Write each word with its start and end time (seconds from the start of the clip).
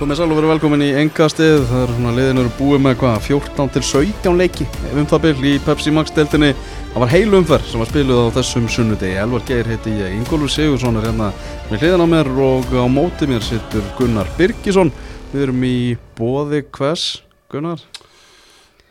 Komið 0.00 0.16
sæl 0.16 0.30
og 0.32 0.38
verið 0.38 0.50
velkomin 0.54 0.80
í 0.80 0.86
engastið, 0.96 1.58
það 1.68 1.82
er 1.82 1.90
svona 1.92 2.12
liðin 2.16 2.38
eru 2.40 2.52
búið 2.56 2.78
með 2.86 2.94
hvað, 3.02 3.18
14 3.26 3.72
til 3.74 3.82
17 3.84 4.38
leiki 4.40 4.66
um 4.96 5.08
það 5.10 5.20
byrj 5.26 5.48
í 5.50 5.52
Pepsi 5.66 5.92
Max 5.92 6.14
deltinni. 6.16 6.54
Það 6.94 7.04
var 7.04 7.12
heil 7.12 7.36
umferð 7.36 7.68
sem 7.68 7.82
var 7.84 7.90
spiluð 7.90 8.22
á 8.24 8.34
þessum 8.38 8.70
sunnudegi. 8.72 9.20
Elvar 9.20 9.44
Geir 9.50 9.68
heiti 9.68 9.92
ég, 9.98 10.16
Ingólfur 10.16 10.54
Sigursson 10.56 10.96
er 10.96 11.10
hérna 11.10 11.28
með 11.68 11.84
hliðan 11.84 12.08
á 12.08 12.12
mér 12.16 12.32
og 12.48 12.72
á 12.72 12.86
móti 12.88 13.28
mér 13.28 13.44
sittur 13.44 13.84
Gunnar 14.00 14.32
Birgisson. 14.40 14.88
Við 15.34 15.50
erum 15.50 15.68
í 15.68 15.78
bóði 16.16 16.64
hvers, 16.72 17.10
Gunnar? 17.52 17.84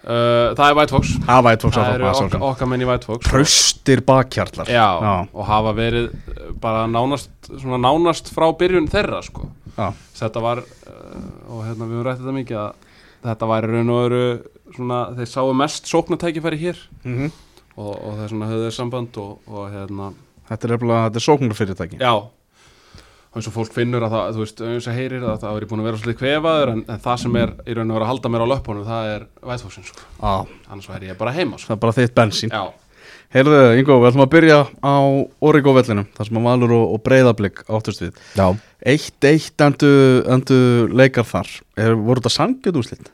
Uh, 0.10 0.55
það 0.57 0.64
er 0.66 0.78
White 0.80 0.96
Fox 0.96 1.10
Það 1.21 1.44
vært 1.46 1.64
fólks 1.66 1.76
Það 1.78 1.84
að 1.86 1.94
eru 1.94 2.05
það 2.07 2.20
okkar, 2.23 2.44
okkar 2.48 2.70
menn 2.71 2.82
í 2.82 2.88
White 2.89 3.05
Fox 3.05 3.28
Praustir 3.30 4.00
bakkjarlar. 4.08 4.72
Já, 4.73 4.85
Já. 5.05 5.12
og 5.34 5.44
hafa 5.45 5.73
verið 5.77 6.08
uh, 6.16 6.40
bara 6.63 6.85
nánast, 6.90 7.30
svona 7.52 7.77
nánast 7.84 8.32
frá 8.34 8.48
byrjun 8.58 8.88
þeirra 8.90 9.20
sko. 9.27 9.45
Já. 9.76 9.91
Þetta 10.18 10.41
var, 10.48 10.63
uh, 10.66 11.27
og 11.54 11.62
hérna 11.68 11.85
við 11.85 11.99
höfum 11.99 12.08
rætt 12.09 12.23
þetta 12.23 12.35
mikið 12.40 12.62
að 12.63 12.88
þetta 13.30 13.52
var 13.52 13.70
raun 13.70 13.94
og 13.94 14.02
veru 14.08 14.23
svona, 14.80 14.99
þeir 15.20 15.30
sáu 15.35 15.54
mest 15.62 15.91
sóknartækifæri 15.94 16.60
hér 16.66 16.82
Mm 17.04 17.30
og, 17.80 17.94
og 17.96 18.18
er 18.26 18.34
svona 18.34 18.48
höfðu 18.49 18.66
þeir 18.66 18.76
samband 18.76 19.18
og, 19.21 19.38
og 19.48 19.70
hérna, 19.71 20.10
Þetta 20.49 20.68
er 20.68 20.73
er 21.21 21.23
sóknarfyrirtæki. 21.23 21.99
já 22.02 22.12
og 22.18 22.32
eins 23.39 23.49
og 23.49 23.55
fólk 23.55 23.73
finnur 23.75 24.05
að 24.05 24.13
það, 24.16 24.35
þú 24.35 24.43
veist, 24.43 24.61
eins 24.70 24.89
og 24.89 24.98
heyrir 24.99 25.23
að 25.25 25.39
það 25.45 25.59
er 25.61 25.66
búin 25.70 25.81
að 25.84 25.89
vera 25.89 26.02
svolítið 26.02 26.20
kvefaður 26.20 26.73
en, 26.73 26.84
en 26.85 27.02
það 27.05 27.23
sem 27.23 27.39
er 27.39 27.55
í 27.63 27.77
raun 27.77 27.89
og 27.89 27.98
veru 27.98 28.05
að 28.05 28.12
halda 28.12 28.31
mér 28.34 28.43
á 28.45 28.52
löpunum 28.53 28.85
það 28.89 29.09
er 29.15 29.25
Foxin 29.63 29.88
sko. 29.88 30.05
Já, 30.20 30.35
annars 30.70 30.91
væri 30.91 31.09
ég 31.09 31.20
bara 31.20 31.34
heima 31.35 31.57
sko. 31.57 31.71
það 31.71 31.77
er 31.77 31.84
bara 31.85 31.98
þitt 31.98 32.15
bensín. 32.20 32.53
Já, 32.53 32.63
Heyrðu, 33.29 33.57
Ingo, 33.77 33.99
við 34.02 34.09
ætlum 34.09 34.23
að 34.23 34.31
byrja 34.34 34.55
á 34.81 34.95
Origo 35.45 35.73
vellinum, 35.77 36.07
þar 36.17 36.27
sem 36.29 36.39
að 36.39 36.45
Valur 36.48 36.71
og, 36.73 36.96
og 36.96 37.01
Breiðablík 37.05 37.62
áttust 37.70 38.01
við. 38.01 38.18
Já, 38.34 38.48
Eitt, 38.90 39.27
eitt 39.29 39.62
endu, 39.62 39.91
endu 40.34 40.57
leikar 40.98 41.27
þar. 41.29 41.51
Er, 41.77 41.93
voru 41.93 42.24
þetta 42.24 42.34
sangjöð 42.34 42.81
úrslit? 42.81 43.12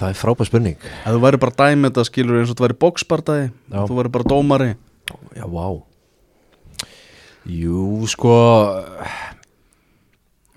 það 0.00 0.12
er 0.12 0.16
frábær 0.16 0.48
spurning 0.48 0.76
Ef 0.80 1.10
þú 1.10 1.20
væri 1.24 1.40
bara 1.42 1.56
dæmið 1.58 1.90
þetta 1.90 2.04
skilur 2.06 2.38
eins 2.38 2.52
og 2.52 2.56
þú 2.60 2.66
væri 2.68 2.76
bóksbardagi, 2.84 3.48
þú 3.72 3.96
væri 3.98 4.12
bara 4.14 4.28
dómari. 4.30 4.68
Já, 5.34 5.46
vá 5.50 5.89
Jú, 7.50 8.06
sko 8.06 8.30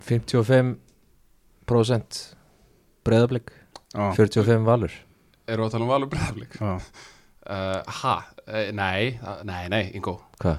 55% 0.04 0.76
breyðablík 3.08 3.48
Já. 3.94 4.10
45 4.18 4.66
valur 4.68 4.92
eru 5.48 5.64
að 5.66 5.72
tala 5.76 5.84
um 5.86 5.90
Valur 5.92 6.10
Breiðablík 6.12 6.54
Já. 6.60 6.74
uh, 6.76 6.80
Ha, 8.02 8.16
uh, 8.48 8.70
nei, 8.76 9.02
uh, 9.22 9.42
nei, 9.48 9.64
nei, 9.74 9.84
Ingo 9.98 10.16
Hvað? 10.42 10.58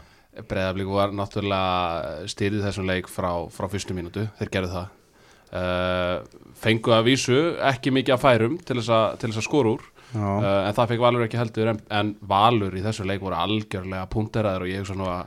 Breiðablík 0.50 0.88
var 0.90 1.08
náttúrulega 1.14 2.26
styrðið 2.30 2.64
þessum 2.68 2.88
leik 2.90 3.06
frá, 3.10 3.30
frá 3.54 3.66
fyrstu 3.70 3.92
mínútu, 3.94 4.22
þeir 4.40 4.50
gerðu 4.56 4.70
það 4.74 4.86
uh, 5.54 6.16
fengu 6.58 6.90
að 6.96 7.06
vísu 7.12 7.38
ekki 7.70 7.88
mikið 7.94 8.14
að 8.16 8.24
færum 8.24 8.54
til 8.66 8.76
þess 8.80 8.90
að, 8.98 9.06
til 9.22 9.28
þess 9.30 9.42
að 9.44 9.48
skora 9.48 9.68
úr 9.76 9.82
Já. 10.14 10.26
uh, 10.26 10.62
en 10.68 10.74
það 10.76 10.90
fekk 10.92 11.02
Valur 11.06 11.24
ekki 11.28 11.40
heldur 11.40 11.66
en, 11.74 11.80
en 12.00 12.08
Valur 12.34 12.72
í 12.78 12.82
þessu 12.84 13.02
leik 13.08 13.22
voru 13.24 13.36
algjörlega 13.38 14.06
punkteraður 14.12 14.62
og 14.66 14.70
ég 14.74 14.78
hugsa 14.84 14.96
nú 14.98 15.06
að, 15.10 15.22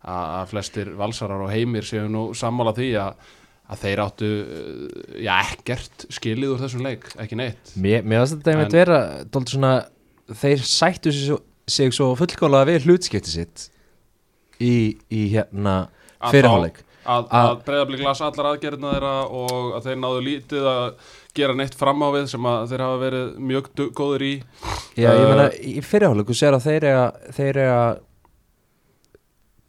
að 0.00 0.32
að 0.40 0.48
flestir 0.54 0.90
valsarar 0.96 1.42
og 1.44 1.50
heimir 1.52 1.84
séu 1.84 2.06
nú 2.08 2.30
sammála 2.38 2.72
því 2.76 2.88
að, 3.02 3.14
að 3.70 3.82
þeir 3.84 4.02
áttu 4.06 4.30
uh, 4.40 4.84
já, 5.20 5.32
ekkert 5.52 6.06
skilið 6.16 6.54
úr 6.54 6.62
þessum 6.64 6.84
leik, 6.86 7.04
ekki 7.20 7.36
neitt. 7.40 7.74
Mér, 7.76 8.02
mér 8.08 8.22
finnst 8.24 8.38
þetta 8.38 8.54
einmitt 8.54 8.76
vera 8.78 9.00
dóldi 9.28 9.54
svona, 9.56 9.74
þeir 10.40 10.64
sættu 10.64 11.12
sig 11.12 11.26
svo, 11.28 11.40
sig 11.70 11.92
svo 11.94 12.12
fullkóla 12.18 12.64
við 12.70 12.88
hlutskipti 12.88 13.34
sitt 13.34 13.66
í, 14.60 14.96
í 15.12 15.26
hérna 15.34 15.82
Að 16.20 16.34
fyrirháleik 16.36 16.80
að, 17.00 17.24
Að- 17.30 17.30
að 17.40 17.62
breyðablík 17.64 18.02
las 18.04 18.20
allar 18.24 18.50
aðgerðina 18.50 18.90
þeirra 18.92 19.12
og 19.40 19.70
að 19.78 19.86
þeir 19.88 20.00
náðu 20.02 20.18
lítið 20.26 20.66
að 20.68 20.82
gera 21.38 21.54
neitt 21.56 21.76
fram 21.78 22.02
á 22.04 22.08
við 22.12 22.26
sem 22.32 22.48
að 22.50 22.66
þeir 22.72 22.82
hafa 22.84 22.98
verið 23.00 23.30
mjög 23.50 23.70
góðir 23.96 24.24
í. 24.26 24.32
Já, 25.00 25.08
ég 25.08 25.22
Uh, 25.24 25.30
meina, 25.30 25.46
í 25.64 25.80
fyrirháleiku 25.86 26.36
sér 26.36 26.56
að 26.58 26.66
þeir 26.66 26.86
þeir 27.38 27.60
eiga 27.64 27.80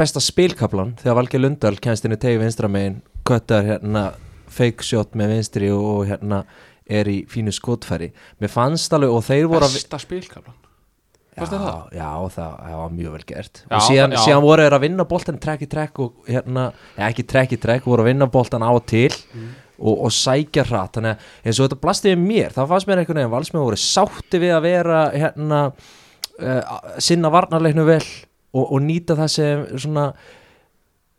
besta 0.02 0.22
spilkaplan 0.24 0.96
þegar 1.02 1.20
Valgeir 1.22 1.44
Lundal 1.46 1.78
kennst 1.82 2.06
inn 2.10 2.16
í 2.18 2.20
tegi 2.22 2.42
vinstra 2.42 2.70
megin 2.72 3.00
köttar 3.28 3.64
hérna 3.68 4.08
fake 4.52 4.84
shot 4.84 5.14
með 5.16 5.36
vinstri 5.38 5.70
og, 5.72 5.86
og 5.94 6.10
hérna 6.10 6.42
er 6.92 7.08
í 7.08 7.22
fínu 7.32 7.54
skotfæri. 7.56 8.10
Mér 8.42 8.52
fannst 8.52 8.92
alveg 8.98 9.14
og 9.16 9.22
þeir 9.24 9.46
voru 9.48 9.70
besta 9.72 10.00
spilkaflan. 10.02 10.58
Já, 11.32 11.46
það? 11.48 11.68
já, 11.96 12.08
það, 12.36 12.56
það 12.60 12.74
var 12.82 12.90
mjög 12.98 13.14
vel 13.16 13.24
gert. 13.30 13.62
Já, 13.64 13.76
og 13.78 13.84
síðan, 13.88 14.12
það- 14.18 14.24
síðan 14.26 14.42
voru 14.44 14.64
þeir 14.66 14.76
að 14.76 14.82
vinna 14.84 15.06
boltan 15.08 15.38
trekk 15.46 15.62
í 15.64 15.70
trekk 15.72 16.02
og 16.04 16.26
hérna, 16.28 16.66
ja, 16.98 17.06
ekki 17.08 17.24
trekk 17.32 17.54
í 17.56 17.60
trekk 17.64 17.88
voru 17.88 18.04
að 18.04 18.10
vinna 18.12 18.28
boltan 18.34 18.66
á 18.68 18.70
og 18.76 18.84
til 18.92 19.14
Mm. 19.32 19.48
og, 19.80 19.96
og 20.10 20.12
sækja 20.12 20.66
hratt. 20.68 20.98
Þannig 20.98 21.16
að 21.16 21.48
eins 21.48 21.62
og 21.62 21.70
þetta 21.70 21.80
blasti 21.86 22.12
við 22.12 22.20
mér 22.28 22.52
þá 22.58 22.60
fannst 22.74 22.90
mér 22.92 23.00
einhvern 23.06 23.22
veginn 23.22 23.32
valsmenn 23.38 23.64
voru 23.70 23.80
sátti 23.80 24.42
við 24.44 24.52
að 24.58 24.66
vera 24.68 25.00
hérna 25.16 25.62
uh, 25.72 26.62
sinna 27.00 27.32
varnarleiknu 27.32 27.88
vel 27.88 28.04
og, 28.54 28.66
og 28.66 28.82
nýta 28.86 29.16
það 29.20 29.32
sem 29.36 29.64
svona 29.86 30.10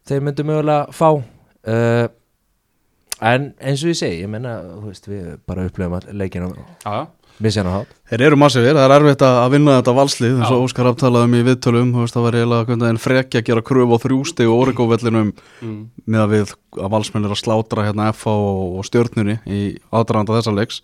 þeir 0.09 0.25
myndu 0.26 0.44
mögulega 0.48 0.93
fá 0.97 1.09
uh, 1.15 2.06
en 3.22 3.50
eins 3.62 3.82
og 3.84 3.93
ég 3.93 3.98
segi 4.00 4.22
ég 4.25 4.31
menna, 4.31 4.59
þú 4.82 4.87
veist, 4.91 5.09
við 5.10 5.26
bara 5.47 5.66
upplifum 5.69 5.98
að 6.00 6.09
leikina 6.19 6.48
Þeir 8.10 8.22
eru 8.26 8.37
massivir, 8.38 8.75
það 8.76 8.84
er 8.84 8.94
erfitt 8.98 9.22
að 9.25 9.53
vinna 9.54 9.76
þetta 9.78 9.94
valslið 9.97 10.34
eins 10.37 10.50
og. 10.53 10.65
Óskar 10.66 10.88
aftalaði 10.91 11.28
um 11.31 11.37
í 11.38 11.44
viðtölum, 11.47 11.93
þú 11.94 12.03
veist, 12.04 12.16
það 12.16 12.26
var 12.26 12.37
eiginlega 12.38 12.88
en 12.91 13.00
frekja 13.03 13.41
að 13.41 13.47
gera 13.49 13.64
kröfu 13.70 13.97
á 13.97 14.03
þrjústi 14.04 14.49
og 14.50 14.64
Origo 14.66 14.87
vellinum 14.91 15.31
Mm. 15.62 15.78
með 16.06 16.20
að 16.25 16.32
við 16.34 16.53
að 16.82 16.91
valsmenn 16.93 17.25
er 17.28 17.32
að 17.37 17.41
slátra 17.41 17.87
hérna 17.87 18.10
FH 18.12 18.34
og, 18.34 18.76
og 18.81 18.87
stjörnunni 18.88 19.38
í 19.47 19.60
aðdraranda 19.94 20.34
þessa 20.41 20.54
leiks 20.59 20.81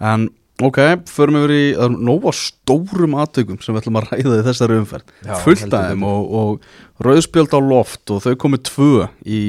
en 0.00 0.28
ok, 0.68 0.80
förum 1.10 1.38
yfir 1.40 1.54
í 1.54 1.62
það 1.76 1.86
er 1.86 1.96
nóg 2.08 2.26
á 2.28 2.32
stórum 2.36 3.16
aðtökum 3.22 3.60
sem 3.62 3.74
við 3.74 3.82
ætlum 3.82 4.00
að 4.00 4.08
ræða 4.10 4.38
í 4.40 4.46
þessari 4.48 4.78
umferð. 4.82 5.14
Já, 5.26 5.34
fullt 5.44 5.76
af 5.78 5.88
þeim 5.90 6.06
og, 6.08 6.36
og 6.42 7.06
rauðspjöld 7.06 7.56
á 7.56 7.60
loft 7.62 8.12
og 8.14 8.22
þau 8.26 8.34
komið 8.44 8.64
tvö 8.70 9.08
í 9.24 9.40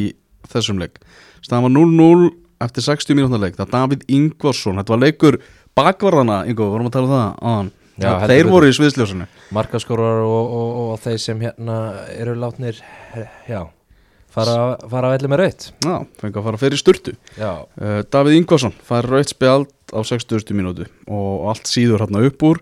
þessum 0.54 0.82
leik. 0.82 1.00
Staðan 1.44 1.68
var 1.68 1.76
0-0 1.76 2.32
eftir 2.64 2.88
60 2.88 3.18
mínútnar 3.20 3.44
leik. 3.44 3.58
Það 3.60 3.68
er 3.68 3.74
Davíð 3.76 4.04
Ingvarsson, 4.18 4.80
þetta 4.80 4.96
var 4.96 5.04
leikur 5.04 5.40
bakvarðana, 5.78 6.44
Ingo, 6.50 6.70
vorum 6.72 6.90
að 6.90 6.96
tala 6.98 7.10
um 7.10 7.14
það 7.14 7.32
áðan. 7.54 7.72
Já, 7.94 8.10
heldur 8.24 8.32
þeir 8.34 8.50
voru 8.50 8.70
í 8.72 8.74
sviðsljósinu. 8.74 9.26
Markaskorar 9.54 10.24
og, 10.26 10.54
og, 10.58 10.70
og 10.82 11.02
þeir 11.04 11.20
sem 11.22 11.42
hérna 11.46 11.78
eru 12.16 12.34
látnir 12.42 12.80
já, 13.46 13.60
fara, 14.34 14.56
fara 14.90 15.12
að 15.12 15.14
velli 15.18 15.30
með 15.30 15.42
raut 15.44 15.68
já, 15.70 15.94
fengi 16.22 16.40
að 16.42 16.48
fara 16.48 16.62
fyrir 16.64 16.82
sturtu. 16.82 17.14
Já, 17.38 17.52
Uh, 17.78 18.00
Davíð 18.10 18.40
Ingvarsson 18.40 18.74
fær 18.86 19.06
rautt 19.10 19.34
spjald 19.34 19.70
á 19.94 20.00
60. 20.02 20.54
mínútu 20.58 20.88
og 21.08 21.48
allt 21.54 21.70
síður 21.70 22.06
hérna 22.06 22.26
upp 22.28 22.44
úr. 22.50 22.62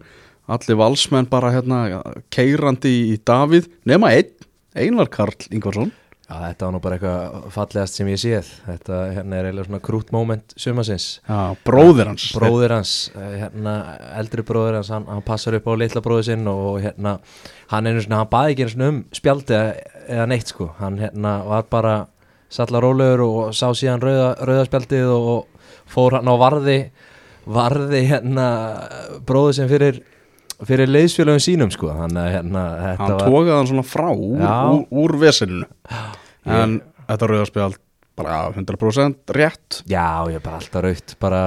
Allir 0.52 0.80
valsmenn 0.80 1.30
bara 1.32 1.54
hérna 1.56 2.02
keirandi 2.34 2.92
í 3.14 3.18
Davíð 3.24 3.70
nema 3.88 4.12
einn, 4.12 4.32
Einar 4.76 5.10
Karl 5.12 5.48
Ingvarsson. 5.52 5.92
Já, 6.32 6.38
þetta 6.46 6.64
var 6.64 6.72
nú 6.72 6.80
bara 6.80 6.96
eitthvað 6.96 7.48
fallegast 7.52 7.98
sem 7.98 8.08
ég 8.08 8.20
séð. 8.22 8.50
Þetta 8.64 9.00
hérna 9.18 9.36
er 9.36 9.48
eiginlega 9.50 9.68
svona 9.68 9.82
krút 9.84 10.14
moment 10.16 10.54
sumasins 10.56 11.08
já, 11.28 11.40
bróðir 11.68 12.08
hans. 12.08 12.30
Bróðir 12.38 12.76
hans, 12.78 12.94
eh, 13.20 13.34
hérna 13.42 13.74
eldri 14.16 14.46
bróðir 14.48 14.78
hans, 14.80 14.92
hann, 14.96 15.10
hann 15.12 15.26
passar 15.28 15.58
upp 15.60 15.68
á 15.68 15.76
litla 15.76 16.04
bróðir 16.06 16.30
sinn 16.30 16.48
og 16.48 16.80
hérna, 16.86 17.18
hann 17.74 17.90
einu 17.90 18.06
svona 18.06 18.22
hann 18.22 18.32
baði 18.32 18.56
ekki 18.56 18.64
einu 18.64 18.76
svona 18.76 18.90
um 18.94 19.02
spjaldi 19.20 19.58
eða, 19.58 20.30
neitt 20.32 20.54
sko, 20.54 20.70
hann 20.80 21.02
hérna 21.04 21.34
var 21.50 21.68
bara 21.74 21.96
sallar 22.52 22.88
rólegur 22.88 23.26
og 23.26 23.52
sá 23.56 23.68
síðan 23.76 24.04
rauða, 24.04 24.32
rauðaspjaldið 24.40 25.12
og 25.12 25.68
fór 25.92 26.16
hann 26.20 26.32
á 26.32 26.36
varði 26.40 26.78
varði 27.54 28.02
hérna 28.10 28.48
bróðir 29.28 29.60
sinn 29.60 29.70
fyrir 29.72 30.02
fyrir 30.68 30.92
leiðsfélagum 30.92 31.42
sínum 31.42 31.72
sko. 31.74 31.90
Þannig 31.98 32.22
að 32.22 32.34
hérna 32.36 32.66
hann 33.00 33.16
tókaði 33.18 33.56
hann 33.56 33.70
svona 33.72 33.86
frá 33.88 34.10
úr, 34.12 34.44
úr, 34.46 34.84
úr 35.04 35.16
veseninu 35.22 35.70
en 36.46 36.82
þetta 37.08 37.32
rauðarspjald 37.32 37.80
bara 38.22 38.52
100% 38.54 39.34
rétt. 39.34 39.82
Já, 39.90 40.28
ég 40.30 40.38
er 40.38 40.44
bara 40.44 40.60
alltaf 40.60 40.84
raut 40.84 41.14
bara, 41.22 41.42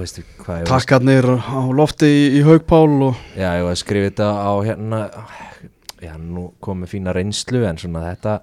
ég 0.00 0.66
takkarnir 0.70 1.26
á 1.36 1.60
lofti 1.74 2.08
í, 2.08 2.22
í 2.38 2.42
haugpál 2.46 3.10
og 3.10 3.18
Já, 3.34 3.58
ég 3.58 3.66
var 3.66 3.74
að 3.74 3.80
skrifa 3.82 4.10
þetta 4.12 4.30
á 4.30 4.52
hérna 4.64 5.00
Já, 6.00 6.14
nú 6.16 6.46
komið 6.64 6.94
fína 6.94 7.12
reynslu 7.12 7.66
en 7.68 7.80
svona 7.80 8.06
þetta 8.06 8.38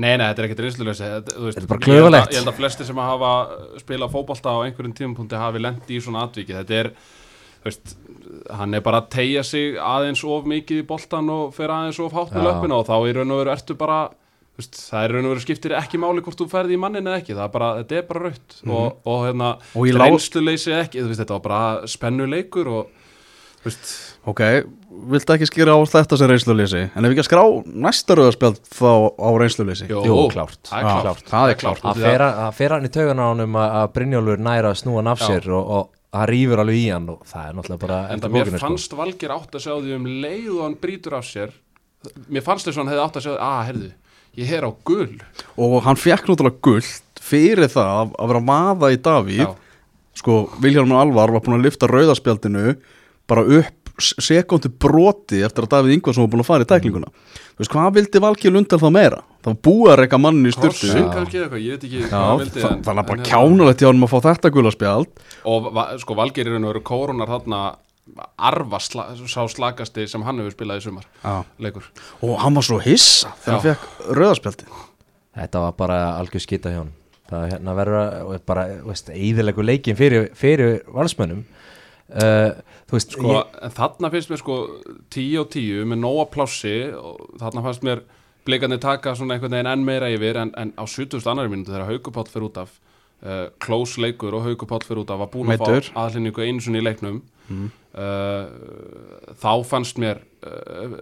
Nei, 0.00 0.16
nei, 0.16 0.24
þetta 0.30 0.40
er 0.42 0.46
ekkert 0.48 0.62
reynsluleysi 0.64 1.08
Þetta 1.08 1.62
er 1.62 1.66
bara 1.68 1.82
klaufalegt. 1.84 2.30
Ég 2.32 2.38
held 2.40 2.48
að 2.52 2.56
flesti 2.62 2.84
sem 2.88 2.96
hafa 2.96 3.32
spilað 3.82 4.14
fótbolta 4.14 4.54
á 4.56 4.64
einhverjum 4.64 4.94
tímapunkti 4.96 5.36
hafi 5.36 5.60
lendi 5.60 5.98
í 5.98 6.00
svona 6.00 6.22
atviki 6.28 6.54
Þetta 6.56 6.78
er, 6.78 6.88
þú 7.60 7.68
veist, 7.68 7.92
hann 8.56 8.74
er 8.74 8.80
bara 8.80 9.02
að 9.02 9.10
tegja 9.12 9.42
sig 9.44 9.76
aðeins 9.76 10.24
of 10.24 10.48
mikið 10.48 10.80
í 10.82 10.86
boltan 10.88 11.28
og 11.30 11.52
fer 11.54 11.68
aðeins 11.74 12.00
of 12.00 12.12
hátt 12.16 12.32
með 12.32 12.40
Já. 12.42 12.48
löppina 12.48 12.78
og 12.80 12.88
þá 12.88 12.96
í 13.04 13.12
raun 13.18 13.34
og 13.36 13.42
veru 13.42 13.52
ertu 13.52 13.76
bara 13.78 13.98
þú 14.52 14.62
veist, 14.62 14.80
það 14.88 15.04
er 15.04 15.12
raun 15.16 15.28
og 15.28 15.34
veru 15.34 15.44
skiptir 15.44 15.74
ekki 15.78 16.00
máli 16.00 16.24
hvort 16.24 16.40
þú 16.40 16.48
ferði 16.50 16.74
í 16.76 16.80
mannin 16.80 17.06
eða 17.08 17.20
ekki, 17.22 17.36
það 17.36 17.44
er 17.46 17.52
bara, 17.54 17.68
þetta 17.82 17.98
er 18.00 18.08
bara 18.08 18.24
raut 18.26 18.56
og, 18.66 18.98
og 19.12 19.20
hérna, 19.28 19.52
Mhm. 19.58 19.76
Og 19.78 19.86
ég 19.88 19.94
lá- 19.96 20.08
reynsluleysi 20.08 20.72
ekki 20.80 21.00
þú 21.04 21.08
veist, 21.12 21.20
þetta 21.22 21.36
var 21.38 21.44
bara 21.46 21.86
spennuleikur 21.86 22.72
og 22.72 22.98
Veist, 23.62 24.18
Ok, 24.26 24.40
viltu 25.12 25.34
ekki 25.34 25.46
skýra 25.48 25.74
á 25.74 25.80
þetta 25.88 26.16
sem 26.20 26.28
reynsluleysi 26.30 26.80
En 26.96 27.04
ef 27.04 27.10
við 27.10 27.14
ekki 27.16 27.22
að 27.24 27.28
skrá 27.28 27.42
næsta 27.86 28.16
rauðarspjald 28.18 28.60
þá 28.68 28.90
á 29.18 29.28
reynsluleysi 29.42 29.88
Jó, 29.90 30.02
Jú, 30.06 30.16
klárt. 30.32 30.60
Það 30.68 30.82
er 30.82 31.02
klárt. 31.06 31.24
það 31.32 31.52
er 31.54 31.58
klárt. 31.62 31.82
Það 31.82 32.52
fer, 32.58 32.74
hann 32.76 32.86
í 32.88 32.92
taugan 32.92 33.22
á 33.22 33.26
honum 33.32 33.58
að, 33.62 33.74
að 33.80 33.90
Brynjólfur 33.96 34.42
næra 34.46 34.70
að 34.74 34.78
snúa 34.82 35.00
hann 35.00 35.10
af 35.14 35.22
sér 35.24 35.48
og, 35.52 35.72
og 35.78 35.90
hann 36.18 36.28
rýfur 36.32 36.62
alveg 36.62 36.78
í 36.82 36.86
hann 36.92 37.08
og 37.14 37.22
það 37.28 37.48
er 37.48 37.56
náttúrulega 37.58 37.82
bara 37.86 37.98
En 38.12 38.20
það 38.22 38.34
mér 38.36 38.44
bókinu, 38.46 38.58
sko. 38.60 38.66
fannst 38.68 38.96
Valgir 39.00 39.34
átt 39.36 39.56
að 39.58 39.64
sjá 39.66 39.74
því 39.80 39.96
um 39.96 40.06
leið 40.26 40.48
og 40.56 40.62
hann 40.66 40.78
brýtur 40.82 41.16
af 41.18 41.24
sér. 41.28 41.54
Mér 42.28 42.44
fannst 42.46 42.68
þess 42.68 42.76
að 42.76 42.82
hann 42.82 42.92
hefði 42.92 43.04
átt 43.06 43.18
að 43.20 43.26
því 43.26 43.34
að, 43.48 43.60
herðu, 43.70 43.90
ég 44.42 44.52
er 44.58 44.66
á 44.68 44.70
gull 44.84 45.16
Og 45.56 45.76
hann 45.86 46.00
fekk 46.00 46.28
náttúrulega 46.28 46.62
gullt 46.68 47.22
fyrir 47.22 47.68
það 47.70 47.92
að- 48.02 48.16
að 48.18 48.32
vera 48.32 48.42
að 48.42 48.48
vaða 48.52 48.92
í 48.92 48.98
Davíð. 49.08 49.52
Sko, 50.18 50.34
Vilhjálmur 50.60 50.98
Alvar 51.00 51.30
var 51.32 51.40
búin 51.40 51.56
að 51.56 51.64
lifta 51.70 51.88
rauðarspjaldinu 51.88 52.74
bara 53.30 53.44
upp 53.46 53.81
sekundu 54.00 54.70
broti 54.80 55.42
eftir 55.44 55.66
að 55.66 55.72
Davíð 55.76 55.96
Ingvarsson 55.98 56.24
var 56.24 56.32
búin 56.32 56.42
að 56.44 56.48
fara 56.48 56.64
í 56.66 56.70
tæklinguna. 56.70 57.10
Þú 57.52 57.60
veist, 57.62 57.72
hvað 57.74 57.94
vildi 57.98 58.22
Valgeir 58.24 58.54
Lundal 58.54 58.80
þá 58.80 58.88
meira? 58.94 59.20
Það 59.42 59.50
var 59.52 59.60
búið 59.68 59.92
að 59.92 59.98
reyka 60.00 60.18
mannin 60.22 60.48
í 60.48 60.54
styrtu 60.54 60.88
Krossing 60.88 61.08
kannski 61.12 61.38
eða 61.38 61.44
eitthvað, 61.46 61.62
ég 61.66 61.76
veit 61.76 61.86
ekki 61.88 62.00
Já, 62.00 62.06
hvað 62.08 62.26
hann 62.28 62.42
vildi 62.42 62.60
það 62.62 62.72
en- 62.72 62.82
það 62.82 62.92
er 62.92 63.02
en 63.02 63.08
bara 63.10 63.26
kjánulegt 63.28 63.82
hjá 63.82 63.88
hann 63.90 64.02
að 64.06 64.12
fá 64.12 64.18
þetta 64.28 64.52
gulaspjald 64.56 65.24
Og 65.52 65.68
sko 66.04 66.16
Valgir 66.22 66.46
er 66.48 66.58
veru 66.62 66.82
kórunar 66.86 67.32
þarna 67.32 67.60
arfa 68.38 68.80
sla, 68.82 69.04
sá 69.30 69.42
slagasti 69.50 70.06
sem 70.10 70.24
hann 70.26 70.40
hefur 70.42 70.54
spilað 70.56 70.80
í 70.80 70.86
sumar 70.86 71.06
og 72.22 72.34
hann 72.42 72.56
var 72.58 72.66
svo 72.66 72.80
hissa 72.82 73.30
þegar 73.44 73.54
hann 73.54 73.66
fekk 73.68 74.16
rauðarspjaldi 74.18 74.66
Þetta 75.32 75.62
var 75.62 75.76
bara 75.78 75.98
algjör 76.18 76.42
skita 76.44 76.72
hjá 76.72 76.80
hann 76.82 76.92
Það 77.32 77.46
hérna 77.54 77.74
verður 77.78 77.98
að 78.02 78.16
og 78.26 78.42
bara, 78.44 78.64
veist, 78.84 79.06
eðilegu 79.08 79.64
leikin 79.64 79.96
fyrir, 79.96 80.26
fyrir 80.36 80.82
valsmönnum 80.92 81.44
uh, 82.10 82.50
veist, 82.92 83.14
sko, 83.16 83.42
en 83.62 83.74
þarna 83.76 84.10
finnst 84.12 84.32
mér 84.32 84.42
sko 84.42 84.58
10 85.14 85.38
og 85.42 85.50
10 85.54 85.86
með 85.92 86.02
nóga 86.02 86.26
plássi 86.32 86.76
og 86.96 87.36
þarna 87.40 87.64
fannst 87.66 87.86
mér 87.86 88.04
blikandi 88.46 88.78
taka 88.82 89.14
svona 89.14 89.36
einhvern 89.36 89.54
veginn 89.54 89.70
enn 89.70 89.84
meira 89.86 90.10
yfir 90.12 90.40
en, 90.42 90.54
en 90.58 90.72
á 90.74 90.84
70. 90.84 91.22
annari 91.30 91.52
minútu 91.52 91.74
þegar 91.74 91.90
Haukupáll 91.92 92.32
fyrir 92.32 92.48
út 92.48 92.58
af 92.64 92.72
uh, 93.22 93.46
close 93.62 94.02
leikur 94.02 94.34
og 94.34 94.48
Haukupáll 94.48 94.86
fyrir 94.86 95.04
út 95.04 95.14
af 95.14 95.22
var 95.22 95.30
búin 95.34 95.46
að 95.52 95.62
Meiddur. 95.62 95.92
fá 95.92 96.02
aðlýningu 96.06 96.42
einu 96.46 96.64
sinni 96.64 96.82
í 96.82 96.86
leiknum 96.88 97.22
uh, 97.94 99.34
þá 99.42 99.50
fannst 99.68 99.98
mér 100.00 100.20
uh, 100.46 100.96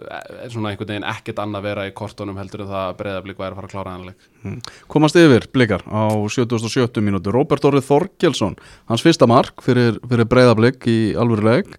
svona 0.51 0.71
einhvern 0.71 0.91
veginn 0.91 1.07
ekkert 1.07 1.39
annað 1.43 1.65
vera 1.69 1.87
í 1.89 1.93
kortunum 1.97 2.37
heldur 2.39 2.65
en 2.65 2.71
það 2.71 2.83
að 2.89 2.97
breyðablík 3.01 3.41
væri 3.41 3.51
að 3.51 3.59
fara 3.61 3.69
að 3.69 3.75
klára 3.75 3.95
hann 3.95 4.05
leik. 4.11 4.69
Komast 4.91 5.19
yfir 5.21 5.47
blikar 5.55 5.83
á 5.87 6.01
77 6.27 7.01
mínútu. 7.05 7.33
Robert 7.35 7.65
Orrið 7.69 7.87
Þorkelsson 7.89 8.55
hans 8.91 9.03
fyrsta 9.05 9.27
mark 9.29 9.61
fyrir, 9.65 9.99
fyrir 10.07 10.29
breyðablik 10.31 10.87
í 10.91 10.99
alvöru 11.19 11.47
leik. 11.51 11.75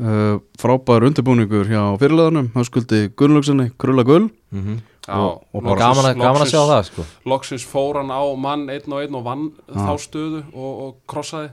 Uh, 0.00 0.38
frábær 0.56 1.04
undirbúningur 1.04 1.68
hjá 1.68 1.82
fyrirleðanum 2.00 2.46
höskuldi 2.54 3.10
Gunnlaugsinni, 3.20 3.66
Krulla 3.76 4.02
Gull. 4.08 4.30
Mm 4.50 4.62
-hmm. 4.64 4.78
Og- 5.10 5.42
og 5.52 5.62
loksins- 5.64 5.78
gaman, 5.80 6.04
að, 6.06 6.18
gaman 6.20 6.42
að 6.42 6.50
sjá 6.52 6.60
loksins- 6.60 6.70
það 6.70 6.84
sko. 6.84 7.04
loksins 7.26 7.64
fór 7.66 7.96
hann 7.98 8.10
á 8.14 8.22
mann 8.38 8.68
einn 8.70 8.92
og 8.92 9.00
einn 9.02 9.14
og 9.14 9.24
vann 9.24 9.52
þá 9.74 9.92
stöðu 9.98 10.42
og, 10.54 10.80
og 10.84 10.94
krossaði 11.08 11.50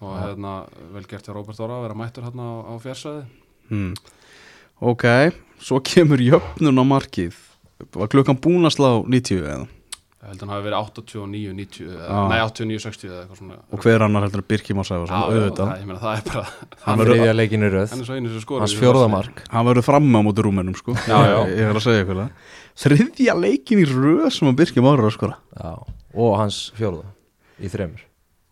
og 0.00 0.16
hérna 0.16 0.54
vel 0.94 1.04
gert 1.08 1.26
hjá 1.28 1.34
Róbert 1.36 1.60
Óra 1.60 1.78
að 1.78 1.86
vera 1.88 1.98
mættur 1.98 2.24
hérna 2.24 2.46
á, 2.48 2.54
á 2.72 2.74
fjársæði 2.80 3.24
hmm. 3.68 3.92
ok, 4.80 5.04
svo 5.60 5.80
kemur 5.84 6.22
jöfnun 6.24 6.80
á 6.80 6.84
markið. 6.88 7.36
Var 7.96 8.10
klukkan 8.12 8.38
búin 8.40 8.68
að 8.68 8.76
slá 8.76 8.90
90 9.04 9.44
eða? 9.44 9.68
Ég 10.20 10.28
held 10.28 10.36
að 10.36 10.42
hann 10.44 10.50
hafi 10.52 10.64
verið 10.66 10.76
89, 10.76 11.52
90 11.56 11.86
eða, 11.94 12.08
Já. 12.10 12.16
nei 12.28 12.40
89, 12.44 12.80
60 12.84 13.08
eða 13.08 13.20
eitthvað 13.22 13.38
svona. 13.38 13.54
Og 13.72 13.84
hver 13.86 14.02
annar 14.04 14.26
heldur 14.26 14.42
að 14.42 14.50
Birkir 14.50 14.76
Már 14.76 14.88
Sæfarsson 14.88 15.16
Já, 15.16 15.22
já, 15.22 15.38
auðvitað, 15.38 15.70
ég 15.80 15.86
meina 15.88 16.02
það 16.02 16.18
er 16.18 16.26
bara 16.26 16.42
hann 16.84 17.00
verður 17.00 17.16
þriðja 17.16 17.36
leikin 17.38 17.64
í 17.64 17.70
röð. 17.72 17.86
Hann 17.94 18.04
er 18.04 18.10
svo 18.10 18.18
einu 18.18 18.32
sem 18.34 18.44
skora 18.44 18.66
Hans 18.66 18.76
fjórðamark 18.76 19.40
hann 19.54 19.66
verður 19.70 19.86
framma 19.88 20.20
á 20.20 20.22
móti 20.28 20.44
rúmenum 20.44 20.76
sko. 20.76 20.96
Já, 21.08 21.16
já. 21.24 21.38
ég, 21.54 21.64
vil 21.70 21.80
að 21.80 21.86
segja 21.86 22.10
það. 22.10 22.52
Þriðja 22.84 23.38
leikin 23.40 23.80
í 23.80 23.88
röð 23.88 24.28
sem 24.36 24.52
að 24.52 24.62
er 24.92 25.08
að 25.08 25.16
skora. 25.16 25.40
Já, 25.56 25.72
og 26.12 26.38
hans 26.42 26.62
fjórða 26.76 27.08
í 27.56 27.72
þremur 27.72 28.09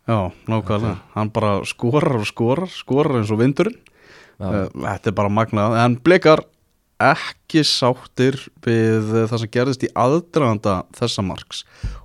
Já, 0.08 0.30
nákvæmlega, 0.48 0.96
hann 1.14 1.30
bara 1.34 1.58
skorar 1.68 2.14
og 2.16 2.24
skorar, 2.28 2.70
skorar 2.72 3.18
eins 3.20 3.32
og 3.34 3.42
vindurinn 3.42 3.76
Já. 4.38 4.46
uh, 4.48 4.70
Þetta 4.72 5.10
er 5.10 5.16
bara 5.18 5.32
magnað 5.32 5.74
En 5.82 5.98
blikar 6.00 6.40
ekki 6.98 7.60
sáttir 7.62 8.34
við 8.64 9.12
það 9.30 9.42
sem 9.44 9.50
gerðist 9.54 9.84
í 9.86 9.90
aðdraganda 9.94 10.80
þessa 10.98 11.22
marks 11.22 11.60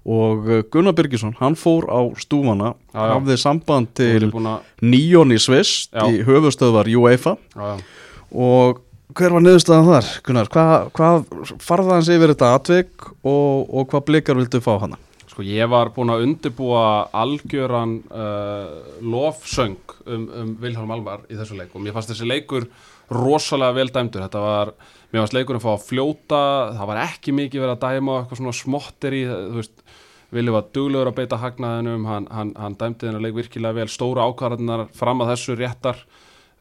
og 0.06 0.46
uh, 0.52 0.60
Gunnar 0.70 0.94
Birgisson, 0.94 1.34
hann 1.40 1.56
fór 1.58 1.88
á 1.90 2.02
stúfana 2.22 2.74
Já, 2.92 3.00
já. 3.00 3.14
hafði 3.16 3.38
samband 3.42 3.94
til 3.98 4.28
að 4.30 4.68
Níón 4.86 5.34
í 5.34 5.40
Sviss 5.42 5.88
í 6.12 6.20
höfustöðvar 6.28 6.92
UEFA 6.94 7.38
já, 7.56 7.64
já. 7.72 7.80
og 8.36 8.84
hver 9.18 9.34
var 9.38 9.44
niðurstaðan 9.46 9.90
þar? 9.90 10.12
Gunnar, 10.28 10.52
hvað, 10.54 10.86
hvað 10.98 11.26
farða 11.62 11.98
hans 11.98 12.12
yfir 12.14 12.32
þetta 12.34 12.54
atvik 12.58 13.10
og, 13.24 13.66
og 13.70 13.90
hvað 13.92 14.06
blikar 14.12 14.38
vildu 14.40 14.62
fá 14.64 14.76
hana? 14.82 14.98
Sko 15.34 15.42
ég 15.42 15.66
var 15.66 15.90
búin 15.96 16.12
að 16.14 16.28
undirbúa 16.28 17.10
algjöran 17.18 17.96
uh, 18.14 19.00
lofsöng 19.02 19.80
um, 20.06 20.28
um 20.30 20.50
Vilhelm 20.62 20.92
Alvar 20.94 21.24
í 21.26 21.38
þessu 21.40 21.58
leik 21.58 21.72
og 21.74 21.82
mér 21.82 21.96
fannst 21.96 22.12
þessi 22.12 22.28
leikur 22.30 22.68
rosalega 23.10 23.74
vel 23.80 23.90
dæmdur. 23.90 24.22
Þetta 24.28 24.44
var, 24.44 24.72
mér 25.10 25.24
fannst 25.24 25.34
leikurinn 25.34 25.64
fá 25.64 25.72
að 25.72 25.88
fljóta 25.88 26.42
það 26.78 26.92
var 26.92 27.02
ekki 27.08 27.34
mikið 27.34 27.64
verið 27.64 27.74
að 27.74 27.88
dæma 27.88 28.18
eitthvað 28.20 28.42
svona 28.44 28.54
smottir 28.60 29.18
í, 29.18 29.24
þú 29.26 29.58
veist 29.58 29.82
Vili 30.34 30.54
var 30.54 30.70
duglegur 30.74 31.12
að 31.12 31.18
beita 31.18 31.38
hagnaðinum 31.42 32.06
hann, 32.10 32.30
hann, 32.34 32.54
hann 32.58 32.78
dæmdi 32.78 33.06
þennan 33.06 33.26
leik 33.26 33.36
virkilega 33.38 33.78
vel 33.78 33.90
stóra 33.90 34.26
ákvarðanar 34.30 34.88
fram 34.98 35.22
að 35.22 35.34
þessu 35.34 35.58
réttar. 35.58 36.00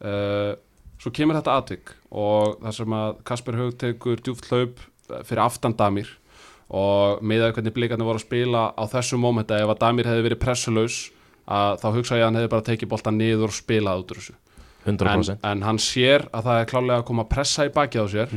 Uh, 0.01 0.53
svo 1.01 1.13
kemur 1.13 1.37
þetta 1.37 1.59
atvik 1.61 1.93
og 2.09 2.57
það 2.65 2.75
sem 2.79 2.97
að 2.97 3.15
Kasper 3.29 3.61
Haug 3.61 3.77
tekur 3.81 4.21
djúft 4.21 4.49
hlaup 4.49 4.81
fyrir 5.25 5.45
aftan 5.45 5.77
Og 6.73 7.19
miðað 7.21 7.57
hvernig 7.57 7.75
blikarnir 7.75 8.07
voru 8.07 8.21
að 8.21 8.25
spila 8.25 8.63
á 8.73 8.83
þessu 8.89 9.19
mómenta 9.21 9.59
ef 9.61 9.73
að 9.73 9.81
Damir 9.83 10.09
hefði 10.09 10.25
verið 10.27 10.41
pressulaus 10.41 11.01
að 11.43 11.75
þá 11.83 11.87
hugsa 11.97 12.17
ég 12.17 12.23
að 12.23 12.29
hann 12.29 12.39
hefði 12.39 12.53
bara 12.53 12.65
tekið 12.69 12.91
boltan 12.93 13.19
niður 13.19 13.51
og 13.51 13.57
spilað 13.57 14.03
út 14.03 14.13
úr 14.13 14.21
þessu. 14.21 14.37
En, 14.83 14.97
100% 14.97 15.45
en 15.47 15.61
hann 15.63 15.79
sér 15.79 16.25
að 16.35 16.47
það 16.49 16.57
er 16.59 16.71
klálega 16.71 16.97
að 16.99 17.05
koma 17.07 17.23
að 17.23 17.29
pressa 17.31 17.67
í 17.67 17.71
bakið 17.71 18.03
á 18.03 18.07
sér 18.11 18.33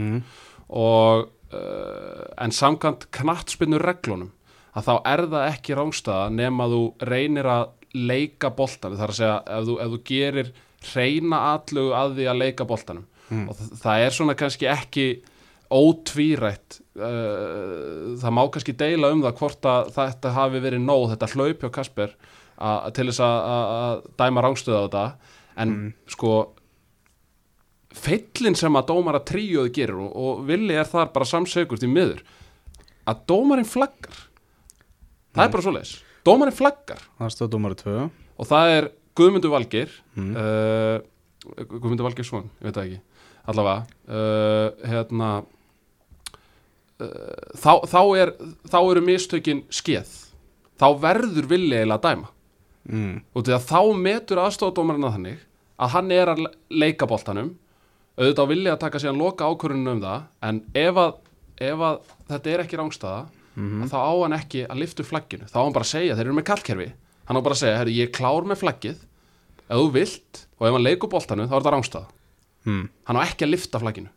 og 0.68 1.24
uh, 1.26 2.26
en 2.44 2.54
samkvæmt 2.54 3.08
knattspinnu 3.16 3.80
reglunum 3.82 4.30
að 4.76 4.86
þá 4.86 4.94
er 5.10 5.24
það 5.32 5.48
ekki 5.54 5.78
rángstaða 5.78 6.28
nema 6.36 6.68
þú 6.70 6.82
reynir 7.08 7.48
að 7.50 7.66
leika 7.96 8.52
boltan 8.54 8.96
þar 8.98 9.12
að 9.12 9.18
segja 9.18 9.36
ef 9.56 9.66
þú, 9.66 9.76
ef 9.80 9.92
þú 9.94 10.00
gerir 10.10 10.52
reyna 10.94 11.38
allugu 11.54 11.94
að 11.96 12.18
því 12.18 12.28
að 12.30 12.40
leika 12.42 12.66
boltanum. 12.68 13.06
Og 13.32 13.56
það, 13.56 13.70
það 13.82 14.04
er 14.04 14.14
svona 14.14 14.36
kannski 14.38 14.68
ekki 14.70 15.06
ótvírætt 15.72 16.80
uh, 16.98 18.16
það 18.20 18.34
má 18.36 18.42
kannski 18.54 18.74
deila 18.78 19.12
um 19.14 19.22
það 19.24 19.38
hvort 19.40 19.68
að 19.70 19.90
þetta 19.96 20.34
hafi 20.36 20.62
verið 20.64 20.84
nóg 20.84 21.08
þetta 21.12 21.30
hlaup 21.34 21.64
hjá 21.64 21.70
Kasper 21.78 22.12
að, 22.56 22.90
til 22.96 23.08
þess 23.10 23.24
að, 23.26 23.38
að 23.54 23.72
að 23.76 24.06
dæma 24.22 24.44
rángstöða 24.46 24.78
á 24.78 24.84
þetta. 24.86 25.06
En 25.56 25.74
sko 26.12 26.32
feillin 27.96 28.58
sem 28.58 28.76
að 28.76 28.90
dómara 28.90 29.22
tríóði 29.24 29.72
gerir 29.78 30.02
og, 30.04 30.10
og 30.12 30.44
villi 30.48 30.76
er 30.76 30.88
þar 30.88 31.14
bara 31.14 31.28
samsökust 31.28 31.86
í 31.86 31.90
miður 31.90 32.20
að 33.08 33.24
dómarinn 33.30 33.68
flaggar. 33.68 34.20
Það 35.36 35.46
er 35.46 35.52
bara 35.54 35.66
svoleiðis. 35.66 35.96
Dómarinn 36.26 36.56
flaggar. 36.56 37.02
Það 37.18 37.34
stöð 37.34 37.52
dómari 37.54 37.78
2 37.80 37.98
og 38.36 38.48
það 38.50 38.74
er 38.76 38.88
Guðmundur 39.16 39.52
Valgir 39.54 39.92
uh, 40.20 40.98
Guðmundur 41.56 42.04
Valgir 42.04 42.26
svon, 42.26 42.50
ég 42.60 42.68
veit 42.68 42.76
það 42.76 42.88
ekki 42.90 43.02
allavega 43.46 43.84
uh, 44.10 44.88
hérna 44.90 45.30
þá, 46.98 47.72
þá, 47.90 48.00
er, 48.22 48.32
þá 48.72 48.78
eru 48.90 49.02
mistökin 49.04 49.64
skeð 49.74 50.08
þá 50.80 50.86
verður 51.02 51.46
villi 51.50 51.76
eiginlega 51.76 51.96
að 52.00 52.06
dæma. 52.10 52.32
Mm. 52.86 53.14
og 53.34 53.42
því 53.46 53.54
að 53.56 53.64
þá 53.66 53.80
metur 53.98 54.38
aðstofadómarinn 54.44 55.06
að 55.08 55.14
þannig 55.16 55.38
að 55.82 55.88
hann 55.96 56.10
er 56.14 56.30
að 56.30 56.42
le- 56.44 56.52
leika 56.84 57.08
boltanum. 57.10 57.48
Auðvitað 58.16 58.50
vilja 58.52 58.74
að 58.76 58.82
taka 58.84 59.00
síðan 59.02 59.18
loka 59.20 59.48
ákvörunum 59.50 59.90
um 59.96 60.02
það 60.04 60.22
en 60.48 60.60
ef 60.80 61.00
að, 61.02 61.16
ef 61.66 61.82
að 61.88 61.96
þetta 62.30 62.52
er 62.54 62.62
ekki 62.64 62.78
rángstaða 62.80 63.24
að 63.56 63.90
þá 63.90 63.96
á 63.96 64.12
hann 64.22 64.36
ekki 64.36 64.62
að 64.68 64.80
lifta 64.84 65.02
upp 65.02 65.08
flagginu. 65.10 65.48
Þá 65.50 65.56
á 65.56 65.64
hann 65.64 65.74
bara 65.76 65.84
að 65.88 65.90
segja, 65.90 66.14
þeir 66.16 66.26
eru 66.28 66.36
með 66.38 66.46
kallkerfi. 66.52 66.86
Hann 67.26 67.36
á 67.36 67.44
bara 67.44 67.56
að 67.56 67.60
segja, 67.64 67.76
herri, 67.80 67.96
ég 67.98 68.08
er 68.08 68.14
klár 68.16 68.46
með 68.48 68.60
flaggið. 68.62 68.98
Ef 69.66 69.76
þú 69.82 69.86
vilt 69.96 70.40
og 70.60 70.66
ef 70.68 70.76
hann 70.76 70.84
leikur 70.86 71.10
boltanum 71.12 71.48
þá 71.50 71.56
er 71.56 71.60
þetta 71.64 71.74
rángstaða 71.76 72.12
Mm. 72.66 72.88
hann 73.06 73.16
á 73.16 73.22
ekki 73.22 73.44
að 73.46 73.52
lifta 73.52 73.78
flagginu 73.78 74.08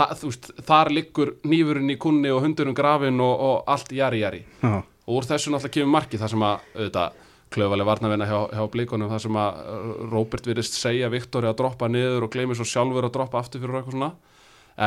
Þa, 0.00 0.06
þú 0.16 0.28
veist, 0.30 0.46
þar 0.64 0.90
liggur 0.96 1.30
nýfurinn 1.44 1.92
í 1.92 1.98
kunni 2.00 2.30
og 2.32 2.40
hundurinn 2.40 2.76
grafin 2.76 3.20
og, 3.20 3.42
og 3.44 3.68
allt 3.68 3.90
jari 3.92 4.22
jari. 4.22 4.38
Já, 4.62 4.78
og 4.80 5.18
úr 5.18 5.26
þessu 5.28 5.52
náttúrulega 5.52 5.76
kemur 5.76 5.92
markið 5.98 6.22
þar 6.22 6.32
sem 6.32 6.44
að 6.46 6.68
auðvitað 6.78 7.18
klöfaleg 7.50 7.88
varnavinna 7.88 8.28
hjá, 8.30 8.38
hjá 8.54 8.62
blíkonum 8.72 9.10
þar 9.10 9.22
sem 9.24 9.38
að 9.42 9.58
uh, 9.60 9.88
Róbert 10.12 10.46
virðist 10.48 10.78
segja 10.78 11.10
Viktori 11.12 11.50
að 11.50 11.58
droppa 11.60 11.88
niður 11.90 12.28
og 12.28 12.32
gleymi 12.32 12.56
svo 12.56 12.66
sjálfur 12.68 13.08
að 13.08 13.14
droppa 13.18 13.42
aftur 13.42 13.60
fyrir 13.60 13.80
eitthvað 13.80 13.96
svona. 13.96 14.10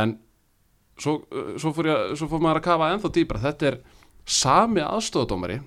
En 0.01 0.15
svo, 0.97 1.17
uh, 1.27 1.53
svo, 1.59 1.73
fór 1.75 1.91
ég, 1.91 2.15
svo 2.19 2.29
fór 2.31 2.43
maður 2.43 2.61
að 2.61 2.67
kafa 2.69 2.89
ennþá 2.95 3.13
dýbra 3.17 3.43
þetta 3.43 3.69
er 3.69 3.79
sami 4.23 4.83
aðstofadómari 4.85 5.59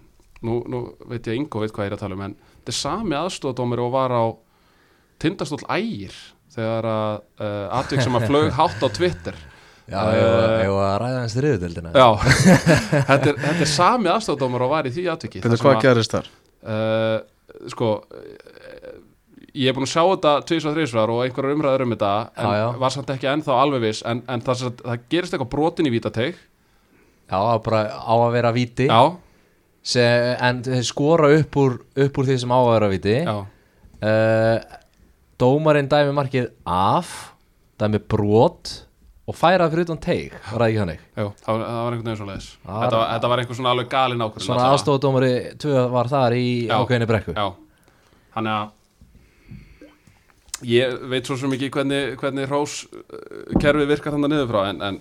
nú, 0.46 0.62
nú 0.64 0.82
veit 1.10 1.28
ég 1.28 1.36
Ingo 1.36 1.60
veit 1.62 1.74
hvað 1.74 1.86
ég 1.86 1.92
er 1.92 1.98
að 1.98 2.04
tala 2.06 2.16
um 2.16 2.24
en 2.30 2.38
þetta 2.40 2.72
er 2.72 2.78
sami 2.80 3.18
aðstofadómari 3.18 3.84
og 3.84 3.92
var 3.94 4.16
á 4.16 4.24
tindastóll 5.22 5.64
ægir 5.68 6.16
þegar 6.56 6.88
að 6.92 7.12
uh, 7.44 7.78
atvik 7.80 8.02
sem 8.06 8.18
að 8.18 8.26
flög 8.30 8.50
hátt 8.58 8.82
á 8.82 8.88
Twitter. 8.96 9.38
Já, 9.86 10.00
Eh, 10.10 10.64
ég 10.64 10.70
var 10.74 10.96
að 10.96 11.00
ræða 11.04 11.18
hans 11.22 11.34
þriðutöldina 11.38 11.90
Já, 11.94 12.06
þetta 13.06 13.28
er, 13.30 13.36
þetta 13.44 13.62
er 13.62 13.68
sami 13.70 14.08
aðstofdómar 14.10 14.64
og 14.66 14.72
var 14.72 14.88
í 14.88 14.90
því 14.96 15.04
þar 15.12 15.28
sem 15.30 15.60
hvað 15.62 15.76
að- 15.76 15.84
gerist 15.84 16.16
þar? 16.16 16.30
uh, 16.66 17.18
sko 17.70 17.90
ég 19.56 19.70
er 19.70 19.76
búin 19.76 19.86
að 19.86 19.92
sjá 19.92 20.02
þetta 20.10 20.32
tvís 20.48 20.66
og 20.68 20.74
þrísvar 20.76 21.12
og 21.14 21.20
einhverjar 21.24 21.54
umræður 21.56 21.84
um 21.86 21.94
þetta 21.94 22.10
en 22.34 22.48
Já, 22.50 22.56
já. 22.60 22.66
var 22.82 22.92
samt 22.96 23.12
ekki 23.14 23.28
ennþá 23.30 23.54
alveg 23.62 23.84
viss 23.86 24.02
en, 24.10 24.24
en 24.28 24.42
það, 24.44 24.58
sem 24.58 24.68
sagt, 24.72 24.82
það 24.90 25.04
gerist 25.14 25.36
eitthvað 25.36 25.52
brotin 25.54 25.88
í 25.88 25.92
vítateig. 25.94 26.42
Já, 27.30 27.38
bara 27.64 27.80
á 27.94 28.14
að 28.26 28.34
vera 28.36 28.52
víti. 28.58 28.88
Já, 28.90 29.00
sem, 29.86 30.34
En 30.50 30.60
þeir 30.66 30.84
skora 30.90 31.30
upp 31.38 31.56
úr, 31.62 31.78
upp 32.04 32.20
úr 32.20 32.28
því 32.28 32.36
sem 32.42 32.52
á 32.52 32.58
að 32.58 32.72
vera 32.74 32.90
víti. 32.92 33.16
Já, 33.22 33.36
uh, 34.10 34.76
Dómarinn 35.40 35.88
dæmi 35.92 36.14
markið 36.16 36.50
af 36.64 37.12
Dæmi 37.80 38.00
brot 38.00 38.70
Og 39.26 39.34
færa 39.34 39.66
fyrir 39.68 39.84
utan 39.88 39.98
teig 40.00 40.32
Var 40.32 40.62
það 40.62 40.68
ekki 40.68 40.80
þannig? 40.80 41.00
já 41.16 41.24
það, 41.42 41.50
var, 41.50 41.66
einhvern 41.66 42.06
veginn 42.06 42.20
svo 42.20 42.28
leiðis 42.30 42.48
þetta, 42.62 43.00
þetta 43.10 43.30
var 43.32 43.42
einhver 43.42 43.58
svona 43.58 43.72
alveg 43.74 43.90
galin 43.92 44.24
ákvörðun 44.24 44.46
Svona 44.46 44.58
tvö 45.64 45.84
var 45.92 46.10
þar 46.12 46.36
í 46.38 46.46
ákveðinni 46.70 47.08
brekku. 47.10 47.34
já, 47.36 47.46
þannig 48.36 48.52
að 48.54 48.66
ég 50.70 50.94
veit 51.10 51.28
svo 51.28 51.36
sem 51.40 51.52
ekki 51.56 51.68
hvernig, 51.74 52.14
hvernig 52.20 52.48
hrós 52.48 52.78
uh, 52.86 53.58
kerfið 53.60 53.90
virkar 53.92 54.14
þannig 54.14 54.32
niður 54.32 54.48
frá 54.54 54.60
en, 54.70 54.80
en 54.88 55.00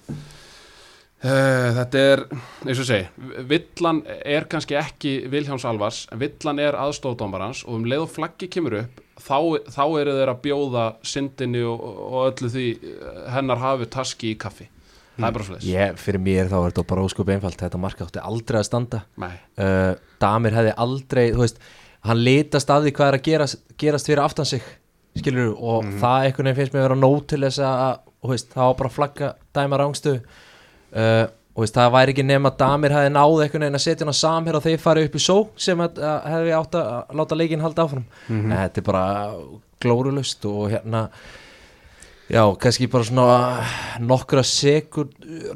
uh, 1.24 1.70
þetta 1.80 2.04
er 2.10 2.25
eins 2.65 2.82
og 2.82 2.89
segi, 2.89 3.08
villan 3.54 4.04
er 4.20 4.50
kannski 4.51 4.75
ekki 4.82 5.15
Vilhjáms 5.32 5.68
Alvars 5.70 6.04
en 6.12 6.20
villan 6.25 6.60
er 6.65 6.75
aðstofdómarans 6.82 7.63
og 7.70 7.80
um 7.80 7.88
leið 7.88 8.08
og 8.10 8.13
flaggi 8.18 8.51
kemur 8.51 8.82
upp 8.82 9.05
þá, 9.25 9.38
þá 9.74 9.84
eru 10.01 10.15
þeir 10.20 10.32
að 10.32 10.39
bjóða 10.46 10.86
syndinni 11.05 11.65
og, 11.65 11.84
og 12.05 12.22
öllu 12.29 12.51
því 12.53 12.70
uh, 12.77 13.20
hennar 13.36 13.62
hafi 13.63 13.89
taski 13.98 14.34
í 14.34 14.39
kaffi. 14.39 14.70
Það 15.15 15.27
er 15.29 15.36
bara 15.38 15.48
svo 15.48 15.60
Ég, 15.63 16.00
fyrir 16.01 16.24
mér 16.24 16.50
þá 16.51 16.58
er 16.60 16.72
þetta 16.72 16.88
bara 16.89 17.03
óskup 17.08 17.29
einfalt. 17.32 17.60
Þetta 17.62 17.79
marka 17.79 18.08
átti 18.08 18.24
aldrei 18.24 18.60
að 18.60 18.65
standa. 18.67 19.03
Uh, 19.22 19.94
Damir 20.22 20.58
hefði 20.58 20.74
aldrei 20.86 21.25
veist, 21.36 21.62
hann 22.05 22.24
litast 22.24 22.74
af 22.74 22.84
því 22.84 22.96
hvað 22.98 23.12
er 23.12 23.20
að 23.20 23.29
gerast, 23.29 23.62
gerast 23.79 24.12
fyrir 24.12 24.25
aftan 24.25 24.50
sig 24.50 24.65
skilur 25.15 25.53
og 25.55 25.88
það 26.01 26.27
einhvern 26.27 26.50
veginn 26.50 26.60
finnst 26.60 26.75
mér 26.75 26.82
að 26.82 26.88
vera 26.89 27.00
nóg 27.00 27.22
til 27.32 27.41
þess 27.46 27.62
að 27.63 28.29
veist, 28.32 28.50
það 28.51 28.70
var 28.70 28.77
bara 28.82 28.89
að 28.89 28.96
flagga 28.98 29.29
dæma 29.55 29.79
rángstu 29.79 30.15
uh, 30.20 31.25
og 31.56 31.64
veist, 31.64 31.78
það 31.78 31.94
væri 31.96 32.12
ekki 32.12 32.26
nema 32.28 32.52
að 32.52 32.60
Damir 32.60 32.94
hefði 32.96 33.14
náð 33.16 33.38
einhvern 33.46 33.64
veginn 33.64 33.80
að 33.80 33.86
setja 33.86 34.04
hann 34.04 34.12
á 34.12 34.18
samherr 34.20 34.58
og 34.60 34.66
þeir 34.66 34.82
fari 34.84 35.06
upp 35.08 35.16
í 35.16 35.24
só 35.24 35.38
sem 35.56 35.80
hefði 35.80 36.54
átt 36.58 36.78
að 36.82 37.16
láta 37.16 37.40
leikinn 37.40 37.64
halda 37.64 37.86
áfram. 37.88 38.06
En 38.52 38.54
þetta 38.60 38.82
er 38.82 38.88
bara 38.92 39.06
glórulust 39.86 40.46
og 40.52 40.70
hérna 40.74 41.08
Já, 42.26 42.42
kannski 42.58 42.88
bara 42.90 43.06
svona 43.06 43.66
nokkra, 44.02 44.42
sekund, 44.42 45.12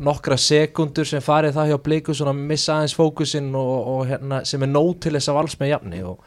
nokkra 0.06 0.36
sekundur 0.38 1.08
sem 1.10 1.24
farið 1.26 1.56
það 1.56 1.72
hjá 1.72 1.78
bliku 1.82 2.14
svona 2.14 2.36
missa 2.38 2.76
aðeins 2.76 2.94
fókusinn 2.94 3.48
og, 3.58 3.88
og 3.90 4.04
hérna, 4.06 4.44
sem 4.46 4.62
er 4.62 4.70
nóg 4.70 5.00
til 5.02 5.16
þess 5.16 5.32
að 5.32 5.40
vals 5.40 5.58
með 5.58 5.72
jafni 5.72 6.04
og, 6.06 6.22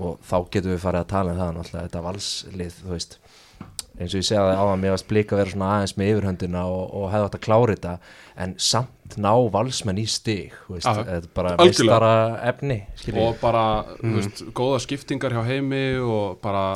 og 0.00 0.16
þá 0.24 0.36
getum 0.54 0.72
við 0.72 0.80
farið 0.80 1.02
að 1.02 1.10
tala 1.12 1.34
um 1.34 1.42
það 1.42 1.52
náttúrulega, 1.58 1.90
þetta 1.90 2.04
valslið, 2.06 2.78
þú 2.78 2.94
veist. 2.94 3.18
Eins 3.98 4.14
og 4.14 4.22
ég 4.22 4.26
segja 4.30 4.46
það 4.46 4.62
á 4.64 4.64
að 4.64 4.80
mér 4.80 4.96
varst 4.96 5.08
blika 5.12 5.36
að 5.36 5.42
vera 5.42 5.52
svona 5.52 5.70
aðeins 5.74 5.96
með 6.00 6.12
yfirhöndina 6.14 6.64
og, 6.72 6.82
og 6.96 7.06
hefði 7.12 7.28
átt 7.28 7.36
að 7.36 7.44
klára 7.44 7.76
þetta 7.76 7.94
en 8.46 8.56
samt 8.70 8.95
ná 9.20 9.32
valsmenn 9.52 10.00
í 10.02 10.06
stig 10.10 10.54
er 10.82 11.26
bara 11.36 11.54
mistara 11.60 12.12
efni 12.50 12.82
skiljið. 12.98 13.22
og 13.22 13.40
bara, 13.40 13.64
þú 14.02 14.12
veist, 14.18 14.44
góða 14.56 14.82
skiptingar 14.84 15.34
hjá 15.36 15.42
heimi 15.46 15.86
og 16.02 16.38
bara 16.44 16.66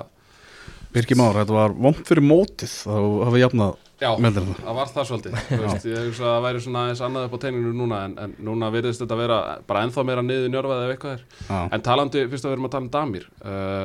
Birgir 0.91 1.19
Már, 1.19 1.37
þetta 1.39 1.55
var 1.55 1.75
vond 1.79 2.01
fyrir 2.07 2.25
mótið 2.27 2.73
þá 2.83 2.97
hafa 3.29 3.41
jafnað 3.45 3.77
Já, 4.01 4.09
meldir 4.17 4.47
það 4.49 4.63
það 4.65 4.77
var 4.79 4.91
það 4.91 5.09
svolítið 5.11 5.35
Þú 5.51 5.59
veist, 5.61 5.87
Ég 5.91 6.07
hugsa 6.09 6.25
að 6.25 6.31
það 6.33 6.45
væri 6.47 6.63
svona 6.65 6.83
aðeins 6.87 7.03
annað 7.07 7.27
upp 7.29 7.37
á 7.37 7.43
teininu 7.45 7.73
núna 7.77 7.99
en, 8.09 8.15
en 8.25 8.35
núna 8.49 8.71
virðist 8.75 9.05
þetta 9.05 9.19
vera 9.21 9.39
bara 9.69 9.83
ennþá 9.87 10.05
meira 10.09 10.25
niður 10.25 10.51
njörfað 10.55 10.85
ef 10.87 10.95
eitthvað 10.95 11.15
er. 11.19 11.25
Já. 11.51 11.59
En 11.77 11.85
talandi, 11.85 12.25
fyrst 12.33 12.47
að 12.47 12.51
við 12.51 12.57
erum 12.57 12.69
að 12.71 12.75
tala 12.75 12.87
um 12.87 12.91
Damir 12.97 13.29
uh, 13.45 13.85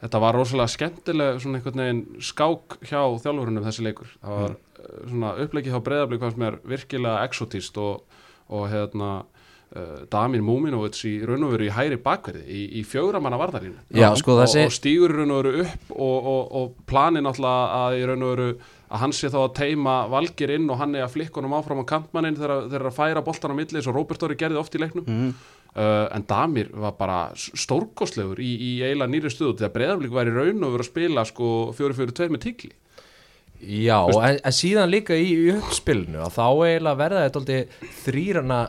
Þetta 0.00 0.20
var 0.22 0.38
rosalega 0.38 0.72
skemmtileg 0.72 1.42
svona 1.42 1.58
einhvern 1.58 1.82
veginn 1.82 2.02
skák 2.24 2.78
hjá 2.88 3.00
þjálfurunum 3.20 3.66
þessi 3.66 3.84
leikur. 3.84 4.14
Það 4.22 4.38
var 4.38 4.54
uh, 4.54 4.69
svona 5.10 5.34
upplegið 5.44 5.74
hjá 5.74 5.82
breyðablík 5.86 6.22
hvað 6.24 6.34
sem 6.36 6.46
er 6.48 6.58
virkilega 6.74 7.26
exotist 7.28 7.78
og, 7.80 8.02
og 8.50 8.66
hérna 8.72 9.10
uh, 9.20 10.00
Damir 10.10 10.42
Múminovits 10.46 11.04
í 11.08 11.14
raun 11.26 11.44
og 11.46 11.54
veru 11.54 11.68
í 11.68 11.72
hæri 11.76 11.98
bakverði 12.02 12.42
í, 12.48 12.64
í 12.80 12.84
fjögra 12.86 13.20
manna 13.22 13.38
varðarínu 13.40 13.78
sko, 14.18 14.36
og, 14.40 14.42
og 14.66 14.74
stígur 14.76 15.14
í 15.14 15.20
raun 15.20 15.34
og 15.36 15.40
veru 15.44 15.64
upp 15.66 15.94
og, 15.96 16.28
og, 16.34 16.42
og 16.60 16.84
planið 16.90 17.26
náttúrulega 17.28 17.80
að 17.84 17.98
í 18.00 18.04
raun 18.10 18.26
og 18.26 18.34
veru 18.36 18.50
að 18.90 18.98
hann 19.04 19.12
sé 19.14 19.28
þá 19.30 19.38
að 19.44 19.52
teima 19.60 19.92
valgir 20.10 20.50
inn 20.56 20.66
og 20.74 20.80
hann 20.80 20.96
er 20.98 21.04
að 21.06 21.12
flikka 21.14 21.38
honum 21.38 21.52
áfram 21.60 21.84
á 21.86 21.90
kantmannin 21.92 22.34
þegar 22.40 22.64
þeir 22.72 22.80
eru 22.80 22.90
að 22.90 22.96
færa 22.96 23.22
boltan 23.22 23.54
á 23.54 23.58
milli 23.60 23.78
eins 23.78 23.86
og 23.86 23.94
Robert 23.94 24.24
Orri 24.26 24.34
gerði 24.40 24.58
oft 24.58 24.74
í 24.74 24.80
leiknum. 24.82 25.06
Mhm. 25.06 25.28
uh, 25.78 26.08
en 26.16 26.24
Damir 26.26 26.72
var 26.74 26.96
bara 26.98 27.18
s- 27.38 27.52
stórkostlegur 27.62 28.40
í, 28.42 28.48
í 28.58 28.70
eiginlega 28.82 29.12
nýri 29.12 29.30
stuðu 29.30 29.54
þegar 29.60 29.74
Breiðablík 29.76 30.10
var 30.18 30.26
í 30.26 30.34
raun 30.34 30.64
og 30.66 30.72
veru 30.74 30.82
að 30.82 30.88
spila 30.90 31.22
sko 31.30 31.50
4-4-2 31.78 32.26
með 32.34 32.42
tigli 32.48 32.72
Já, 33.60 33.98
en, 34.24 34.38
en 34.44 34.52
síðan 34.56 34.88
líka 34.90 35.14
í, 35.20 35.34
uppspilinu 35.58 36.22
að 36.24 36.36
þá 36.38 36.44
eiginlega 36.64 36.96
verða 36.96 37.24
þetta 37.26 37.40
aldrei 37.42 37.90
þrýrana 38.04 38.60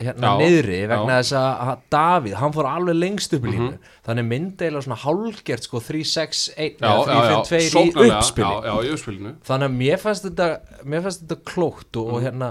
hérna 0.00 0.30
Já, 0.30 0.38
niðri 0.40 0.78
vegna 0.88 1.16
já. 1.18 1.20
þess 1.20 1.34
að 1.36 1.82
Davíð, 1.92 2.34
hann 2.40 2.54
fór 2.56 2.68
alveg 2.70 2.96
lengst 2.96 3.34
upp 3.36 3.44
í 3.44 3.50
línu 3.52 3.66
Mhm. 3.68 3.78
þannig 4.08 4.26
myndi 4.30 4.64
eiginlega 4.64 4.84
svona 4.86 5.00
hálfgert 5.04 5.62
sko 5.68 5.80
3-6-1 5.84 6.78
já, 6.80 6.92
já, 7.04 7.18
já, 7.30 7.38
3-5-2 7.50 8.06
í 8.08 8.92
uppspilinu 8.94 9.34
þannig 9.44 9.68
að 9.68 9.76
mér 9.82 9.98
fannst 10.00 10.24
þetta 10.24 10.48
mér 10.88 11.02
fannst 11.04 11.22
þetta 11.26 11.38
klókt 11.52 11.96
og, 12.00 12.06
Mhm. 12.08 12.14
og 12.16 12.22
hérna 12.24 12.48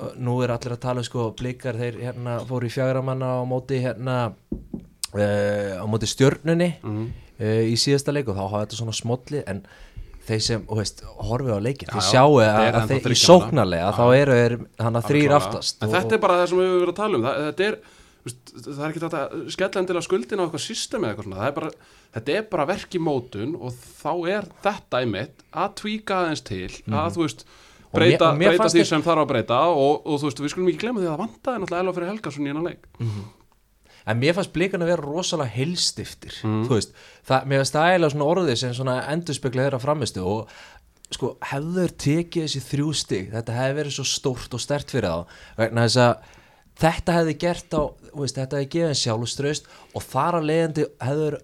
uh, 0.00 0.10
nú 0.18 0.42
er 0.42 0.48
allir 0.50 0.74
að 0.76 0.80
tala 0.82 1.02
sko 1.06 1.30
blikar 1.38 1.78
þeir 1.78 2.00
hérna 2.02 2.40
fóru 2.48 2.66
í 2.66 2.74
fjagramanna 2.74 3.38
á 3.38 3.42
móti 3.46 3.78
hérna 3.80 4.32
uh, 5.14 5.80
á 5.80 5.84
móti 5.86 6.06
stjörnunni 6.10 6.74
Mhm. 6.82 7.06
uh, 7.40 7.62
í 7.70 7.76
síðasta 7.78 8.12
leik 8.12 8.28
og 8.28 8.36
þá 8.36 8.44
hafa 8.50 8.66
þetta 8.66 8.80
svona 8.82 8.92
smolli 8.98 9.42
en 9.46 9.62
þeir 10.28 10.42
sem, 10.44 10.64
þú 10.68 10.76
veist, 10.80 11.00
horfið 11.30 11.54
á 11.56 11.60
leikin 11.64 11.88
þeir 11.90 12.02
já, 12.02 12.10
sjáu 12.10 12.34
að, 12.42 12.58
að 12.80 12.90
þeir 12.92 13.14
í 13.14 13.18
sóknarlega 13.20 13.86
Já, 13.88 13.94
þá 13.96 14.04
eru 14.20 14.36
þeir 14.40 14.54
hann 14.84 14.98
að 15.00 15.08
þrýr 15.10 15.34
aftast 15.38 15.82
en 15.86 15.94
þetta 15.94 16.14
er 16.18 16.22
bara 16.26 16.36
það 16.40 16.50
sem 16.52 16.60
við 16.60 16.68
höfum 16.70 16.80
verið 16.84 16.92
að 16.94 17.00
tala 17.00 17.18
um. 17.20 17.24
Það, 17.26 17.40
þetta 17.48 17.66
er 17.70 17.78
þú 18.20 18.28
veist, 18.28 18.52
það 18.66 18.82
er 18.84 18.90
ekki 18.90 19.02
þetta 19.06 19.20
að 19.24 19.48
skella 19.56 19.80
endilega 19.80 20.06
skuldin 20.06 20.40
á 20.40 20.44
eitthvað 20.44 20.64
system 20.66 21.04
eða 21.06 21.10
eitthvað 21.14 21.28
svona, 21.30 21.46
er 21.48 21.56
bara, 21.56 21.70
þetta 22.18 22.36
er 22.36 22.46
bara 22.52 22.66
verk 22.68 22.94
í 22.98 23.00
mótun 23.00 23.56
og 23.56 23.80
þá 24.02 24.12
er 24.36 24.48
þetta 24.66 25.00
einmitt 25.00 25.44
að 25.64 25.74
tvíka 25.80 26.18
aðeins 26.20 26.44
til 26.50 26.68
að 26.92 27.16
þú 27.16 27.26
veist 27.26 27.46
Mhm. 27.50 27.56
Og 27.90 27.98
mér- 27.98 28.06
breyta, 28.06 28.26
og 28.30 28.36
mér 28.38 28.52
breyta 28.54 28.68
því 28.70 28.82
sem 28.86 29.02
þarf 29.02 29.18
að 29.24 29.30
breyta 29.32 29.56
og, 29.74 30.04
og 30.06 30.20
þú 30.22 30.28
veist, 30.28 30.40
við 30.44 30.52
skulum 30.52 30.68
ekki 30.70 30.78
glemma 30.84 31.00
því 31.02 31.08
að 31.08 31.10
það 31.16 31.22
vantaði 31.24 31.58
náttúrulega 31.64 31.80
Elva 31.82 31.94
fyrir 31.96 32.10
Helgason 32.12 32.44
í 32.46 32.50
hennar 32.52 32.66
leik 32.68 32.84
en 34.10 34.20
mér 34.20 34.34
fannst 34.36 34.52
blikan 34.54 34.82
að 34.84 34.90
vera 34.92 35.06
rosalega 35.06 35.54
heilstiftir 35.54 36.34
Mhm. 36.42 36.64
þú 36.68 36.76
veist, 36.78 36.92
það, 37.28 37.46
mér 37.46 37.62
fannst 37.62 37.76
það 37.78 37.88
eiginlega 37.92 38.14
svona 38.16 38.30
orðið 38.34 38.56
sem 38.64 38.74
svona 38.74 38.98
endurspegla 39.14 39.66
þeirra 39.68 39.80
framistu 39.82 40.24
og 40.26 40.48
sko, 41.10 41.32
hefður 41.50 41.94
tekið 42.04 42.44
þessi 42.46 42.60
þrjú 42.70 42.90
stig 42.94 43.30
þetta 43.32 43.56
hefði 43.56 43.78
verið 43.80 43.96
svo 43.98 44.04
stórt 44.06 44.54
og 44.54 44.60
stert 44.62 44.90
fyrir 44.94 45.10
þá 45.10 45.26
vegna 45.58 45.86
þess 45.88 45.96
að 46.04 46.28
þetta 46.80 47.12
hefði 47.18 47.34
gert 47.42 47.74
á, 47.76 47.82
veist, 48.14 48.36
þetta 48.38 48.56
hefði 48.60 48.70
gefið 48.76 49.00
sjálfströst 49.04 49.64
og 49.94 50.02
þar 50.06 50.38
að 50.38 50.46
leiðandi 50.50 50.84
hefður 51.02 51.38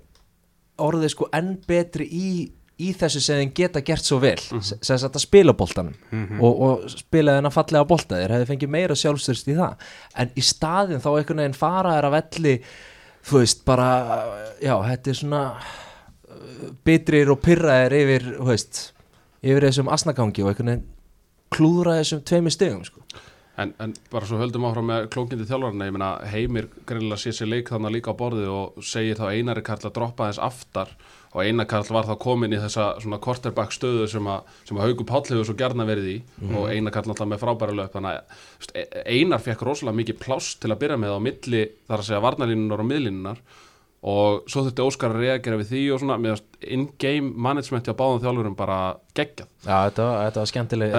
orðið 0.87 1.11
sko 1.13 1.29
enn 1.33 1.51
betri 1.67 2.07
í, 2.09 2.29
í 2.83 2.91
þessu 2.93 3.21
sem 3.25 3.39
þeim 3.41 3.53
geta 3.57 3.81
gert 3.81 4.05
svo 4.05 4.19
vel 4.21 4.37
Mhm. 4.37 4.63
sem 4.63 4.79
sem 4.99 5.09
að 5.09 5.21
spila 5.23 5.53
boltanum 5.57 5.95
og, 6.41 6.61
og 6.67 6.91
spila 6.93 7.39
þennan 7.39 7.55
fallega 7.55 7.85
bolta 7.89 8.19
þeir 8.21 8.35
hefði 8.37 8.49
fengið 8.51 8.73
meira 8.75 8.95
sjálfstyrst 8.99 9.49
í 9.49 9.57
það 9.57 9.87
en 10.21 10.31
í 10.37 10.45
staðin 10.45 11.01
þá 11.01 11.09
einhvern 11.17 11.41
veginn 11.45 11.57
fara 11.57 11.95
þær 11.97 12.09
að 12.11 12.17
velli 12.19 12.57
þú 13.27 13.41
veist 13.41 13.65
bara 13.65 13.89
já 14.63 14.75
þetta 14.91 15.11
er 15.15 15.21
svona 15.23 15.41
uh, 15.57 16.69
bitrir 16.85 17.31
og 17.33 17.41
pyrraðir 17.45 17.97
yfir 18.03 18.29
veist 18.45 18.83
yfir 19.47 19.69
þessum 19.71 19.89
asnagangi 19.93 20.45
og 20.45 20.53
einhvern 20.53 20.73
veginn 20.75 20.87
klúðra 21.57 21.97
þessum 22.01 22.21
tveimur 22.27 22.53
stegum 22.53 22.85
sko. 22.85 23.01
En, 23.57 23.71
en 23.81 23.93
bara 24.13 24.27
svo 24.29 24.37
höldum 24.37 24.67
áfram 24.69 24.85
með 24.91 25.07
klókindi 25.15 25.47
þjálfarna, 25.49 25.87
ég 25.89 25.95
meina 25.95 26.09
Heimir 26.29 26.67
greinilega 26.85 27.17
sé 27.23 27.31
sér 27.33 27.49
leik 27.49 27.71
þannig 27.73 27.95
líka 27.95 28.13
á 28.13 28.19
borðið 28.19 28.51
og 28.53 28.83
segir 28.85 29.17
þá 29.17 29.31
Einari 29.33 29.63
Karl 29.65 29.87
að 29.89 29.95
droppa 29.97 30.27
þess 30.29 30.43
aftar 30.45 30.91
og 31.37 31.43
Einar 31.45 31.67
Karl 31.69 31.91
var 31.93 32.07
þá 32.09 32.15
komin 32.23 32.55
í 32.57 32.61
þessa 32.63 32.87
svona 33.05 33.19
quarterback 33.21 33.75
stöðu 33.77 34.07
sem 34.09 34.25
að, 34.33 34.47
sem 34.65 34.79
að 34.81 34.87
Hauku 34.87 35.05
Páll 35.05 35.27
hefur 35.29 35.45
svo 35.51 35.57
gjarna 35.61 35.85
verið 35.85 36.07
í. 36.09 36.17
Og 36.49 36.71
Einar 36.73 36.95
Karl 36.95 37.11
náttúrulega 37.11 37.35
með 37.35 37.43
frábæra 37.45 37.75
löp. 37.77 37.93
Þannig 37.93 38.17
að 38.17 38.81
E- 38.81 39.03
Einar 39.19 39.43
fekk 39.45 39.67
rosalega 39.69 40.01
mikið 40.01 40.19
pláss 40.23 40.55
til 40.63 40.73
að 40.73 40.81
byrja 40.81 40.97
með 41.03 41.13
á 41.13 41.21
milli 41.21 41.63
þar 41.91 42.01
að 42.01 42.09
segja 42.09 42.23
varnalínunar 42.25 42.81
og 42.83 42.89
miðlínunar 42.89 43.43
og 44.07 44.45
svo 44.47 44.63
þurfti 44.63 44.85
Óskar 44.85 45.15
að 45.15 45.25
reagera 45.25 45.59
við 45.59 45.71
því 45.73 45.83
og 45.95 46.01
svona 46.03 46.17
með 46.23 46.43
in-game 46.77 47.33
managementi 47.47 47.91
á 47.91 47.99
báðum 47.99 48.21
þjálfurum 48.23 48.55
bara 48.59 48.79
geggjað. 49.19 49.49
Já 49.67 49.77
þetta 49.89 50.07
var, 50.07 50.21
þetta 50.29 50.43
var 50.43 50.51
skemmtileg 50.53 50.95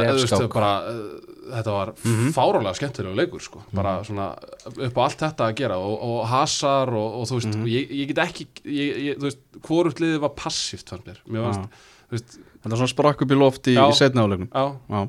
bara, 0.52 0.72
uh, 0.92 1.38
þetta 1.54 1.76
var 1.78 1.92
fárálega 2.36 2.76
skemmtilegu 2.82 3.20
leikur 3.22 3.46
sko. 3.46 3.64
bara 3.72 3.96
svona 4.08 4.28
upp 4.76 5.00
á 5.00 5.02
allt 5.06 5.24
þetta 5.24 5.48
að 5.48 5.56
gera 5.62 5.80
og, 5.80 5.96
og 6.10 6.20
hasar 6.34 6.92
og, 7.00 7.22
og 7.22 7.32
þú 7.32 7.40
veist, 7.40 7.58
ég, 7.72 7.96
ég 8.02 8.12
get 8.12 8.24
ekki 8.26 8.50
ég, 8.66 9.00
ég, 9.06 9.22
þú 9.22 9.30
veist, 9.30 9.42
hvort 9.70 10.04
liðið 10.04 10.22
var 10.26 10.36
passíft 10.44 10.92
fannst 10.92 11.08
mér, 11.08 11.24
mér 11.32 11.48
fannst 11.48 11.82
veist, 12.12 12.38
Þetta 12.58 12.74
er 12.74 12.80
svona 12.82 12.92
sprakk 12.92 13.24
upp 13.24 13.32
í 13.32 13.40
loft 13.40 13.72
í, 13.72 13.78
í 13.80 13.90
setna 13.96 14.28
álegnum 14.28 14.52
já, 14.52 14.66
Já. 14.92 15.02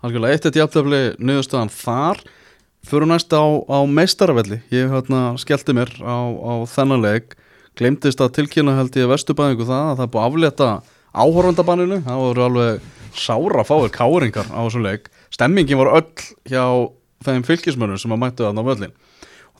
Algjörlega, 0.00 0.32
eitt 0.32 0.46
eitt 0.48 0.58
jafntöfli 0.62 1.00
niðurstöðan 1.20 1.72
þar 1.74 2.24
Fyrir 2.86 3.08
næst 3.10 3.32
á, 3.36 3.44
á 3.44 3.78
meistaravelli. 3.84 4.60
Ég 4.72 4.88
hérna, 4.92 5.34
skellti 5.40 5.74
mér 5.76 5.92
á, 6.00 6.18
á 6.30 6.52
þennan 6.70 7.04
leik. 7.04 7.36
Glemdist 7.78 8.20
að 8.20 8.34
tilkynna 8.38 8.76
held 8.78 8.96
ég 8.96 9.10
vestubæðingu 9.10 9.68
það 9.68 9.90
að 9.90 9.98
það 9.98 10.06
er 10.06 10.14
búið 10.14 10.22
að 10.22 10.30
aflétta 10.30 10.70
áhorfandabanninu. 11.10 12.00
Það 12.06 12.24
voru 12.24 12.46
alveg 12.46 12.88
sára 13.14 13.66
fáir 13.68 13.92
káringar 13.94 14.48
á 14.48 14.60
þessum 14.64 14.86
leik. 14.88 15.12
Stemmingin 15.30 15.80
var 15.80 15.94
öll 16.00 16.26
hjá 16.48 16.64
þeim 17.26 17.44
fylgismönnum 17.46 18.00
sem 18.00 18.16
að 18.16 18.22
mættu 18.24 18.46
þarna 18.46 18.66
völlin 18.66 18.98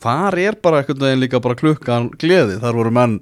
þar 0.01 0.39
er 0.41 0.57
bara 0.63 0.81
einhvern 0.81 1.05
veginn 1.05 1.23
líka 1.23 1.41
bara 1.45 1.59
klukkan 1.59 2.11
gleði, 2.21 2.59
þar 2.61 2.79
voru 2.79 2.93
menn 2.95 3.17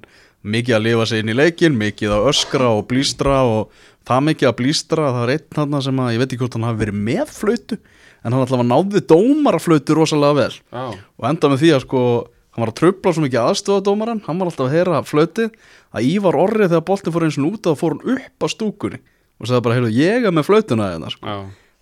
mikið 0.47 0.77
að 0.77 0.85
lifa 0.85 1.07
sig 1.09 1.23
inn 1.23 1.31
í 1.33 1.35
leikin, 1.35 1.79
mikið 1.79 2.15
að 2.15 2.27
öskra 2.31 2.69
og 2.77 2.85
blístra 2.87 3.41
og 3.43 3.73
það 4.07 4.27
mikið 4.29 4.49
að 4.49 4.57
blístra, 4.61 5.09
það 5.15 5.23
er 5.25 5.33
einn 5.35 5.57
hann 5.59 5.83
sem 5.83 5.99
að 5.99 6.13
ég 6.13 6.21
veit 6.21 6.29
ekki 6.29 6.41
hvort 6.45 6.55
hann 6.55 6.67
hafi 6.69 6.83
verið 6.85 7.01
með 7.09 7.33
flautu 7.35 7.79
en 8.23 8.33
hann 8.33 8.43
allavega 8.43 8.67
náði 8.67 9.03
dómaraflautu 9.09 9.95
rosalega 9.97 10.37
vel. 10.41 10.51
Já, 10.73 10.83
og 10.99 11.29
enda 11.29 11.51
með 11.51 11.63
því 11.63 11.71
að 11.75 11.85
sko 11.85 12.01
hann 12.49 12.65
var 12.65 12.73
að 12.73 12.79
trubla 12.81 13.13
svo 13.15 13.23
mikið 13.23 13.45
aðstofa 13.45 13.85
dómaran 13.85 14.23
hann 14.25 14.41
var 14.41 14.49
alltaf 14.49 14.67
að 14.67 14.75
heyra 14.75 14.99
flautið 15.07 15.49
að 15.95 16.09
Ívar 16.09 16.35
Orrið 16.39 16.73
þegar 16.73 16.85
boltin 16.89 17.15
fór 17.15 17.25
eins 17.27 17.39
og 17.39 17.47
út 17.53 17.63
þá 17.65 17.71
fór 17.79 17.95
hann 17.95 18.05
upp 18.17 18.39
á 18.43 18.47
stúkunni. 18.51 18.99
Og 19.39 19.47
sagði 19.47 19.63
bara, 19.65 19.75
heyrðu, 19.77 19.91
ég 19.95 20.27
er 20.27 20.33
með 20.35 20.47
flautuna 20.49 20.91
hérna, 20.91 21.09
sko. 21.13 21.23
já. 21.25 21.39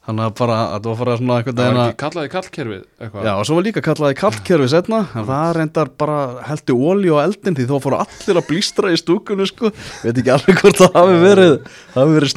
Þannig 0.07 0.23
að 0.23 0.35
bara, 0.39 0.57
það 0.71 0.85
var 0.87 0.99
bara 1.01 1.13
svona 1.19 1.37
einhvern 1.41 1.57
Það 1.57 1.65
var 1.67 1.79
ekki 1.83 1.99
kallaði 1.99 2.29
kallkerfið 2.31 2.83
eitthvað? 3.03 3.25
Já, 3.27 3.31
og 3.33 3.43
svo 3.43 3.55
var 3.57 3.65
líka 3.65 3.81
kallaði 3.83 4.15
kallkerfi 4.21 4.67
setna 4.71 4.99
en 5.03 5.25
það 5.27 5.49
reyndar 5.57 5.89
bara 5.99 6.19
heldi 6.47 6.75
óli 6.77 7.09
á 7.11 7.17
eldin 7.25 7.57
því 7.57 7.65
þá 7.67 7.73
fóru 7.83 7.97
allir 7.99 8.39
að 8.39 8.47
blístra 8.47 8.93
í 8.95 8.99
stúkunni 9.01 9.43
sko, 9.49 9.73
veit 10.05 10.15
ekki 10.21 10.31
alveg 10.31 10.61
hvort 10.61 10.79
það 10.79 10.95
hafi 10.95 11.17
verið 11.25 11.55
hafi 11.97 12.11
verið 12.15 12.31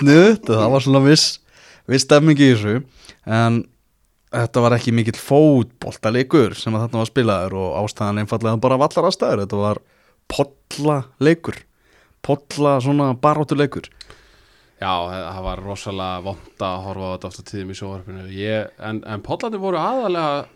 þetta 4.30 4.62
var 4.64 4.76
ekki 4.76 4.94
mikill 4.94 5.18
fótboltaleikur 5.18 6.54
sem 6.58 6.74
að 6.76 6.86
þarna 6.86 7.02
var 7.02 7.10
spilaður 7.10 7.56
og 7.60 7.72
ástæðan 7.82 8.22
einfallega 8.22 8.62
bara 8.62 8.78
vallar 8.80 9.08
aðstæður, 9.10 9.44
þetta 9.44 9.60
var 9.64 9.82
pollaleikur 10.30 11.64
polla 12.22 12.76
svona 12.84 13.10
baróttuleikur 13.18 13.90
Já, 14.80 14.92
það 15.12 15.42
var 15.44 15.60
rosalega 15.60 16.22
vond 16.24 16.62
að 16.64 16.78
horfa 16.86 17.08
á 17.08 17.12
þetta 17.12 17.30
ofta 17.30 17.42
tíðum 17.50 17.72
í 17.72 17.76
sjóvarpinu 17.76 18.22
en, 18.88 19.02
en 19.04 19.24
pollandi 19.24 19.60
voru 19.60 19.80
aðalega 19.80 20.46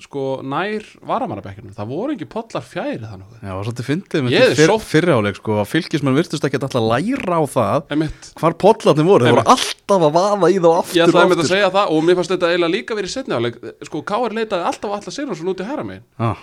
sko 0.00 0.22
nær 0.40 0.86
varamannabekkinum 1.04 1.74
það 1.76 1.90
voru 1.90 2.14
ekki 2.14 2.26
pollar 2.32 2.64
fjæri 2.64 3.02
þannig 3.04 3.42
Já, 3.44 3.50
og 3.52 3.66
svolítið 3.66 3.88
fyndið 3.90 4.22
með 4.24 4.36
er 4.38 4.54
fyr, 4.56 4.72
fyrriháleik 4.88 5.36
sko, 5.36 5.58
að 5.60 5.68
fylgismenn 5.68 6.16
virtust 6.16 6.46
ekki 6.48 6.56
alltaf 6.62 6.86
læra 6.86 7.36
á 7.36 7.44
það 7.52 7.92
Einmitt. 7.92 8.30
hvar 8.40 8.56
pollarnir 8.64 9.04
voru, 9.10 9.28
þeir 9.28 9.36
voru 9.36 9.44
alltaf 9.52 10.06
að 10.08 10.16
vaða 10.16 10.48
í 10.48 10.56
þá 10.64 10.70
aftur 10.78 11.04
ætlaði 11.04 11.26
og 11.26 11.36
aftur. 11.36 11.50
segja 11.52 11.68
það 11.76 11.92
og 11.92 12.08
mér 12.08 12.18
fannst 12.18 12.32
þetta 12.32 12.50
eiginlega 12.54 12.74
líka 12.78 12.96
verið 12.96 13.12
setni 13.18 13.36
áleik 13.36 13.60
sko 13.84 14.02
Káar 14.08 14.36
leitaði 14.40 14.68
alltaf 14.72 14.88
að 14.88 14.96
alla 14.98 15.14
Sigurðarsson 15.18 15.52
út 15.52 15.60
í 15.60 15.68
herra 15.68 15.84
megin 15.84 16.08
ah, 16.24 16.42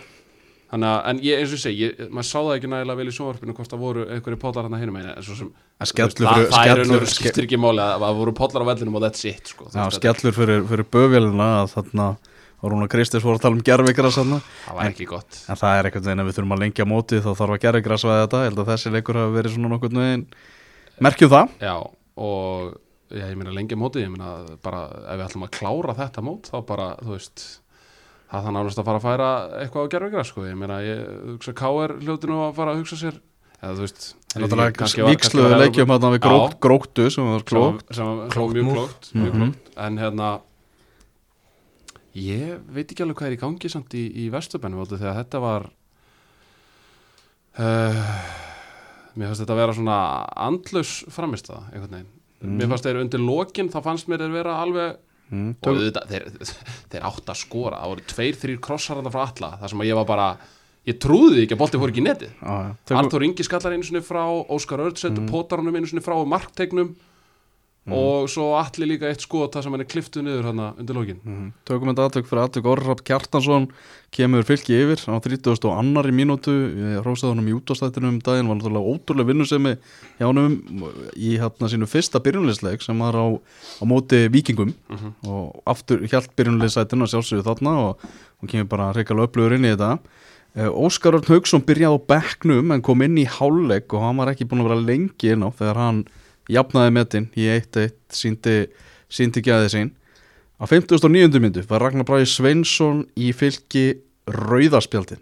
Þannig 0.69 0.85
að, 0.85 0.99
en 1.09 1.19
ég, 1.25 1.39
eins 1.41 1.49
og 1.49 1.57
ég 1.57 1.61
segi, 1.63 1.87
maður 2.13 2.27
sá 2.29 2.35
það 2.37 2.51
ekki 2.59 2.69
nægilega 2.69 2.99
vel 2.99 3.09
í 3.09 3.13
sjónvarpinu 3.15 3.53
hvort 3.57 3.71
það 3.73 3.79
voru 3.81 4.03
einhverju 4.13 4.37
pollar 4.43 4.67
hann 4.67 4.75
að 4.77 4.83
hinum 4.83 4.97
megin 4.99 5.15
það, 5.17 6.83
það 6.85 7.07
skiptir 7.09 7.47
ekki 7.47 7.57
máli 7.57 7.81
að 7.81 8.03
það 8.05 8.19
voru 8.19 8.33
pollar 8.37 8.61
á 8.61 8.69
vellinum 8.69 8.99
og 8.99 9.01
that's 9.07 9.25
it 9.25 9.49
sko, 9.49 9.65
Já, 9.65 9.79
þetta- 9.89 9.97
skellur 9.97 10.37
fyrir, 10.37 10.61
fyrir 10.69 10.85
böfélina 10.93 11.47
að 11.63 11.73
þarna 11.73 12.05
og 12.61 12.71
Rúna 12.73 12.87
Kristins 12.91 13.23
voru 13.23 13.37
að 13.39 13.45
tala 13.45 13.55
um 13.55 13.63
gerfigras 13.63 14.17
þarna 14.19 14.41
það 14.65 14.75
var 14.79 14.89
ekki 14.91 15.05
gott. 15.07 15.39
en 15.49 15.55
það 15.61 15.77
er 15.79 15.89
einhvern 15.89 16.05
veginn 16.09 16.23
að 16.23 16.29
við 16.29 16.35
þurfum 16.39 16.55
að 16.57 16.63
lengja 16.65 16.85
mótið 16.89 17.23
þá 17.23 17.31
þarf 17.39 17.55
að 17.55 17.61
gerfigras 17.65 18.03
við 18.09 18.17
þetta, 18.19 18.41
ég 18.43 18.49
held 18.49 18.59
að 18.63 18.69
þessi 18.73 18.91
leikur 18.97 19.19
hafi 19.21 19.35
verið 19.39 19.55
svona 19.55 19.71
nokkurn 19.75 20.01
veginn 20.03 20.25
merkjum 20.99 21.31
það? 21.31 21.55
Já, 21.63 21.75
og 22.19 22.75
já, 23.09 23.23
ég 23.31 23.37
meina 23.39 23.55
lengi 23.55 23.79
mótið, 23.79 24.03
ég 24.05 24.11
meina 24.13 24.33
bara 24.61 24.83
ef 25.07 25.15
við 25.21 25.25
ætlum 25.29 25.47
að 25.47 25.53
klára 25.55 25.95
þetta 26.01 26.25
mót 26.25 26.51
þá 26.51 26.57
bara, 26.67 26.89
þú 26.99 27.15
veist 27.15 27.45
það 28.29 28.43
þannig 28.45 28.61
ánast 28.61 28.79
að 28.83 28.85
fara 28.89 28.99
að 28.99 29.07
færa 29.07 29.29
eitthvað 29.63 29.87
á 29.87 29.91
gerfingra 29.95 30.25
sko, 30.27 30.43
ég 30.45 30.59
meina, 30.59 30.81
ég 30.85 30.99
hugsa 31.31 31.55
Káar 31.57 31.95
hljóti 32.03 32.29
nú 32.29 32.43
að 32.45 32.53
fara 32.59 32.75
að 32.75 32.83
hugsa 32.83 32.99
sér 32.99 33.15
eða 33.59 33.71
þú 33.79 33.85
veist 33.87 34.03
En 34.35 34.43
var 34.45 35.57
leikjum 35.63 35.89
hérna 35.89 36.11
við 36.13 36.21
gróktu 36.61 37.07
sem 37.09 37.25
var 37.25 37.41
mjög 37.41 37.47
klókt, 37.49 39.09
mjög 39.15 39.33
Mhm. 39.33 39.41
klókt. 39.49 39.71
En 39.87 39.97
hérna 39.97 40.27
ég 42.15 42.59
veit 42.73 42.89
ekki 42.91 43.03
alveg 43.05 43.17
hvað 43.19 43.27
er 43.31 43.35
í 43.37 43.41
gangi 43.43 43.69
samt 43.69 43.93
í, 43.93 44.03
í 44.25 44.29
Vesturbænum 44.33 44.81
þegar 44.89 45.19
þetta 45.23 45.39
var 45.43 45.67
uh, 47.59 48.15
mér 49.17 49.29
fannst 49.31 49.43
þetta 49.43 49.55
að 49.55 49.61
vera 49.63 49.75
svona 49.77 49.97
andlus 50.47 50.93
framist 51.13 51.51
það 51.51 51.67
einhvern 51.73 51.93
veginn 51.99 52.15
Mhm. 52.39 52.53
mér 52.55 52.69
fannst 52.71 52.85
þeir 52.87 52.97
undir 53.01 53.19
lokin 53.19 53.67
þá 53.67 53.81
fannst 53.83 54.07
mér 54.07 54.21
þeir 54.23 54.31
vera 54.31 54.53
alveg 54.63 54.93
mm, 55.29 55.49
og 55.59 55.67
auðvitað, 55.73 56.05
þeir, 56.07 56.53
þeir 56.93 57.03
átt 57.09 57.27
að 57.33 57.35
skora 57.35 57.81
það 57.81 57.89
voru 57.91 58.05
tveir, 58.07 58.37
þrýr 58.39 58.61
krossar 58.63 58.95
þarna 59.01 59.11
frá 59.11 59.23
alla 59.25 59.49
það 59.59 59.69
sem 59.73 59.81
að 59.83 59.89
ég 59.89 59.97
var 59.99 60.05
bara, 60.07 60.27
ég 60.87 60.99
trúði 61.03 61.41
ekki 61.43 61.57
að 61.57 61.59
bolti 61.59 61.81
fór 61.81 61.91
ekki 61.91 61.99
í 61.99 62.05
á, 62.39 62.53
já. 62.63 62.69
Tökum- 62.87 63.01
Artur 63.01 63.25
Ingi 63.27 63.43
skallar 63.43 63.75
einu 63.75 63.83
sinni 63.83 63.99
frá 64.07 64.23
Óskar 64.55 64.79
Mhm. 65.19 65.27
mm. 65.27 65.27
honum 65.59 65.75
einu 65.75 65.87
sinni 65.91 66.01
frá 66.05 66.15
marktegnum 66.25 66.95
og 67.93 68.29
svo 68.29 68.53
allir 68.59 68.87
líka 68.93 69.07
eitt 69.09 69.21
skot 69.21 69.53
það 69.55 69.63
sem 69.63 69.71
hann 69.75 69.81
er 69.83 69.89
kliftuð 69.89 70.23
niður 70.25 70.43
hann 70.49 70.59
undir 70.79 70.95
lokin 70.95 71.19
Mhm. 71.25 71.51
Tökum 71.65 71.89
þetta 71.91 72.05
aðtök 72.09 72.27
fyrir 72.29 72.43
aðtök 72.47 72.65
Orrab 72.71 73.03
Kjartansson 73.03 73.67
kemur 74.11 74.43
fylki 74.43 74.73
yfir 74.79 74.99
á 75.09 75.19
30. 75.21 75.65
og 75.69 75.77
annari 75.77 76.11
mínútu 76.11 76.53
hrósaði 77.03 77.33
honum 77.35 77.47
í 77.49 77.55
útastættinum 77.59 78.09
um 78.15 78.19
daginn 78.19 78.47
var 78.47 78.57
náttúrulega 78.57 78.89
ótrúlega 78.93 79.27
vinnusemi 79.31 79.75
hjá 80.19 80.25
honum 80.25 80.59
í 81.15 81.37
hérna 81.37 81.69
sínu 81.69 81.85
fyrsta 81.87 82.19
byrjunleisleik 82.19 82.81
sem 82.81 82.97
var 82.99 83.13
á, 83.13 83.25
á 83.37 83.83
móti 83.85 84.27
vikingum 84.29 84.73
Mhm. 84.89 85.13
og 85.27 85.61
aftur 85.67 85.99
hjælt 86.07 86.35
byrjunleisættinu 86.35 87.03
að 87.05 87.13
sjálfsögðu 87.13 87.43
þarna 87.45 87.77
og, 87.89 87.99
og 88.43 88.49
kemur 88.49 88.67
bara 88.69 88.93
reykjala 88.93 89.27
upplöfur 89.27 89.55
inn 89.55 89.65
í 89.65 89.75
þetta 89.75 89.99
Eh, 90.57 90.65
Óskar 90.65 91.13
Örn 91.13 91.27
Haugsson 91.29 91.61
byrjaði 91.61 91.93
á 91.93 92.07
bekknum 92.09 92.71
en 92.73 92.81
kom 92.81 93.03
inn 93.05 93.15
í 93.21 93.23
hálfleik 93.29 93.93
og 93.93 94.01
hann 94.01 94.17
var 94.17 94.31
ekki 94.33 94.47
búin 94.49 94.63
að 94.65 94.67
vera 94.69 94.81
lengi 94.81 95.29
inn 95.31 95.43
á 95.45 95.53
þegar 95.53 95.75
hann 95.77 96.05
jafnaði 96.49 96.95
metin 96.97 97.29
í 97.37 97.47
1-1 97.53 97.95
síndi, 98.13 98.57
síndi 99.09 99.43
gæði 99.45 99.73
sín. 99.73 99.91
Á 100.59 100.67
59. 100.67 101.39
myndu 101.39 101.63
var 101.69 101.85
Ragnar 101.85 102.07
Bræði 102.07 102.27
Sveinsson 102.27 103.05
í 103.15 103.31
fylki 103.31 104.01
rauðarspjaldin 104.29 105.21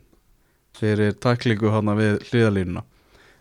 fyrir 0.78 1.16
taklingu 1.22 1.72
hann 1.74 1.90
við 1.98 2.20
hliðalínuna 2.30 2.84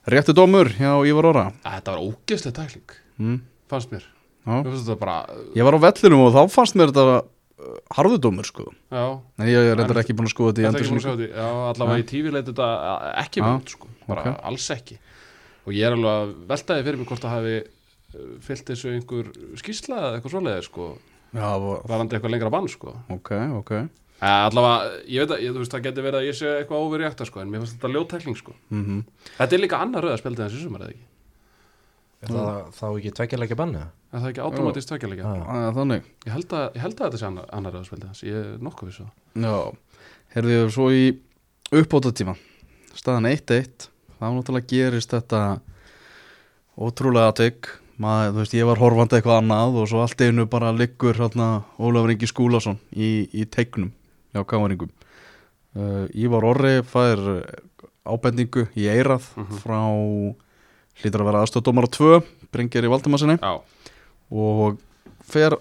réttu 0.07 0.35
dómur 0.37 0.70
hjá 0.70 0.92
Ívar 1.07 1.31
Óra 1.33 1.46
Þetta 1.64 1.94
var 1.94 2.03
ógeðslega 2.05 2.57
tækling, 2.61 2.99
mm, 3.18 3.38
fannst 3.70 3.94
mér. 3.94 4.05
Fannst 4.46 4.92
bara, 5.01 5.25
ég 5.57 5.66
var 5.66 5.75
á 5.75 5.81
vellinum 5.83 6.27
og 6.29 6.37
þá 6.37 6.53
fannst 6.55 6.79
mér 6.79 6.92
þetta 6.92 7.16
uh, 7.18 7.79
harðu 7.96 8.20
dómur 8.22 8.46
sko. 8.46 8.68
Já. 8.92 9.18
En 9.40 9.51
ég 9.51 9.72
er 9.72 9.75
reyndar 9.75 10.03
ekki 10.05 10.14
búin 10.14 10.31
að 10.31 10.37
skoða 10.37 10.55
þetta 10.61 10.85
í 10.85 10.90
búin 10.92 11.27
allavega 11.42 11.99
í 11.99 12.07
tífi 12.07 12.35
leit 12.35 12.46
þetta 12.46 12.68
uh, 12.77 13.09
ekki 13.25 13.42
vönd, 13.42 13.72
sko, 13.75 13.90
bara 14.07 14.22
ok. 14.22 14.44
alls 14.53 14.68
ekki. 14.77 15.01
Og 15.66 15.75
ég 15.75 15.88
er 15.88 15.96
alveg 15.96 16.12
að 16.12 16.35
veltaði 16.53 16.87
fyrir 16.87 17.01
mig 17.01 17.11
hvort 17.11 17.27
það 17.27 17.35
hafi 17.35 17.57
fyllt 18.47 18.71
þessu 18.71 18.92
einhver 18.95 19.31
skýrsla 19.61 19.99
eða 20.01 20.19
eitthvað 20.19 20.35
svoleiði, 20.37 20.64
sko. 20.69 20.88
Já, 21.37 21.49
og- 21.57 21.87
varandi 21.90 22.16
eitthvað 22.16 22.35
lengra 22.37 22.51
bann, 22.51 22.69
sko. 22.69 22.95
Ok, 23.11 23.33
ok. 23.61 23.73
Eh, 24.16 24.47
Allavega, 24.49 25.03
ég 25.05 25.27
veit 25.27 25.35
að, 25.37 25.42
ég, 25.45 25.53
þú 25.53 25.61
veist, 25.61 25.73
það 25.75 25.83
getur 25.85 26.07
verið 26.07 26.21
að 26.23 26.29
ég 26.31 26.37
sé 26.38 26.53
eitthvað 26.57 26.85
óverið 26.87 27.27
sko, 27.27 27.40
en 27.40 27.51
mér 27.51 27.61
fannst 27.61 27.77
þetta 27.77 27.92
ljótækling, 27.92 28.37
sko. 28.37 28.55
Mm 28.71 29.05
Þetta 29.37 29.53
er 29.53 29.61
líka 29.61 29.81
annar 29.83 30.03
rauða 30.03 30.19
spjaldið 30.23 30.47
þessi 30.47 30.62
sumar, 30.62 30.81
eða 30.87 30.95
ekki? 30.95 31.05
Er 32.23 32.29
það 32.33 32.73
þá 32.73 32.87
ekki 32.97 33.12
tveggjarleikja 33.12 33.57
banni? 33.61 33.83
Er 34.16 34.23
það 34.23 34.31
ekki 34.31 34.42
automatist 34.47 34.88
tvekjalega? 34.88 35.23
Já. 35.37 35.73
þannig. 35.77 36.03
Ég 36.25 36.33
held 36.33 36.49
að, 36.57 36.64
ég 36.73 36.81
held 36.81 36.95
að 36.97 37.05
þetta 37.11 37.19
sé 37.21 37.27
annar, 37.29 37.47
annar 37.53 37.73
rauða 37.75 37.88
spjaldið 37.90 38.07
hans, 38.07 38.23
ég 38.25 38.38
er 38.40 38.59
nokkuð 38.64 38.88
vissu 38.88 39.05
það. 39.05 39.12
Já, 39.45 39.57
herðið 40.37 40.61
við 40.62 40.71
svo 40.73 40.87
í 40.97 41.03
uppbótatíma 41.77 42.37
staðan 42.97 43.29
1-1 43.29 43.88
þá 44.16 44.27
náttúrulega 44.33 44.71
gerist 44.73 45.12
þetta 45.12 45.40
ótrúlega 46.81 47.31
aðtök 47.33 47.69
maður, 48.02 48.32
þú 48.35 48.40
veist, 48.42 48.54
ég 48.59 48.66
var 48.68 48.80
horfandi 48.82 49.16
eitthvað 49.18 49.38
annað 49.42 49.76
og 49.82 49.88
svo 49.90 50.02
allt 50.04 50.20
einu 50.20 50.44
bara 50.52 50.72
liggur 50.76 51.16
hérna 51.16 51.46
Ólafur 51.80 52.12
Ingi 52.12 52.28
Skúlason 52.28 52.78
í, 52.92 53.28
í 53.32 53.44
tegnum 53.48 53.92
hjá 54.35 54.42
káaringum 54.44 54.90
uh, 55.76 56.04
Ívar 56.14 56.44
Orri 56.44 56.74
fær 56.85 57.22
ábendingu 58.06 58.66
í 58.76 58.87
eirað 58.92 59.24
Mhm. 59.37 59.59
frá 59.64 59.80
hlýtur 61.00 61.20
að 61.22 61.28
vera 61.30 61.42
aðstofdómar 61.44 61.88
á 61.88 61.90
2 61.90 62.22
Bringir 62.52 62.85
í 62.87 62.90
Valdimarsinni 62.92 63.38
Já, 63.40 63.61
og 64.30 64.78
fer 65.26 65.56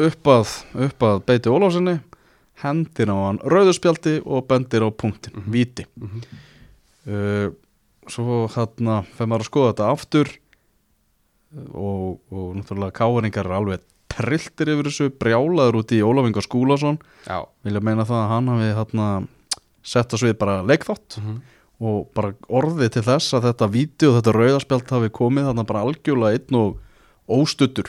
upp 0.00 0.28
að, 0.30 0.52
upp 0.86 1.02
að 1.02 1.22
beiti 1.26 1.50
Ólafsinni 1.50 1.96
hendir 2.62 3.08
á 3.08 3.16
hann 3.16 3.38
rauðurspjaldi 3.40 4.18
og 4.26 4.46
bendir 4.50 4.84
á 4.84 4.90
punktin, 4.92 5.32
Mhm. 5.38 5.50
víti 5.52 5.86
Mhm. 5.96 6.20
uh, 7.08 7.48
svo 8.10 8.46
hérna 8.52 9.04
fer 9.16 9.26
maður 9.26 9.44
að 9.46 9.50
skoða 9.50 9.72
þetta 9.72 9.90
aftur 9.94 10.28
og, 11.74 12.20
og 12.30 12.50
náttúrulega 12.58 12.94
káeringar 13.00 13.48
er 13.50 13.56
alveg 13.58 13.86
trilltir 14.10 14.68
yfir 14.74 14.88
þessu, 14.90 15.08
brjálaður 15.22 15.80
út 15.80 15.92
í 15.94 16.00
Ólafingar 16.02 16.42
Skúlason, 16.46 16.98
vilja 17.64 17.80
meina 17.86 18.04
það 18.08 18.20
að 18.24 18.28
hann 18.34 18.48
hafi 18.54 18.70
hérna 18.78 19.06
sett 19.82 20.12
á 20.12 20.16
svið 20.20 20.36
bara 20.38 20.58
leikþátt 20.66 21.18
Mhm. 21.20 21.38
og 21.80 22.10
bara 22.14 22.34
orðið 22.52 22.90
til 22.92 23.02
þess 23.06 23.32
að 23.38 23.46
þetta 23.48 23.70
vídeo, 23.72 24.10
þetta 24.18 24.34
rauðarspjald 24.36 24.90
hafi 24.92 25.08
komið 25.16 25.46
þannig 25.48 25.66
bara 25.70 25.84
algjörlega 25.86 26.36
einn 26.36 26.58
og 26.60 26.76
óstuttur 27.40 27.88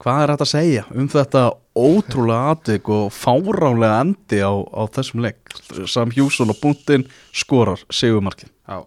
hvað 0.00 0.22
er 0.22 0.30
þetta 0.32 0.46
að 0.46 0.52
segja 0.54 0.84
um 0.96 1.08
þetta 1.12 1.42
ótrúlega 1.76 2.54
atvik 2.54 2.88
og 2.88 3.10
fáránlega 3.12 3.98
endi 4.00 4.38
á, 4.40 4.52
á 4.56 4.82
þessum 4.88 5.20
leik? 5.26 5.52
Sam 5.86 6.10
Hjússon 6.14 6.48
og 6.54 6.56
Búndin 6.62 7.04
skorar 7.36 7.82
segumarkið 7.92 8.48
Já, 8.64 8.80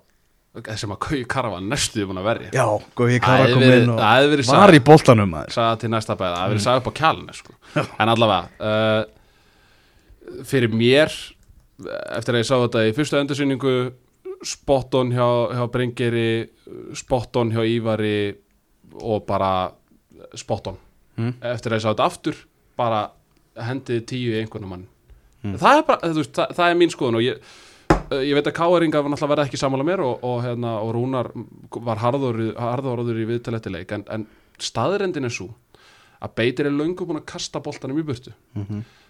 sem 0.78 0.92
að 0.94 1.00
Kauji 1.02 1.26
Kara 1.34 1.50
var 1.50 1.64
næstuði 1.66 2.06
búin 2.10 2.20
að 2.22 2.28
verja. 2.30 2.50
Já, 2.54 2.66
Það 3.18 3.24
Kara 3.26 3.48
kom 3.54 3.64
inn 3.64 3.90
og 3.90 3.98
var 4.54 4.70
sagt- 4.70 4.78
í 4.78 4.84
boltanum 4.90 5.32
sagði 5.56 5.80
til 5.84 5.90
næsta 5.90 6.16
bæða, 6.20 6.36
það 6.36 6.44
hefur 6.44 6.54
verið 6.54 6.66
sagði 6.68 6.84
upp 6.84 6.90
á 6.90 6.94
kjálni 7.00 7.34
sko. 7.40 7.56
en 8.04 8.12
allavega 8.14 8.44
uh, 8.70 9.04
fyrir 10.46 10.70
mér 10.74 11.12
eftir 12.14 12.36
að 12.38 12.42
ég 12.44 12.48
sá 12.48 12.56
þetta 12.62 12.84
í 12.88 12.94
fyrstu 12.96 13.18
endursýningu 13.20 13.74
spotton 14.46 15.12
hjá, 15.16 15.28
hjá 15.56 15.64
Bringeri 15.72 16.28
spotton 17.00 17.52
hjá 17.56 17.64
Ívari 17.66 18.16
og 19.02 19.26
bara 19.30 19.72
spotton 20.38 20.78
Mm. 21.14 21.36
eftir 21.46 21.70
að 21.70 21.78
ég 21.78 21.82
sá 21.84 21.92
þetta 21.92 22.06
aftur 22.10 22.38
bara 22.76 23.00
hendið 23.68 24.00
tíu 24.10 24.32
í 24.34 24.40
einhvern 24.42 24.66
mann. 24.66 24.86
Það, 25.62 25.76
er 25.78 25.84
bara, 25.86 26.10
það, 26.10 26.54
það 26.58 26.70
er 26.72 26.78
mín 26.80 26.90
skoðun 26.90 27.18
og 27.20 27.22
ég, 27.22 27.52
ég 28.22 28.34
veit 28.38 28.48
að 28.48 28.56
Káeringa 28.58 29.02
var 29.02 29.14
náttúrulega 29.14 29.34
verið 29.36 29.50
ekki 29.50 29.62
sammála 29.62 29.88
mér 29.88 30.04
og, 30.06 30.24
og, 30.24 30.40
hérna, 30.46 30.78
og 30.84 30.94
Rúnar 30.96 31.32
var 31.88 32.02
harður 32.04 33.22
í 33.24 33.28
viðtaleti 33.30 33.74
leik 33.74 33.94
en, 33.96 34.06
en 34.14 34.28
staðrendin 34.62 35.30
er 35.30 35.34
svo 35.34 35.52
að 36.24 36.36
Beitir 36.40 36.70
er 36.70 36.76
löngu 36.76 37.04
búin 37.04 37.20
að 37.20 37.28
kasta 37.34 37.60
boltanum 37.60 37.98
í 38.00 38.06
burtu. 38.08 38.32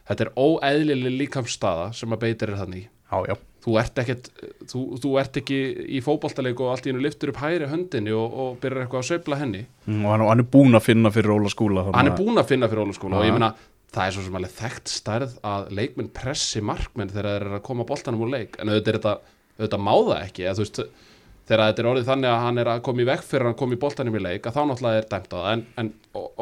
Þetta 0.08 0.26
er 0.26 0.32
óeðlileg 0.34 1.14
líkamstaða 1.20 1.92
sem 1.94 2.16
að 2.16 2.24
Beitir 2.24 2.50
er 2.50 2.62
þannig 2.64 2.88
Já, 3.14 3.20
já. 3.30 3.36
Þú 3.64 3.76
ert, 3.80 4.00
ekkit, 4.02 4.26
þú, 4.68 4.80
þú 5.00 5.12
ert 5.22 5.38
ekki 5.40 5.58
í 5.96 6.00
fótboltaleik 6.04 6.60
og 6.60 6.74
allt 6.74 6.88
í 6.88 6.92
hennu 6.92 7.04
liftur 7.04 7.32
upp 7.32 7.40
hæri 7.40 7.70
höndinni 7.72 8.12
og, 8.18 8.34
og 8.34 8.58
byrjar 8.64 8.84
eitthvað 8.84 9.04
að 9.04 9.08
sveifla 9.08 9.38
henni. 9.40 9.62
Mm, 9.86 10.02
og 10.04 10.24
hann, 10.26 10.42
er 10.42 10.50
búinn 10.56 10.76
að 10.76 10.88
finna 10.90 11.12
fyrir 11.14 11.36
Óla 11.36 11.52
skúla 11.52 11.86
hann 11.94 12.10
er 12.10 12.18
búinn 12.18 12.42
að 12.42 12.50
finna 12.50 12.68
fyrir 12.72 12.84
Ólaskóla 12.84 13.22
og 13.22 13.24
Já. 13.24 13.30
ég 13.30 13.38
meina 13.38 13.54
það 13.94 14.06
er 14.06 14.16
svo 14.16 14.26
sem 14.26 14.38
alveg 14.40 14.54
þekkt 14.58 14.92
stærð 14.92 15.34
að 15.46 15.72
leikmenn 15.78 16.12
pressi 16.16 16.62
markmenn 16.66 17.12
þegar 17.12 17.30
þeir 17.30 17.48
eru 17.48 17.58
að 17.60 17.66
koma 17.68 17.88
boltanum 17.90 18.24
úr 18.26 18.32
leik. 18.34 18.58
En 18.60 18.72
auðvitað 18.72 18.98
þetta, 18.98 19.14
auðvitað 19.60 19.84
má 19.86 19.94
það 19.94 20.20
ekki 20.20 20.48
eða, 20.48 20.56
veist, 20.64 20.82
þegar 21.50 21.64
þetta 21.68 21.84
er 21.84 21.90
orðið 21.92 22.10
þannig 22.10 22.32
að 22.32 22.42
hann 22.48 22.64
er 22.64 22.72
að 22.74 22.84
koma 22.88 23.04
í 23.04 23.08
vekk 23.12 23.28
fyrir 23.30 23.46
að 23.46 23.52
hann 23.52 23.60
koma 23.62 23.78
í 23.78 23.82
boltanum 23.84 24.18
í 24.18 24.24
leik 24.24 24.50
að 24.50 24.58
þá 24.58 24.62
náttúrulega 24.70 25.02
er 25.04 25.10
dæmt 25.14 25.30
á 25.30 25.38
það. 25.38 25.52
En, 25.54 25.66
en 25.84 25.94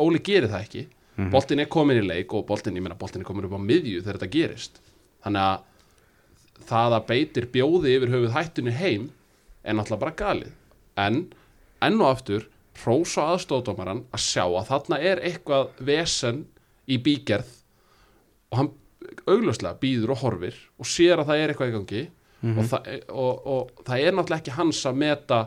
Óli 0.05 0.23
gerir 0.23 0.51
það 0.51 0.65
ekki. 0.65 0.85
Boltin 1.31 1.59
er 1.59 1.67
komin 1.69 1.99
í 1.99 2.05
leik 2.07 2.33
og 2.33 2.45
boltin, 2.47 2.77
ég 2.79 2.81
meina 2.85 2.97
boltin 2.97 3.21
er 3.21 3.27
komin 3.27 3.45
upp 3.45 3.53
á 3.53 3.61
miðju 3.61 3.99
þegar 4.01 4.17
þetta 4.17 4.31
gerist. 4.31 4.79
Þannig 5.21 5.43
að 5.43 6.65
það 6.71 6.95
að 6.95 7.05
beitir 7.09 7.47
bjóði 7.51 7.95
yfir 7.97 8.13
höfuð 8.13 8.33
hættunni 8.35 8.73
heim 8.77 9.09
er 9.61 9.75
náttúrulega 9.75 10.01
bara 10.05 10.17
galið. 10.17 10.55
En 10.97 11.19
enn 11.83 11.99
og 11.99 12.13
aftur 12.13 12.47
er 16.87 16.93
í 16.95 16.99
bígerð 17.05 17.51
og 18.51 18.59
hann 18.59 18.71
augljóslega 19.27 19.79
býður 19.81 20.15
og 20.15 20.21
horfir 20.25 20.57
og 20.79 20.87
sér 20.89 21.21
að 21.21 21.31
það 21.31 21.41
er 21.43 21.53
eitthvað 21.53 21.71
í 21.71 21.75
gangi 21.77 22.03
og, 22.41 22.63
það, 22.71 22.87
og, 23.09 23.43
og 23.53 23.83
það 23.85 24.05
er 24.05 24.15
náttúrulega 24.17 24.41
ekki 24.41 24.55
hans 24.57 24.79
að 24.89 25.01
meta 25.03 25.41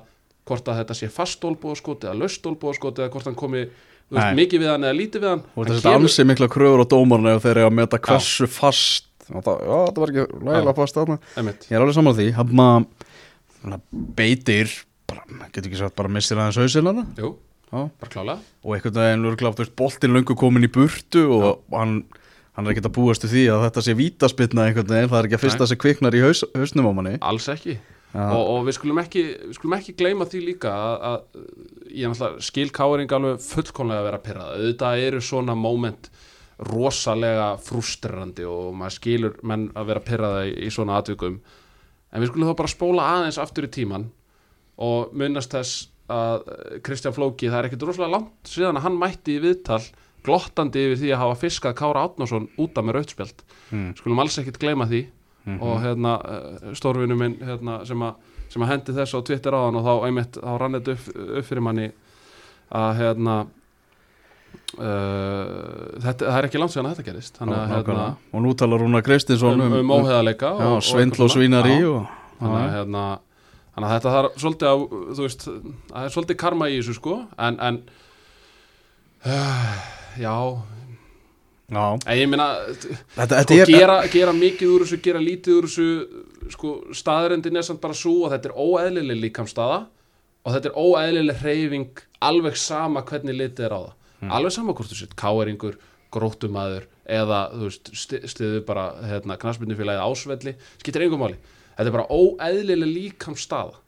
hvort 0.44 0.68
að 0.68 0.80
þetta 0.82 0.96
sé 0.98 1.08
fast 1.12 1.44
olbúðaskot 1.48 2.06
eða 2.06 2.18
löst 2.20 2.46
olbúðaskot 2.46 3.00
eða 3.00 3.12
hvort 3.14 3.28
hann 3.30 3.38
komi 3.38 3.64
veist, 3.64 4.36
mikið 4.38 4.64
við 4.64 4.70
hann 4.74 4.84
eða 4.84 4.98
lítið 4.98 5.24
við 5.24 5.30
hann. 5.32 5.44
Og 5.56 5.70
þetta 5.70 5.94
ansi 5.98 6.26
mikla 6.28 6.50
kröfur 6.52 6.84
á 6.84 6.86
dómarna 6.92 7.36
og 7.38 7.44
þeir 7.44 7.56
eru 7.56 7.70
að 7.70 7.76
meta 7.80 8.00
hversu 8.04 8.48
fast 8.52 9.08
og 9.32 9.40
það, 9.46 9.62
já, 9.64 9.76
það 9.88 10.02
var 10.02 10.12
ekki 10.12 10.26
nægilega 10.44 10.76
fast 10.76 10.98
þarna. 10.98 11.16
Ég 11.40 11.72
er 11.72 11.80
alveg 11.80 11.96
saman 11.96 12.12
á 12.12 12.18
því. 12.18 12.26
Hann 13.64 13.80
beitir 14.18 14.74
bara, 15.08 15.24
getur 15.48 15.70
ekki 15.70 15.80
sagt, 15.80 15.96
bara 15.96 16.12
missir 16.12 16.36
aðeins 16.40 16.60
hausinn 16.60 16.90
hana 16.90 17.06
Jú, 17.16 17.30
Já. 17.30 17.53
Bara 17.72 18.10
klálega. 18.12 18.52
Og 18.64 18.76
einhvern 18.76 18.98
veginn 19.00 19.30
er 19.30 19.40
klátt, 19.40 19.64
boltin 19.78 20.14
löngu 20.14 20.36
komin 20.38 20.66
í 20.66 20.70
burtu 20.72 21.24
og 21.38 21.64
hann, 21.74 22.02
hann 22.54 22.66
er 22.66 22.74
ekki 22.74 22.84
að 22.84 22.94
búast 22.98 23.24
til 23.24 23.32
því 23.32 23.48
að 23.54 23.64
þetta 23.68 23.86
sé 23.86 23.96
vítaspilna 23.98 24.68
einhvern 24.68 24.92
veginn, 24.92 25.10
það 25.10 25.20
er 25.20 25.30
ekki 25.30 25.38
að 25.40 25.44
fyrsta 25.46 25.70
sem 25.70 25.80
kviknar 25.80 26.16
í 26.16 26.22
haus, 26.24 26.44
hausnum 26.54 26.90
á 26.90 26.92
manni. 26.94 27.16
Alls 27.24 27.48
ekki. 27.52 27.78
Já. 28.14 28.28
og, 28.30 28.44
og 28.46 28.60
við 28.68 28.76
skulum 28.76 29.00
ekki 29.02 29.22
við 29.24 29.56
skulum 29.56 29.74
ekki 29.74 29.92
gleyma 29.98 30.26
því 30.30 30.40
líka 30.44 30.70
að, 30.70 30.92
að 31.08 31.88
ég 31.90 32.12
náttúrulega 32.12 32.44
skil 32.46 32.68
káring 32.70 33.14
alveg 33.16 33.40
fullkomlega 33.42 34.04
að 34.04 34.06
vera 34.06 34.20
pyrrað 34.22 34.52
auðvitað 34.54 35.02
eru 35.08 35.22
svona 35.26 35.56
moment 35.58 36.06
rosalega 36.70 37.48
frustrerandi 37.58 38.46
og 38.46 38.68
maður 38.78 38.96
skilur 39.00 39.34
menn 39.42 39.64
að 39.74 39.88
vera 39.90 40.04
pyrraða 40.06 40.44
í, 40.46 40.52
í 40.62 40.70
svona 40.70 41.00
atvikum. 41.00 41.40
En 42.14 42.22
við 42.22 42.30
skulum 42.30 42.52
þá 42.52 42.60
bara 42.60 42.70
spóla 42.70 43.08
aðeins 43.16 43.40
aftur 43.42 43.66
í 43.66 43.72
tíman 43.74 44.06
og 44.86 45.10
munnast 45.18 45.50
þess 45.54 45.88
að 46.12 46.48
eh, 46.52 46.78
Kristján 46.84 47.14
Flóki, 47.16 47.48
það 47.48 47.58
er 47.62 47.68
ekkit 47.70 47.86
rosalega 47.88 48.12
langt 48.18 48.50
síðan 48.50 48.76
að 48.80 48.84
hann 48.88 48.98
mætti 49.00 49.36
í 49.38 49.42
viðtal 49.44 49.80
glottandi 50.24 50.82
yfir 50.86 50.98
því 51.02 51.10
að 51.14 51.20
hafa 51.22 51.40
fiskað 51.44 51.74
Kára 51.78 52.04
Átnason 52.08 52.48
út 52.58 52.78
af 52.80 52.84
með 52.84 52.98
rautspjald 53.00 53.44
Mm. 53.72 53.94
skulum 53.96 54.18
alls 54.20 54.36
ekkit 54.38 54.58
gleyma 54.60 54.84
því. 54.86 55.06
Mhm. 55.46 55.58
og 55.60 55.80
hérna 55.82 56.12
stórvinu 56.72 57.16
minn 57.16 57.34
hérna, 57.40 57.84
sem, 57.84 58.00
a, 58.02 58.14
sem 58.48 58.62
að 58.62 58.68
hendi 58.70 58.92
þessu 58.96 59.18
á 59.20 59.26
Twitter 59.28 59.52
á 59.52 59.60
hann 59.66 59.76
og 59.76 59.84
þá 59.84 60.06
einmitt 60.06 60.38
þá 60.40 60.52
rann 60.60 60.72
þetta 60.78 60.92
upp, 60.94 61.08
upp 61.38 61.44
fyrir 61.44 61.60
manni 61.66 61.90
að 62.72 62.94
hérna 62.96 63.34
uh, 64.78 66.00
þetta, 66.00 66.24
það 66.24 66.38
er 66.38 66.48
ekki 66.48 66.60
langt 66.62 66.74
síðan 66.74 66.88
að 66.88 66.94
þetta 66.96 67.06
gerist. 67.10 67.38
Þannig 67.40 67.58
að 67.60 67.74
hérna, 67.74 68.06
og 68.32 68.44
nú 68.44 68.54
talar 68.58 68.82
Rúnar 68.84 69.04
Kristinsson 69.06 69.60
um, 69.66 69.76
um 69.82 69.92
óheðaleika 69.98 70.52
já, 70.60 70.70
svindl 70.88 71.24
og 71.26 71.32
svínari 71.34 71.76
og, 71.88 72.08
þannig 72.40 72.60
að 72.64 72.74
hérna 72.78 73.04
þannig 73.74 73.88
að 73.88 73.94
þetta 73.96 74.14
þarf 74.14 74.38
svolítið 74.42 74.70
á 74.70 74.76
þú 75.18 75.24
veist, 75.26 75.44
það 75.90 76.04
er 76.08 76.14
svolítið 76.14 76.40
karma 76.44 76.68
í 76.70 76.78
þessu 76.80 76.94
sko. 76.98 77.16
En, 77.48 77.58
en 77.68 77.80
uh, 79.30 79.74
já, 80.20 80.34
en 82.04 82.18
ég 82.20 82.28
þetta 83.16 83.40
sko, 83.42 83.56
er 83.64 83.72
gera, 83.72 83.96
gera 84.12 84.34
mikið 84.36 84.72
úr 84.74 84.84
þessu, 84.84 84.98
gera 85.06 85.22
lítið 85.24 85.58
úr 85.58 85.68
þessu 85.70 85.86
sko, 86.54 86.74
staðrendin 86.94 87.56
er 87.56 87.64
samt 87.66 87.80
bara 87.82 87.96
svo 87.96 88.26
að 88.26 88.36
þetta 88.36 88.50
er 88.52 88.58
óeðlileg 88.60 89.22
líkamstaða 89.24 89.78
og 90.44 90.52
þetta 90.52 90.70
er 90.70 90.76
óeðlileg 90.76 91.40
hreyfing 91.40 92.02
alveg 92.24 92.58
sama 92.60 93.00
hvernig 93.08 93.38
litið 93.38 93.64
er 93.70 93.74
á 93.74 93.80
það. 93.80 93.94
Alveg 94.38 94.52
sama 94.54 94.74
hvort 94.76 94.92
þú 94.92 94.98
sett 95.00 95.16
káeringur 95.20 95.78
gróttumæður 96.14 96.84
eða 97.10 97.40
þú 97.56 97.66
veist 97.66 97.90
sti- 97.96 98.22
stiðu 98.30 98.60
bara 98.68 98.84
hérna, 99.08 99.34
knarsbyrnufélagið 99.40 100.04
ásvelli 100.04 100.52
skiptir 100.78 101.04
engum 101.08 101.24
máli 101.24 101.40
þetta 101.74 101.88
er 101.90 101.96
bara 101.98 102.10
óeðlileg 102.10 102.94
líkamstaða 102.94 103.80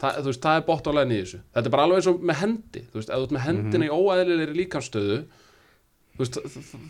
það, 0.00 0.20
þú 0.20 0.30
veist, 0.30 0.42
það 0.44 0.58
er 0.58 0.66
bótt 0.68 0.90
á 0.90 0.92
læni 0.96 1.16
í 1.16 1.22
þessu. 1.22 1.40
Þetta 1.54 1.68
er 1.70 1.74
bara 1.74 1.86
alveg 1.86 2.00
eins 2.00 2.10
og 2.10 2.22
með 2.28 2.40
hendi. 2.42 2.84
Þú 2.90 3.00
veist, 3.00 3.10
ef 3.10 3.16
þú 3.16 3.26
ert 3.26 3.34
með 3.36 3.44
hendina 3.48 3.88
í 3.88 3.92
óeðlilegri 3.94 4.56
líkamstöðu 4.60 5.18
veist, 6.20 6.40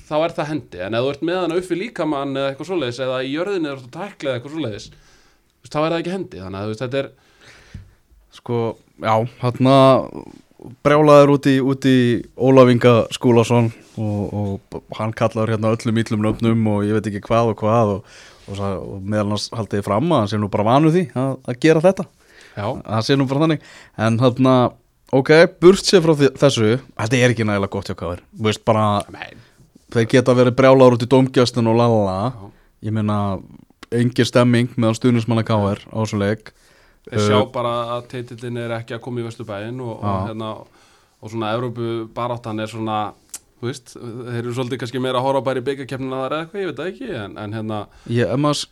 þá 0.08 0.14
er 0.18 0.36
það 0.36 0.50
hendi. 0.52 0.80
En 0.84 0.96
ef 0.96 1.04
þú 1.04 1.12
ert 1.14 1.26
með 1.28 1.40
hana 1.42 1.58
uppi 1.60 1.80
líkamann 1.80 2.38
eða 2.38 2.52
eitthvað 2.52 2.70
svoleiðis 2.70 3.02
eða 3.04 3.20
í 3.24 3.34
jörðinni 3.34 3.70
eða 3.72 3.92
tækla 3.98 4.30
eða 4.30 4.38
eitthvað 4.38 4.56
svoleiðis 4.56 4.88
þá 5.64 5.78
er 5.80 5.90
það 5.94 5.98
ekki 6.00 6.14
hendi. 6.14 6.40
Þannig 6.44 6.64
að 6.64 6.74
þetta 6.82 7.00
er 7.00 7.12
sko, 8.34 8.58
já, 9.00 9.14
hérna 9.40 9.76
brjálaður 10.84 11.34
út 11.34 11.48
í, 11.48 11.56
í 11.60 11.98
Ólaf 12.40 12.70
Inga 12.72 12.94
Skúlason 13.12 13.70
og, 14.00 14.60
og 14.80 14.94
hann 14.98 15.12
kallaður 15.16 15.54
hérna 15.54 15.72
öllum 15.74 16.00
íllum 16.00 16.24
nöfnum 16.24 16.70
og 16.72 16.86
ég 16.88 16.96
veit 16.96 17.10
ekki 17.10 17.24
hvað 17.26 17.52
og 17.52 17.58
hvað 17.60 17.92
og, 17.98 18.14
og, 18.48 18.56
sa- 18.58 18.76
og 18.78 19.00
meðal 19.02 19.30
hans 19.34 19.48
haldiði 19.54 19.84
fram 19.86 20.12
að 20.12 20.22
hann 20.24 20.30
sé 20.34 20.40
nú 20.40 20.48
bara 20.52 20.66
vanu 20.68 20.92
því 20.94 21.04
að, 21.14 21.34
að 21.48 21.60
gera 21.64 21.82
þetta. 21.84 22.06
Það 22.54 23.04
sé 23.08 23.16
nú 23.18 23.26
bara 23.30 23.44
þannig. 23.46 23.64
En 24.06 24.18
hérna, 24.22 24.54
ok, 25.14 25.30
burt 25.62 25.84
sér 25.86 26.04
frá 26.04 26.14
þessu 26.44 26.74
þetta 26.98 27.18
er 27.20 27.34
ekki 27.34 27.46
nægilega 27.48 27.72
gott 27.72 27.90
hjá 27.90 27.96
káður 27.98 28.22
veist 28.46 28.64
bara, 28.66 28.84
nei, 29.14 29.32
þeir 29.94 30.08
geta 30.10 30.34
verið 30.34 30.56
brjálaður 30.58 30.96
út 30.98 31.04
í 31.06 31.10
dómgjastin 31.10 31.70
og 31.70 31.76
lalala 31.78 32.16
Já. 32.34 32.46
ég 32.88 32.94
meina, 32.96 33.18
engin 33.94 34.26
stemming 34.26 34.72
meðan 34.76 34.96
stuðnismanna 34.98 35.44
káður 35.46 35.82
á 35.90 35.98
svo 36.06 36.18
leik. 36.22 36.50
Þeir 37.10 37.20
sjá 37.28 37.38
bara 37.52 37.74
að 37.98 38.06
titillin 38.14 38.56
er 38.64 38.72
ekki 38.78 38.96
að 38.96 39.02
koma 39.04 39.20
í 39.20 39.26
Vesturbæin 39.26 39.76
og, 39.84 39.98
og, 40.00 40.28
hérna, 40.30 40.54
og 41.20 41.30
svona 41.32 41.50
Evrópu 41.54 41.90
baráttan 42.16 42.62
er 42.64 42.70
svona 42.72 42.98
þú 43.64 43.70
veist, 43.70 43.94
þeir 43.96 44.40
eru 44.42 44.52
svolítið 44.58 44.80
kannski 44.84 45.00
meira 45.00 45.18
að 45.22 45.24
horfa 45.30 45.42
bara 45.48 45.62
í 45.62 45.64
byggakefnina 45.70 46.18
þar 46.24 46.34
eða 46.36 46.44
eitthvað, 46.44 46.60
ég 46.60 46.68
veit 46.70 46.80
það 46.82 46.90
ekki 46.92 47.08
en, 47.24 47.36
en 47.40 47.56
hérna, 47.56 47.78
Ég, 48.12 48.34
maður, 48.44 48.66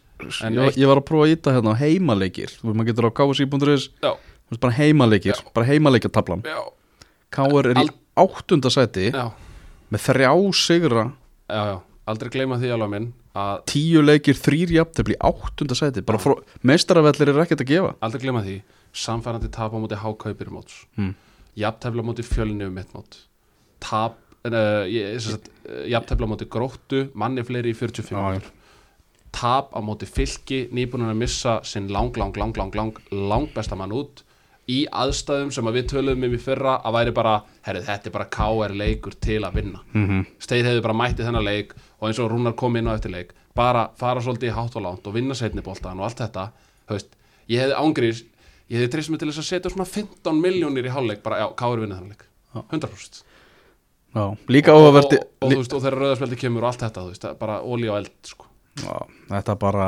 En 0.45 0.55
ég, 0.59 0.69
eitt- 0.69 0.77
ég 0.79 0.87
var 0.93 1.01
að 1.01 1.07
prófa 1.09 1.25
að 1.27 1.33
íta 1.35 1.55
hérna 1.57 1.73
á 1.73 1.77
heimaleikir 1.81 2.53
Þú 2.61 2.69
veist, 2.69 2.77
maður 2.79 2.91
getur 2.93 3.09
á 3.09 3.13
veist, 4.53 4.61
bara 4.63 4.77
heimaleikir, 4.77 5.33
Já. 5.41 5.51
bara 5.57 5.67
heimaleikjartablan 5.73 6.45
Káur 7.33 7.67
er 7.73 7.81
í 7.81 7.87
Al- 7.87 7.95
áttunda 8.29 8.69
sæti 8.71 9.09
já. 9.11 9.31
með 9.91 10.03
þrjá 10.05 10.31
sigra. 10.53 11.05
Já, 11.49 11.63
já, 11.73 11.77
aldrei 12.13 12.31
gleyma 12.35 12.59
því 12.61 12.71
alveg 12.77 12.91
minn 12.93 13.07
að 13.35 13.63
tíu 13.73 14.03
leikir, 14.05 14.37
þrýr 14.37 14.75
jafntefli 14.77 15.17
í 15.17 15.21
áttunda 15.25 15.75
sæti 15.79 16.03
bara 16.05 16.21
frá, 16.21 16.35
meistaravellir 16.69 17.33
er 17.33 17.41
ekkert 17.47 17.65
að 17.65 17.71
gefa. 17.73 17.95
Aldrei 18.05 18.21
gleyma 18.27 18.43
því 18.45 18.59
samfærandi 18.93 19.49
tap 19.51 19.73
á 19.73 19.79
móti 19.81 19.97
hákaupir 19.97 20.51
móts. 20.53 20.85
Mm. 21.01 21.15
jafntefla 21.57 22.05
á 22.05 22.09
móti 22.11 22.23
fjölni 22.29 22.67
um 22.69 22.75
mitt 22.77 22.93
mót. 22.93 23.17
Tap 23.81 24.19
uh, 24.49 25.19
sagt, 25.23 25.49
uh, 25.69 25.85
jafntefla 25.91 26.27
á 26.27 26.33
móti 26.33 26.49
gróttu 26.51 27.07
manni 27.15 27.45
fleiri 27.47 27.73
í 27.73 27.79
45 27.79 28.11
Já, 28.11 28.19
já. 28.19 28.41
mínútur. 28.41 28.51
tap 29.33 29.73
á 29.73 29.81
móti 29.81 30.07
fylki 30.07 30.69
nýbúin 30.73 31.09
að 31.09 31.17
missa 31.23 31.61
sinn 31.65 31.89
lang, 31.93 32.17
lang, 32.17 32.37
lang, 32.37 32.57
lang, 32.57 32.75
lang, 32.75 32.99
lang 33.11 33.49
besta 33.55 33.79
mann 33.79 33.93
út 33.93 34.25
í 34.71 34.85
aðstæðum 34.87 35.51
sem 35.51 35.67
að 35.67 35.79
við 35.79 35.87
töluðum 35.91 36.27
um 36.29 36.35
í 36.37 36.41
fyrra 36.41 36.77
að 36.87 36.95
væri 36.99 37.15
bara, 37.17 37.39
herrið, 37.67 37.87
þetta 37.89 38.09
er 38.09 38.15
bara 38.15 38.29
KR 38.37 38.75
leikur 38.79 39.17
til 39.19 39.41
að 39.43 39.57
vinna 39.59 39.81
mm 39.93 40.05
-hmm. 40.09 40.27
Steið 40.39 40.67
hefði 40.69 40.83
bara 40.83 40.95
mætti 40.95 41.25
þennan 41.27 41.45
leik 41.45 41.75
og 41.99 42.09
eins 42.09 42.19
og 42.19 42.31
Rúnar 42.31 42.55
kom 42.55 42.77
inn 42.77 42.87
á 42.87 42.95
eftir 42.95 43.11
leik 43.11 43.33
bara 43.55 43.91
fara 43.97 44.21
svolítið 44.21 44.51
í 44.51 44.55
hátt 44.57 44.77
og 44.77 44.83
lánt 44.83 45.07
og 45.07 45.15
vinna 45.15 45.35
setniboltan 45.35 45.99
og 46.01 46.05
allt 46.05 46.21
þetta, 46.21 46.51
veist 46.89 47.17
ég 47.49 47.61
hefði 47.61 47.75
ángrís, 47.75 48.25
ég 48.69 48.79
hefði 48.79 48.93
trist 48.93 49.11
mig 49.11 49.19
til 49.21 49.29
þess 49.29 49.39
að 49.39 49.51
setja 49.51 49.71
svona 49.71 49.85
15 49.85 50.41
miljónir 50.41 50.87
í 50.87 50.95
hálfleik 50.95 51.23
bara, 51.23 51.39
já, 51.39 51.49
KR 51.57 51.81
vinna 51.81 51.99
þennan 51.99 52.15
leik, 52.15 52.25
100% 52.55 53.25
Já, 54.13 54.25
líka 54.53 54.75
og, 54.77 54.91
og, 54.91 54.97
og, 55.09 55.19
og, 55.41 55.53
og 55.57 55.81
þegar 55.81 55.99
rauðarspeldi 55.99 56.39
kemur 56.41 56.67
og 56.67 56.73
allt 56.73 56.85
þetta, 56.85 57.05
veist, 57.09 57.23
það 57.25 57.31
er 57.33 57.39
bara 57.41 57.61
ólí 57.65 57.89
á 57.89 57.95
eld 57.97 58.11
sko. 58.29 58.49
Já, 58.83 58.97
þetta 59.31 59.59
bara 59.61 59.87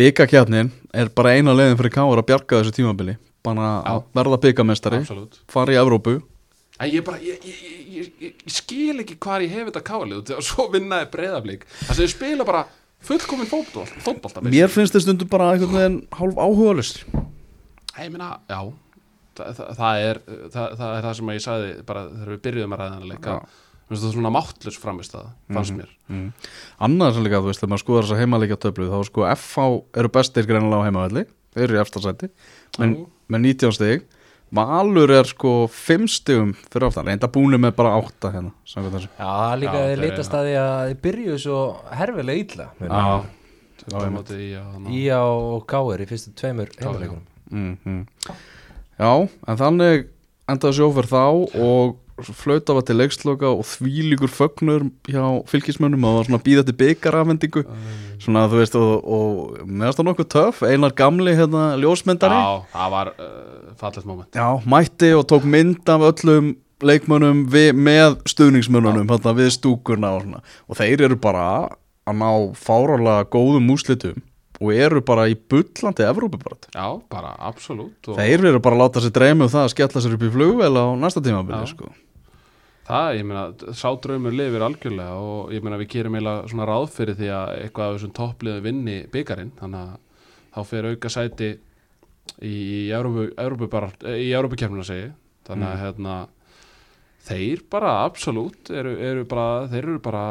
byggakjarnin 0.00 0.70
er 0.96 1.10
bara 1.16 1.34
eina 1.36 1.52
leiðin 1.56 1.76
fyrir 1.80 1.92
Káur 1.94 2.22
að 2.22 2.28
bjarga 2.30 2.60
þessu 2.62 2.76
tímabili. 2.78 3.18
Bara 3.44 3.66
að 3.82 3.98
Já. 3.98 4.06
verða 4.16 4.38
byggamestari 4.46 5.02
fara 5.52 5.74
í 5.74 5.76
Evrópu. 5.76 6.22
En 6.80 6.90
ég 6.90 7.04
bara, 7.06 7.20
ég, 7.22 7.38
ég, 7.46 7.58
ég, 7.62 7.82
ég, 7.94 8.06
ég, 8.18 8.32
ég 8.42 8.50
skil 8.50 8.96
ekki 9.04 9.14
hvar 9.22 9.44
ég 9.44 9.52
hef 9.54 9.68
þetta 9.68 9.82
káalið 9.86 10.32
og 10.34 10.42
svo 10.42 10.64
vinnaði 10.72 11.06
breyðaflik 11.12 11.68
Það 11.70 11.92
sem 11.92 12.00
þau 12.00 12.14
spila 12.16 12.46
bara 12.48 12.62
fullkomin 13.04 13.46
fótból, 13.46 13.84
fótbolta 14.02 14.42
Mér 14.42 14.72
finnst 14.72 14.96
þetta 14.96 15.04
stundum 15.04 15.30
bara 15.30 15.52
veginn 15.60 16.00
hálf 16.18 16.40
áhugalust 16.42 17.04
Ég 17.94 18.10
meina, 18.10 18.32
já, 18.50 18.58
það, 19.40 19.60
það, 19.78 20.00
er, 20.08 20.20
það, 20.54 20.74
það 20.80 20.96
er 20.96 21.06
það 21.06 21.14
sem 21.18 21.30
ég 21.34 21.44
sagði 21.44 21.70
bara 21.88 22.02
þegar 22.10 22.32
við 22.34 22.42
byrjuðum 22.48 22.74
að 22.76 22.82
ræða 22.82 23.12
leika 23.12 23.36
Já. 23.36 23.60
Mér 23.84 23.92
finnst 23.92 24.06
það 24.06 24.14
svona 24.14 24.32
máttlust 24.32 24.80
framist 24.80 25.12
það, 25.12 25.24
fannst 25.52 25.74
mér. 25.76 25.88
mm. 26.08 26.28
Annars 26.86 27.18
er 27.20 27.26
líka, 27.26 27.42
þú 27.44 27.50
veist, 27.50 27.60
þegar 27.60 27.72
maður 27.74 27.82
skoðar 27.82 28.06
þessa 28.06 28.20
heimalegja 28.22 28.56
töflu 28.62 28.86
þá 28.88 28.96
sko 29.10 29.26
FH 29.28 29.66
eru 30.00 30.10
bestir 30.14 30.48
greinilega 30.48 30.80
á 30.80 30.86
heimavelli. 30.88 31.24
Þeir 31.54 31.64
eru 31.66 31.76
í 31.76 31.80
eftirsæti 31.82 32.30
með, 32.80 32.94
Já. 32.94 33.04
með 33.34 33.44
19 33.44 33.76
stig. 33.76 34.06
Valur 34.54 35.12
er 35.12 35.28
sko 35.28 35.52
5 35.68 36.08
stigum 36.14 36.54
fyrir 36.70 36.88
aftan. 36.88 37.10
Reynda 37.10 37.28
búinu 37.34 37.60
með 37.60 37.76
bara 37.76 37.92
8 38.00 38.32
hérna. 38.32 38.54
Já, 39.18 39.28
er 39.50 39.60
líka 39.60 39.76
Já, 39.76 39.84
að 39.84 39.92
þeir 39.92 40.02
litast 40.06 40.38
að 40.38 40.48
því 40.48 40.56
að 40.62 40.74
þið 40.88 40.98
byrjuðu 41.04 41.38
svo 41.44 41.60
herfilega 42.00 42.44
illa 42.44 42.68
Já, 42.80 43.04
er 44.00 44.34
í 44.38 44.50
að 44.56 44.90
Ía 44.96 45.20
og 45.28 45.64
Káir 45.68 46.04
í 46.04 46.08
fyrstu 46.08 46.32
tveimur 46.38 46.70
heimleikunum 46.78 47.24
mm, 47.50 47.74
mm. 47.84 48.36
Já, 48.98 49.12
en 49.48 49.60
þannig 49.60 50.08
endaði 50.50 50.78
sjófer 50.78 51.08
þá 51.08 51.22
og 51.58 52.00
flauta 52.14 52.76
var 52.76 52.84
til 52.86 52.96
leiksloka 53.00 53.48
og 53.50 53.64
þvílíkur 53.66 54.30
fögnur 54.30 54.84
hjá 55.10 55.24
fylgismönnum 55.50 56.04
og 56.04 56.12
það 56.12 56.18
var 56.18 56.28
svona 56.28 56.42
býða 56.44 56.64
til 56.68 56.76
byggarafendingu 56.78 57.62
svona 58.22 58.44
þú 58.50 58.60
veist 58.60 58.76
og, 58.78 58.92
og 59.02 59.64
meðast 59.66 59.98
það 59.98 60.08
nokkuð 60.08 60.28
töff, 60.34 60.60
einar 60.62 60.94
gamli 60.96 61.34
hérna 61.34 61.64
ljósmyndari. 61.82 62.36
Já, 62.38 62.68
það 62.74 62.92
var 62.94 63.10
uh, 63.14 63.72
fallegt 63.80 64.06
moment. 64.08 64.38
Já, 64.38 64.48
mætti 64.70 65.10
og 65.16 65.26
tók 65.32 65.48
mynd 65.48 65.90
af 65.90 66.06
öllum 66.12 66.52
leikmönnum 66.84 67.44
við, 67.50 67.72
með 67.74 68.20
stuðningsmönnunum 68.30 69.10
hérna, 69.10 69.34
við 69.34 69.50
stúkurna 69.56 70.14
og 70.14 70.26
svona. 70.26 70.44
Og 70.68 70.78
þeir 70.78 71.08
eru 71.08 71.18
bara 71.18 71.48
að 72.04 72.20
ná 72.20 72.30
fárálega 72.60 73.26
góðum 73.32 73.72
úslitum 73.74 74.22
og 74.60 74.70
eru 74.74 75.02
bara 75.06 75.26
í 75.30 75.34
bullandi 75.34 76.06
Evrópubarat 76.06 76.68
Já, 76.70 76.86
bara 77.10 77.34
absolutt 77.42 78.08
og 78.08 78.18
Þeir 78.20 78.48
eru 78.52 78.62
bara 78.62 78.78
að 78.78 78.82
láta 78.84 79.02
sér 79.02 79.14
dreymi 79.16 79.46
um 79.46 79.52
það 79.52 79.66
að 79.66 79.72
skella 79.74 80.02
sér 80.04 80.16
upp 80.16 80.26
í 80.26 80.32
flugvel 80.34 80.72
á 80.78 80.86
næsta 81.00 81.22
tímabili 81.24 81.70
sko. 81.70 81.90
Það, 82.84 83.10
ég 83.16 83.24
meina, 83.24 83.44
sá 83.72 83.86
draumur 83.96 84.34
lifir 84.36 84.62
algjörlega 84.66 85.16
og 85.16 85.52
ég 85.56 85.64
meina 85.64 85.78
við 85.80 85.90
gerum 85.94 86.18
eiginlega 86.18 86.50
svona 86.52 86.66
ráð 86.68 86.90
fyrir 86.92 87.16
því 87.16 87.30
að 87.32 87.52
eitthvað 87.62 87.86
af 87.86 87.94
þessum 87.96 88.16
toppliðu 88.18 88.64
vinni 88.66 88.96
byggarinn, 89.14 89.54
þannig 89.56 89.86
að 89.86 89.94
þá 90.54 90.68
fer 90.68 90.88
auka 90.90 91.12
sæti 91.14 91.48
í 92.44 92.58
bara, 93.72 93.88
Európukefnina 94.04 94.84
segi, 94.84 95.08
þannig 95.48 95.70
að 95.70 95.80
hérna 95.80 96.18
þeir 97.24 97.64
bara 97.72 97.94
absolutt 98.04 98.70
eru, 98.74 98.94
eru 99.00 99.24
bara, 99.28 99.64
þeir 99.72 99.82
eru 99.86 99.98
bara 100.04 100.24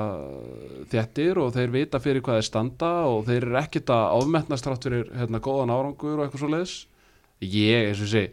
þéttir 0.91 1.39
og 1.41 1.51
þeir 1.56 1.73
vita 1.73 2.01
fyrir 2.03 2.23
hvað 2.25 2.39
þeir 2.39 2.49
standa 2.49 2.93
og 3.10 3.25
þeir 3.29 3.41
eru 3.47 3.60
ekkit 3.63 3.93
að 3.95 4.21
ofmetnast 4.21 4.67
trátt 4.67 4.88
fyrir 4.88 5.10
hérna 5.17 5.41
góðan 5.43 5.73
árangur 5.73 6.19
og 6.19 6.25
eitthvað 6.27 6.43
svo 6.45 6.53
leiðis 6.53 6.77
ég, 7.43 7.89
eins 7.89 8.01
og 8.01 8.08
ég 8.08 8.13
segi 8.13 8.32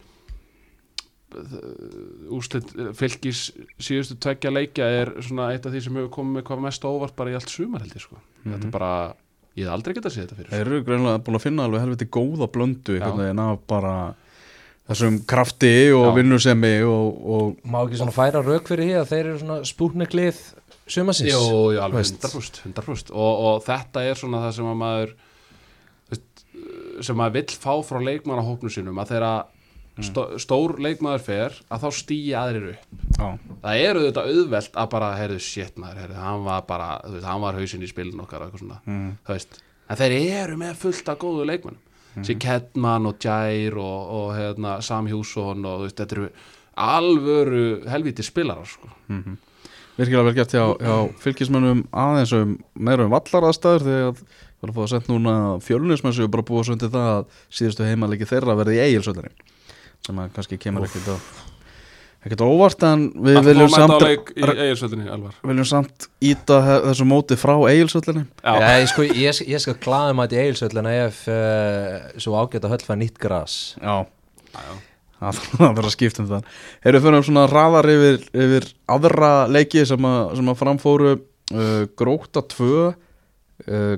úslit 2.35 2.73
fylgis 2.99 3.43
síðustu 3.79 4.17
tveggja 4.23 4.53
leikja 4.53 4.87
er 5.01 5.13
svona 5.23 5.51
eitt 5.55 5.67
af 5.67 5.75
því 5.75 5.83
sem 5.85 5.99
hefur 5.99 6.15
komið 6.17 6.39
með 6.39 6.47
hvað 6.49 6.65
mest 6.67 6.87
óvart 6.87 7.17
bara 7.19 7.33
í 7.33 7.37
allt 7.39 7.53
sumar 7.53 7.85
held 7.85 7.95
ég 7.95 8.03
sko. 8.03 8.19
Þetta 8.45 8.67
er 8.67 8.73
bara, 8.75 8.91
ég 9.59 9.69
hef 9.69 9.75
aldrei 9.77 9.95
getað 9.97 10.11
að 10.11 10.17
sé 10.17 10.25
þetta 10.25 10.39
fyrir. 10.41 10.51
Þeir 10.51 10.65
eru 10.65 10.81
greinlega 10.89 11.23
búin 11.27 11.39
að 11.39 11.45
finna 11.45 11.67
alveg 11.69 11.85
helviti 11.85 12.09
góða 12.19 12.51
blöndu 12.51 12.97
einhvern 12.97 13.23
veginn 13.23 13.45
af 13.45 13.63
bara 13.71 13.95
þessum 14.91 15.21
krafti 15.31 15.75
og 15.97 16.09
Já. 16.09 16.15
vinnusemi 16.19 16.75
og, 16.87 17.21
og 17.35 17.71
Má 17.71 17.81
ekki 17.85 18.01
svona 18.01 18.15
færa 18.15 18.43
rauk 18.45 18.69
fyrir 18.71 18.89
því 18.89 18.99
að 19.01 19.11
þeir 19.13 19.23
eru 19.25 19.39
svona 19.43 19.59
spúkneglið 19.71 20.43
sumasins 20.91 21.31
Jú, 21.31 21.43
jú, 21.77 21.81
alveg 21.83 22.03
Veist. 22.03 22.21
100%, 22.27 22.63
100%. 22.73 23.15
Og, 23.15 23.45
og 23.47 23.65
þetta 23.67 24.05
er 24.07 24.19
svona 24.19 24.43
það 24.47 24.57
sem 24.59 24.71
að 24.71 24.81
maður 24.85 25.17
sem 27.05 27.17
maður 27.17 27.39
vill 27.39 27.57
fá 27.63 27.73
frá 27.87 28.01
leikmannahópnu 28.05 28.71
sínum 28.73 28.99
að 29.01 29.15
þeirra 29.15 29.33
stó, 30.05 30.25
stór 30.41 30.77
leikmaður 30.83 31.25
fer 31.25 31.59
að 31.73 31.85
þá 31.85 31.99
stýja 31.99 32.45
aðrir 32.45 32.67
upp 32.75 33.17
já, 33.17 33.27
það 33.65 33.83
er 33.85 34.01
auðvitað 34.01 34.31
auðvelt 34.35 34.79
að 34.83 34.91
bara 34.95 35.11
heyrðu 35.19 35.43
shit 35.45 35.81
maður, 35.81 36.03
heyrðu, 36.05 36.19
hann 36.25 36.47
var 36.47 36.65
bara 36.69 36.89
þú 37.05 37.15
veist, 37.17 37.29
hann 37.31 37.45
var 37.45 37.61
hausinn 37.61 37.85
í 37.85 37.91
spilin 37.91 38.25
okkar 38.25 38.45
og 38.45 38.51
eitthvað 38.51 38.65
svona 38.65 38.81
mm. 38.85 39.13
þú 39.27 39.37
veist, 39.37 39.61
en 39.87 40.01
þeir 40.01 40.17
eru 40.43 40.59
með 40.61 40.77
fullt 40.85 41.13
af 41.13 41.21
góðu 41.25 41.49
leikmannum 41.51 41.90
mm. 42.15 42.25
sér 42.27 42.41
Kedman 42.43 43.09
og 43.11 43.21
Jair 43.25 43.77
og, 43.81 44.11
og 44.17 44.33
hérna, 44.37 44.79
Sam 44.85 45.09
Hjússon 45.11 45.65
og 45.69 45.85
veist, 45.85 46.01
þetta 46.01 46.19
eru 46.19 46.29
alvöru 46.81 47.65
helviti 47.91 48.25
spilarar 48.25 48.69
sko. 48.69 48.89
virkilega 49.99 50.25
vel 50.25 50.37
gert 50.39 50.55
hjá, 50.55 50.65
hjá 50.81 50.95
fylgismönnum 51.21 51.85
aðeins 51.93 52.33
um 52.37 52.57
meira 52.75 53.05
um 53.05 53.13
vallaraðstæður 53.13 53.87
þegar 53.89 54.15
við 54.15 54.25
erum 54.63 54.73
að 54.73 54.79
fá 54.79 54.83
að 54.83 54.91
senda 54.95 55.13
núna 55.13 55.37
fjölunismenn 55.65 56.17
sem 56.17 56.25
við 56.25 56.35
bara 56.37 56.49
búið 56.49 56.67
svo 56.69 56.77
undir 56.79 56.93
það 56.95 57.13
að 57.13 57.39
síðustu 57.59 57.89
heimalegi 57.89 58.29
þeirra 58.33 58.59
verði 58.61 58.79
í 58.79 58.83
eigilsöldarin 58.87 59.49
sem 60.07 60.21
að 60.21 60.35
kannski 60.37 60.61
kemur 60.61 60.89
ekkert 60.89 61.17
á 61.17 61.50
ekkert 62.21 62.43
óvart 62.45 62.85
en 62.85 63.07
við 63.17 63.39
Allt 63.41 63.49
viljum 63.49 63.71
samt, 63.73 64.03
leik 64.05 64.31
í 64.37 64.45
eiginsvöldinni 64.45 65.09
alvar 65.09 65.39
viljum 65.47 65.69
samt 65.69 66.09
íta 66.21 66.59
þessu 66.91 67.07
móti 67.09 67.39
frá 67.41 67.55
Já, 68.45 68.53
ég, 68.83 68.91
sko, 68.93 69.07
ég, 69.09 69.41
ég 69.49 69.63
skal 69.65 69.77
glaða 69.81 70.17
maður 70.19 70.37
í 70.37 70.43
eigilsöllina 70.45 70.95
ef 71.07 71.23
uh, 71.33 71.97
svo 72.21 72.37
ágætt 72.37 72.67
að 72.69 72.77
höll 72.77 72.85
fær 72.85 73.01
nýtt 73.01 73.19
gras. 73.23 73.57
Já, 73.81 74.05
já, 74.53 74.61
já. 74.61 74.77
það 75.23 75.43
verður 75.65 75.89
að 75.89 75.97
skipta 75.97 76.25
um 76.25 76.31
það 76.35 76.55
Erum 76.85 77.01
við 77.01 77.09
fyrir 77.09 77.29
svona 77.31 77.49
raðar 77.55 77.93
yfir, 77.95 78.23
yfir 78.45 78.71
aðra 78.99 79.35
leiki 79.49 79.87
sem 79.89 80.11
að, 80.13 80.23
sem 80.41 80.53
að 80.53 80.61
framfóru 80.61 81.13
uh, 81.17 81.83
Gróta 81.97 82.45
2 82.53 82.73
uh, 82.85 82.95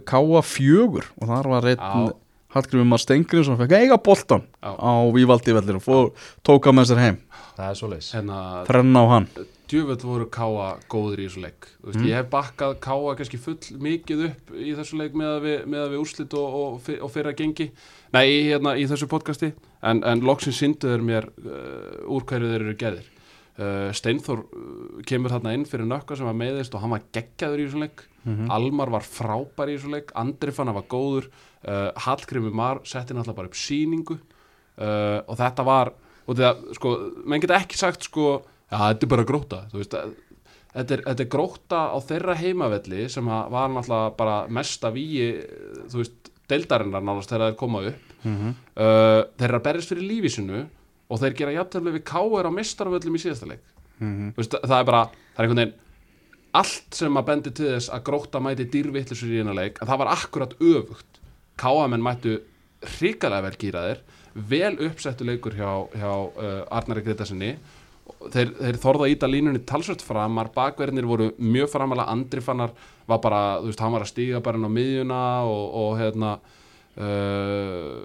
Káa 0.07 0.45
4 0.47 1.07
og 1.19 1.33
þar 1.35 1.55
var 1.57 1.73
einn 1.75 2.13
Já. 2.53 2.59
Hallgrímur 2.61 2.85
Mar 2.93 3.01
Stengri 3.01 3.45
sem 3.45 3.57
fekk 3.57 3.73
eiga 3.79 3.97
boltan 3.97 4.45
Já. 4.61 4.77
á 4.77 4.93
Vívaldi 5.13 5.55
vellir 5.57 5.79
og 5.81 5.83
fór, 5.85 6.13
tók 6.45 6.69
að 6.69 6.77
með 6.77 6.91
sér 6.91 7.01
heim. 7.01 7.19
Það 7.57 7.67
er 7.69 7.79
svoleiðis. 7.81 8.13
Hérna, 8.17 8.39
þrenna 8.69 9.01
á 9.01 9.07
hann. 9.13 9.27
djúvöld 9.73 10.03
voru 10.05 10.27
Káa 10.29 10.67
góður 10.93 11.21
í 11.23 11.27
þessu 11.29 11.41
leik. 11.41 11.69
Þú 11.81 11.89
veist, 11.89 12.05
Ég 12.05 12.17
hef 12.19 12.29
bakkað 12.33 12.75
Káa 12.85 13.15
kannski 13.17 13.41
full 13.41 13.57
mikið 13.81 14.25
upp 14.29 14.53
í 14.53 14.75
þessu 14.77 14.99
leik 15.01 15.17
með 15.17 15.31
að 15.31 15.47
við, 15.47 15.67
með 15.73 15.85
að 15.85 15.91
við 15.95 16.03
úrslit 16.03 16.37
og, 16.37 16.59
og, 16.61 16.91
og 17.01 17.13
fyrra 17.13 17.33
gengi. 17.33 17.71
Nei, 18.13 18.27
hérna, 18.51 18.77
í 18.77 18.85
þessu 18.91 19.09
podcasti. 19.09 19.53
En, 19.83 20.03
en 20.05 20.21
loksins 20.21 20.61
synduður 20.61 21.05
mér 21.09 21.29
uh, 21.41 22.05
úr 22.13 22.25
hverju 22.29 22.53
þeir 22.53 22.67
eru 22.67 22.77
gerðir. 22.77 23.09
Uh, 23.53 23.89
Steinþór 23.97 24.45
uh, 24.45 25.01
kemur 25.09 25.33
þarna 25.33 25.53
inn 25.57 25.65
fyrir 25.69 25.89
nökka 25.89 26.17
sem 26.17 26.29
var 26.29 26.37
meðist 26.37 26.77
og 26.77 26.85
hann 26.85 26.93
var 26.93 27.09
geggjaður 27.13 27.65
í 27.65 27.69
þessu 27.69 27.85
leik. 27.87 28.05
Almar 28.53 28.93
var 28.93 29.03
frábær 29.03 29.73
í 29.73 29.79
þessu 29.79 29.91
leik. 29.97 30.13
Andri 30.21 30.53
fann 30.55 30.71
að 30.71 30.79
var 30.79 30.85
góður 30.93 31.33
uh, 31.69 31.91
Hallgrimur 32.07 32.55
Mar 32.55 32.81
setti 32.89 33.15
náttúrulega 33.15 33.39
bara 33.41 33.51
upp 33.51 33.59
sýningu. 33.59 34.19
Uh, 34.79 35.21
og 35.29 35.37
þetta 35.41 35.65
var 35.69 35.93
og 36.27 36.37
þetta, 36.39 36.75
sko, 36.79 36.93
menn 37.29 37.43
geta 37.43 37.59
ekki 37.61 37.77
sagt 37.81 38.07
sko, 38.09 38.39
já, 38.71 38.79
þetta 38.79 39.05
er 39.07 39.11
bara 39.11 39.27
gróta 39.29 39.59
veist, 39.75 39.93
að- 39.99 40.15
þetta 40.73 40.95
er, 40.97 41.03
þetta 41.11 41.25
er 41.27 41.31
gróta 41.35 41.81
á 41.93 41.99
þeirra 42.09 42.37
heimavelli 42.41 43.09
sem 43.13 43.27
var 43.29 43.69
náttúrulega 43.75 44.15
bara 44.17 44.37
mesta 44.49 44.91
víi 44.95 45.27
þú 45.93 46.01
veist, 46.01 46.31
deildarinnar 46.49 47.05
nánast 47.05 47.31
þegar 47.33 47.51
þeir 47.53 47.59
koma 47.61 47.83
upp. 47.91 48.09
Uh, 48.23 49.23
þeir 49.37 49.49
eru 49.51 49.59
að 49.59 49.65
berjast 49.67 49.93
fyrir 49.93 50.09
lífísinu 50.09 50.63
og 51.13 51.21
þeir 51.21 51.37
gera 51.43 51.55
jafntöfli 51.59 51.93
við 51.99 52.05
káir 52.09 52.49
á 52.49 52.51
mistarvöllum 52.55 53.17
í 53.19 53.23
síðasta 53.23 53.49
leik. 53.51 53.65
Þú 54.33 54.39
veist, 54.41 54.57
það 54.63 54.79
er 54.79 54.87
bara, 54.89 55.03
það 55.37 55.43
er 55.43 55.47
einhvern 55.49 55.63
veginn 55.63 55.79
allt 56.63 56.97
sem 56.99 57.17
að 57.17 57.27
bendi 57.29 57.51
til 57.57 57.69
þess 57.73 57.91
að 57.95 58.03
gróta 58.09 58.41
mæti 58.45 58.67
dýrvittlisur 58.73 59.31
í 59.33 59.39
eina 59.41 59.55
leik, 59.57 59.79
að 59.81 59.89
það 59.93 60.01
var 60.03 60.11
akkurat 60.13 60.55
öfugt 60.61 61.21
káamenn 61.63 62.03
mættu 62.05 62.37
hrikalega 62.99 63.47
vel 63.49 63.59
gýraðir 63.63 64.03
vel 64.51 64.75
uppsettu 64.89 65.27
leikur 65.29 65.55
hjá, 65.59 65.71
hjá 65.95 66.11
uh, 66.11 66.63
Arnari 66.73 67.03
Gretasinni 67.07 67.53
þeir, 68.33 68.51
þeir 68.59 68.79
þorða 68.83 69.09
íta 69.13 69.29
línunni 69.31 69.61
talsvört 69.69 70.03
framar, 70.05 70.49
bakverðinir 70.55 71.07
voru 71.09 71.27
mjög 71.39 71.71
framalega, 71.73 72.09
Andri 72.13 72.43
fannar 72.45 72.73
var 73.09 73.21
bara, 73.23 73.43
þú 73.63 73.71
veist, 73.71 73.83
hann 73.85 73.95
var 73.95 74.05
að 74.07 74.11
stíga 74.13 74.41
bara 74.45 74.59
inn 74.59 74.67
á 74.67 74.73
miðjuna 74.73 75.21
og, 75.49 75.65
og 75.83 75.93
hérna 76.01 76.33
uh, 76.99 78.01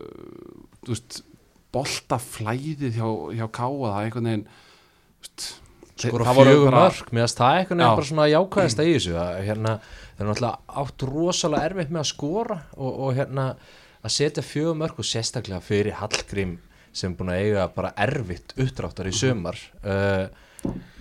þú 0.85 0.93
veist 0.93 1.21
boltaflæðið 1.75 2.97
hjá, 2.97 3.07
hjá 3.37 3.45
Káa 3.53 3.93
það 3.93 4.01
einhvern 4.03 4.29
veginn 4.31 4.45
þú 4.47 5.27
veist, 5.27 5.47
skora 5.97 6.27
bara- 6.27 6.55
mörg 6.77 7.11
finnst 7.11 7.41
það 7.41 7.59
einhvern 7.61 7.79
Já. 7.81 7.87
veginn 7.87 7.99
bara 8.01 8.09
svona 8.11 8.27
jákvæðast 8.31 8.81
að 8.83 8.89
í 8.91 8.95
þessu 8.97 9.15
að, 9.21 9.39
hérna, 9.49 9.73
þeir 10.17 10.23
eru 10.25 10.31
náttúrulega 10.31 10.81
átt 10.81 11.05
rosalega 11.11 11.69
erfitt 11.69 11.93
með 11.93 12.01
að 12.03 12.09
skora 12.11 12.57
og, 12.75 12.91
og 13.05 13.17
hérna 13.17 13.47
að 14.01 14.13
setja 14.13 14.43
fjögur 14.45 14.77
mörg 14.79 14.99
og 15.01 15.07
sérstaklega 15.07 15.61
fyrir 15.63 15.97
Hallgrím 15.99 16.57
sem 16.97 17.13
er 17.13 17.17
búin 17.19 17.31
að 17.33 17.41
eiga 17.45 17.65
bara 17.75 17.93
erfitt 18.01 18.55
uppdráttar 18.57 19.09
í 19.09 19.13
sumar 19.13 19.59
uh, 19.85 20.25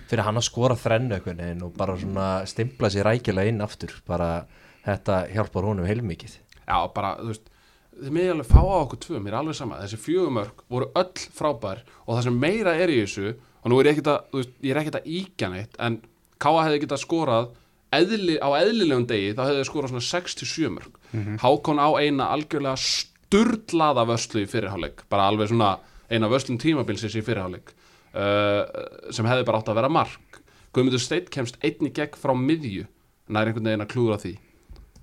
fyrir 0.07 0.23
hann 0.27 0.39
að 0.39 0.47
skora 0.47 0.77
þrennu 0.77 1.19
og 1.65 1.75
bara 1.77 1.97
svona 1.99 2.27
stimpla 2.49 2.91
sér 2.93 3.09
rækilega 3.09 3.51
inn 3.51 3.63
aftur. 3.65 3.95
Bara 4.07 4.45
þetta 4.85 5.23
hjálpar 5.33 5.67
honum 5.67 5.87
heilmikið. 5.87 6.37
Já, 6.67 6.77
bara, 6.93 7.15
þú 7.19 7.33
veist 7.33 7.49
þið 7.97 8.13
meði 8.13 8.33
alveg 8.33 8.49
fá 8.51 8.59
á 8.61 8.77
okkur 8.77 9.01
tvö, 9.03 9.21
mér 9.23 9.33
er 9.33 9.39
alveg 9.41 9.57
sama. 9.57 9.81
Þessi 9.83 9.99
fjögumörk 10.03 10.63
voru 10.71 10.89
öll 11.01 11.27
frábær 11.35 11.83
og 12.05 12.13
það 12.13 12.25
sem 12.27 12.41
meira 12.45 12.75
er 12.77 12.93
í 12.93 12.99
þessu 13.01 13.33
og 13.33 13.71
nú 13.71 13.79
er 13.79 13.89
ég 13.89 13.97
ekkert 13.97 14.11
að, 14.13 14.27
þú 14.31 14.41
veist, 14.41 14.53
ég 14.61 14.73
er 14.73 14.81
ekkert 14.81 14.99
að 14.99 15.09
íkja 15.17 15.51
neitt 15.53 15.81
en 15.83 16.01
Káa 16.37 16.67
hefði 16.67 16.83
getað 16.83 17.01
skorað 17.01 17.47
eðli, 17.95 18.37
á 18.41 18.49
eðlilegum 18.59 19.05
degi 19.09 19.33
þá 19.37 19.43
hefði 19.45 19.59
þið 19.61 19.69
skorað 19.69 19.93
svona 19.93 20.07
67 20.07 20.71
mörk 20.73 20.97
Hákon 21.43 21.79
á 21.79 21.89
eina 22.01 22.31
algjörlega 22.35 22.77
sturlaða 22.81 24.07
vörslu 24.09 24.43
í 24.43 24.49
fyrirháleik 24.49 25.05
bara 25.11 25.29
alveg 25.31 25.51
svona 25.51 25.77
eina 26.11 26.29
vörslum 26.31 26.59
tímabilsins 26.61 27.15
í 27.19 27.23
fyrirháleik 27.25 27.73
uh, 28.15 28.63
sem 29.13 29.27
hefði 29.27 29.47
bara 29.47 29.61
átt 29.61 29.71
að 29.71 29.79
vera 29.81 29.91
mark. 29.91 30.41
Guðmundur 30.75 31.01
Steinn 31.01 31.29
kemst 31.33 31.57
einn 31.65 31.89
í 31.89 31.93
gegn 31.95 32.19
frá 32.19 32.33
miðju. 32.37 32.87
Nær 33.33 33.49
einhvern 33.49 33.67
veginn 33.67 33.83
að 33.83 33.91
klúra 33.91 34.19
því. 34.21 34.37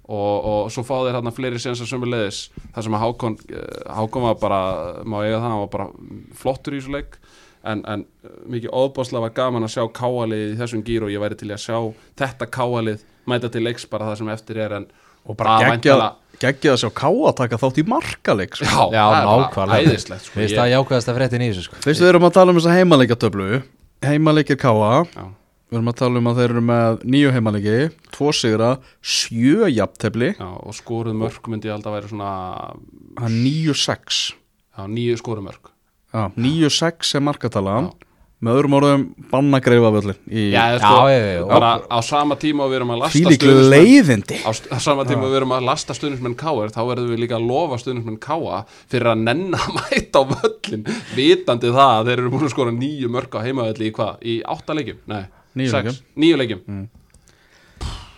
Og, 0.05 0.35
og 0.45 0.73
svo 0.73 0.85
fá 0.85 0.99
þeir 0.99 1.17
hérna 1.17 1.33
fleiri 1.33 1.61
sénsar 1.61 1.89
sömu 1.89 2.09
leiðis 2.11 2.51
þar 2.75 2.85
sem 2.85 2.97
að 2.97 3.03
Hákon 3.07 3.37
eh, 3.49 3.79
Hákon 3.97 4.27
var 4.27 4.35
bara, 4.37 4.59
má 5.01 5.23
eiga 5.23 5.39
það, 5.39 5.47
hann 5.47 5.63
var 5.63 5.71
bara 5.73 5.87
flottur 6.37 6.77
í 6.77 6.81
þessu 6.83 6.93
leik 6.93 7.17
en, 7.65 7.83
en 7.89 8.05
eh, 8.25 8.35
mikið 8.55 8.71
óbáslega 8.73 9.21
var 9.27 9.35
gaman 9.37 9.65
að 9.67 9.73
sjá 9.77 9.85
káalið 10.01 10.45
í 10.53 10.59
þessum 10.61 10.83
gýr 10.87 11.07
og 11.07 11.13
ég 11.15 11.23
væri 11.23 11.39
til 11.41 11.51
að 11.55 11.63
sjá 11.65 11.79
þetta 12.21 12.47
káalið 12.59 13.05
mæta 13.31 13.49
til 13.53 13.63
leiks 13.65 13.87
bara 13.89 14.11
það 14.11 14.19
sem 14.21 14.29
eftir 14.35 14.61
er 14.67 14.77
en 14.81 14.87
og 15.25 15.37
bara 15.41 15.55
geggjað 15.63 16.03
geggjað 16.43 16.75
að 16.75 16.81
sjá 16.83 16.91
Káa 16.99 17.31
taka 17.39 17.57
þátt 17.63 17.79
í 17.81 17.85
markaleik 17.89 18.59
sko. 18.59 18.67
já, 18.67 18.83
Já, 18.93 19.05
það 19.05 19.15
er 19.21 19.25
bara 19.31 19.45
nákvæmlega. 19.45 19.89
æðislegt 19.95 20.27
sko. 20.27 20.41
Ég- 20.43 20.53
það 20.59 20.73
jákvæðast 20.75 21.09
að 21.13 21.17
fréttin 21.21 21.45
í 21.45 21.49
þessu 21.53 21.63
sko. 21.69 21.77
við 21.87 22.03
erum 22.11 22.27
að 22.29 22.35
tala 22.37 22.53
um 22.53 22.59
þessa 22.61 22.77
heimaleikatöflu 22.77 23.63
heimaleikir 24.05 24.59
Káa 24.61 24.93
Já. 25.15 25.25
við 25.71 25.79
erum 25.79 25.89
að 25.89 25.97
tala 26.03 26.19
um 26.21 26.29
að 26.29 26.37
þeir 26.43 26.51
eru 26.53 26.65
með 26.69 27.05
nýju 27.15 27.31
heimaleiki 27.33 27.77
tvo 28.13 28.33
sigra, 28.37 28.71
sjö 29.01 29.71
jafntefli 29.73 30.35
já, 30.37 30.45
og 30.61 30.75
skoruð 30.77 31.17
mörk 31.17 31.49
myndi 31.49 31.71
ég 31.71 31.79
alltaf 31.79 31.97
væri 31.97 32.11
svona 32.13 32.33
hann 33.23 33.39
nýju 33.45 33.75
sex 33.75 34.35
já, 34.77 34.85
nýju 34.87 35.17
skoruð 35.23 35.49
mörk 35.49 35.71
Já, 35.71 35.74
9-6 36.15 37.15
er 37.19 37.25
markatalan. 37.29 37.91
Já. 37.93 38.05
með 38.45 38.59
öðrum 38.59 38.75
orðum 38.77 39.03
banna 39.31 39.59
greifa 39.63 39.91
völlin 39.95 40.17
í 40.29 40.43
já, 40.53 40.75
Já, 40.75 40.79
sko, 40.83 41.05
já, 41.09 41.21
já, 41.33 41.45
bara 41.49 41.69
á 41.89 41.99
sama 42.05 42.37
tíma 42.37 42.67
og 42.67 42.73
við 42.73 42.77
erum 42.81 42.91
að 42.93 42.99
lasta 43.05 43.71
leiðindi. 43.73 44.41
á, 44.45 44.51
á 44.53 44.79
sama 44.85 45.07
tíma 45.09 45.31
við 45.31 45.37
erum 45.39 45.55
að 45.57 45.65
lasta 45.71 45.97
stuðnismenn 45.97 46.35
Káar 46.37 46.75
þá 46.75 46.81
verðum 46.91 47.15
við 47.15 47.23
líka 47.23 47.39
að 47.39 47.47
lofa 47.49 47.79
stuðnismenn 47.81 48.19
Káa 48.21 48.59
fyrir 48.91 49.11
að 49.15 49.23
nenna 49.31 49.63
að 49.63 49.79
mæta 49.79 50.21
á 50.21 50.25
völlin 50.35 50.85
vitandi 51.17 51.73
það 51.73 51.95
að 51.95 52.11
þeir 52.11 52.19
eru 52.19 52.35
búin 52.35 52.45
að 52.51 52.53
skora 52.53 52.75
nýju 52.77 53.13
mörg 53.15 53.39
á 53.39 53.41
heimavölli 53.47 53.89
í 53.89 53.95
hvað? 53.97 54.21
Í 54.21 54.37
átta 54.57 54.77
leikjum? 54.77 55.01
Nei, 55.09 55.25
sex. 55.71 56.03
leikjum. 56.19 56.39
Leikjum. 56.43 56.85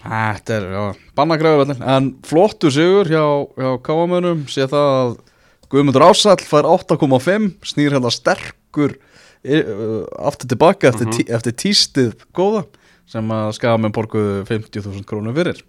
Þetta 0.07 0.59
er, 0.59 0.67
já, 0.75 0.83
banna 1.19 1.39
greifa 1.39 1.63
völlin 1.63 1.87
en 1.95 2.11
flottu 2.27 2.71
sigur 2.75 3.09
hjá, 3.11 3.23
hjá 3.59 3.71
Káamönum 3.87 4.45
sé 4.51 4.67
það 4.71 4.91
að 4.97 5.17
Guðmundur 5.73 6.05
Ásall 6.07 6.43
fær 6.47 6.69
8,5 6.71 7.49
snýr 7.67 7.97
hérna 7.97 8.13
sterkur 8.15 8.97
uh, 8.97 10.05
aftur 10.29 10.51
tilbaka 10.53 10.93
eftir, 10.93 11.11
tí, 11.15 11.27
eftir 11.27 11.57
tístið 11.59 12.13
góða 12.37 12.67
sem 13.11 13.33
að 13.35 13.53
skamenn 13.59 13.95
borguðu 13.95 14.45
50.000 14.49 15.07
krónur 15.07 15.35
fyrir. 15.37 15.63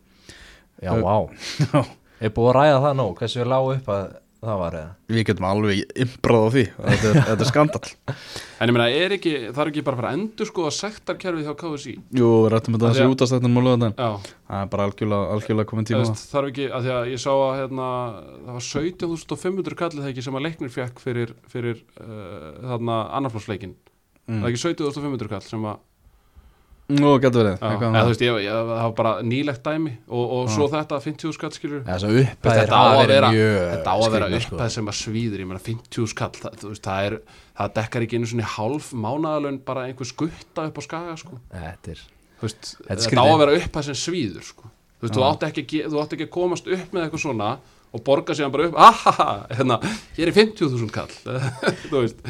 Já, 0.82 0.94
vá. 1.02 1.30
Já, 1.66 1.82
er 2.22 2.34
búið 2.34 2.52
að 2.52 2.58
ræða 2.60 2.80
það 2.86 2.98
nú, 3.02 3.08
hversu 3.18 3.44
er 3.44 3.52
lág 3.52 3.74
upp 3.76 3.92
að 3.94 4.08
það 4.44 4.58
var 4.62 4.76
eða? 4.78 4.90
Við 5.12 5.24
getum 5.30 5.46
alveg 5.50 5.80
imbrað 6.04 6.44
á 6.44 6.50
því 6.54 6.64
þetta 6.78 7.08
er, 7.10 7.18
þetta 7.30 7.46
er 7.46 7.50
skandal 7.50 7.82
En 8.62 8.72
ég 8.72 8.74
meina, 8.74 8.86
er 8.90 9.14
ekki, 9.18 9.34
það 9.54 9.62
er 9.64 9.70
ekki 9.72 9.84
bara 9.86 9.98
að 9.98 10.02
fara 10.02 10.12
að 10.12 10.18
endur 10.18 10.50
sko 10.50 10.64
að 10.68 10.76
sektarkerfið 10.78 11.48
hjá 11.48 11.56
KSI 11.62 11.94
Jú, 12.18 12.30
við 12.46 12.48
rættum 12.54 12.78
þetta 12.78 12.88
því 12.88 12.94
þessi 12.98 13.06
að- 13.08 13.16
útastættin 13.16 13.54
múlu 13.58 13.74
þetta 13.76 13.90
Já, 13.98 14.32
Það 14.48 14.62
er 14.64 14.70
bara 14.74 14.88
algjörlega, 14.90 15.34
algjörlega 15.36 15.70
komin 15.74 15.90
tíma 15.90 16.00
á 16.00 16.04
veist, 16.08 16.24
þarf 16.32 16.52
ekki 16.54 16.68
að 16.72 16.88
því 16.88 16.94
að 16.98 17.12
ég 17.14 17.22
sá 17.26 17.32
að 17.36 17.58
hérna, 17.62 17.90
það 18.48 18.54
var 18.58 18.66
17.500 18.70 19.80
kallið 19.84 20.04
það 20.06 20.12
ekki 20.14 20.26
sem 20.28 20.40
að 20.40 20.46
leiknir 20.48 20.74
fekk 20.78 21.04
fyrir, 21.04 21.34
fyrir 21.52 21.84
uh, 22.02 22.48
þarna 22.72 23.02
annarflósleikin 23.20 23.76
Mm. 24.28 24.42
Það 24.42 24.50
er 24.50 24.52
ekki 24.52 24.60
17.500 24.60 25.30
kall 25.32 25.46
sem 25.48 25.62
að 25.70 25.78
Nú, 26.88 27.10
getur 27.20 27.44
verið. 27.44 27.64
Ég, 28.24 28.36
ég, 28.46 28.52
það 28.54 28.70
var 28.80 28.94
bara 28.96 29.10
nýlegt 29.28 29.66
dæmi 29.66 29.92
og, 30.08 30.22
og 30.38 30.52
svo 30.54 30.70
þetta 30.72 31.00
50 31.04 31.34
skall 31.36 31.52
skilur 31.52 31.82
upphæðir 31.84 32.62
þetta 32.62 32.80
á 32.80 32.84
að 32.88 33.02
vera, 33.12 33.32
mjög 33.36 33.58
þetta 33.74 33.92
á 33.92 33.98
að 33.98 34.14
vera 34.14 34.30
skrýtnar, 34.30 34.46
sko. 34.46 34.70
sem 34.78 34.88
að 34.88 34.98
svíður, 35.02 35.44
ég 35.44 35.50
meina 35.50 35.64
50 35.66 36.08
skall 36.14 36.32
það, 36.38 36.64
veist, 36.64 36.86
það, 36.88 37.10
er, 37.10 37.18
það 37.60 37.74
dekkar 37.82 38.08
ekki 38.08 38.22
einu 38.22 38.32
svona 38.32 38.54
hálf 38.54 38.90
mánaðalun 39.04 39.60
bara 39.68 39.84
einhver 39.90 40.08
skutta 40.08 40.70
upp 40.70 40.80
á 40.80 40.82
skaga 40.88 41.18
sko. 41.20 41.42
Þetta 41.52 41.94
er 41.98 42.06
veist, 42.46 42.74
Þetta 42.80 43.00
þetta 43.04 43.28
á 43.28 43.28
að 43.28 43.40
vera 43.44 43.60
upphæð 43.60 43.90
sem 43.90 44.00
svíður 44.06 44.48
sko. 44.54 44.72
þú, 44.72 45.10
veist, 45.10 45.18
þú, 45.20 45.28
átti 45.28 45.52
ekki, 45.52 45.84
þú 45.92 46.04
átti 46.06 46.18
ekki 46.22 46.30
að 46.30 46.36
komast 46.40 46.72
upp 46.72 46.96
með 46.96 47.04
eitthvað 47.10 47.26
svona 47.28 47.52
og 47.92 48.04
borga 48.08 48.36
síðan 48.36 48.56
bara 48.56 48.72
upp 48.72 48.80
ahaha, 48.88 49.30
hérna, 49.52 49.78
hér 50.16 50.32
er 50.32 50.36
50.000 50.36 50.92
kall 50.96 51.12
þú 51.92 52.02
veist, 52.04 52.24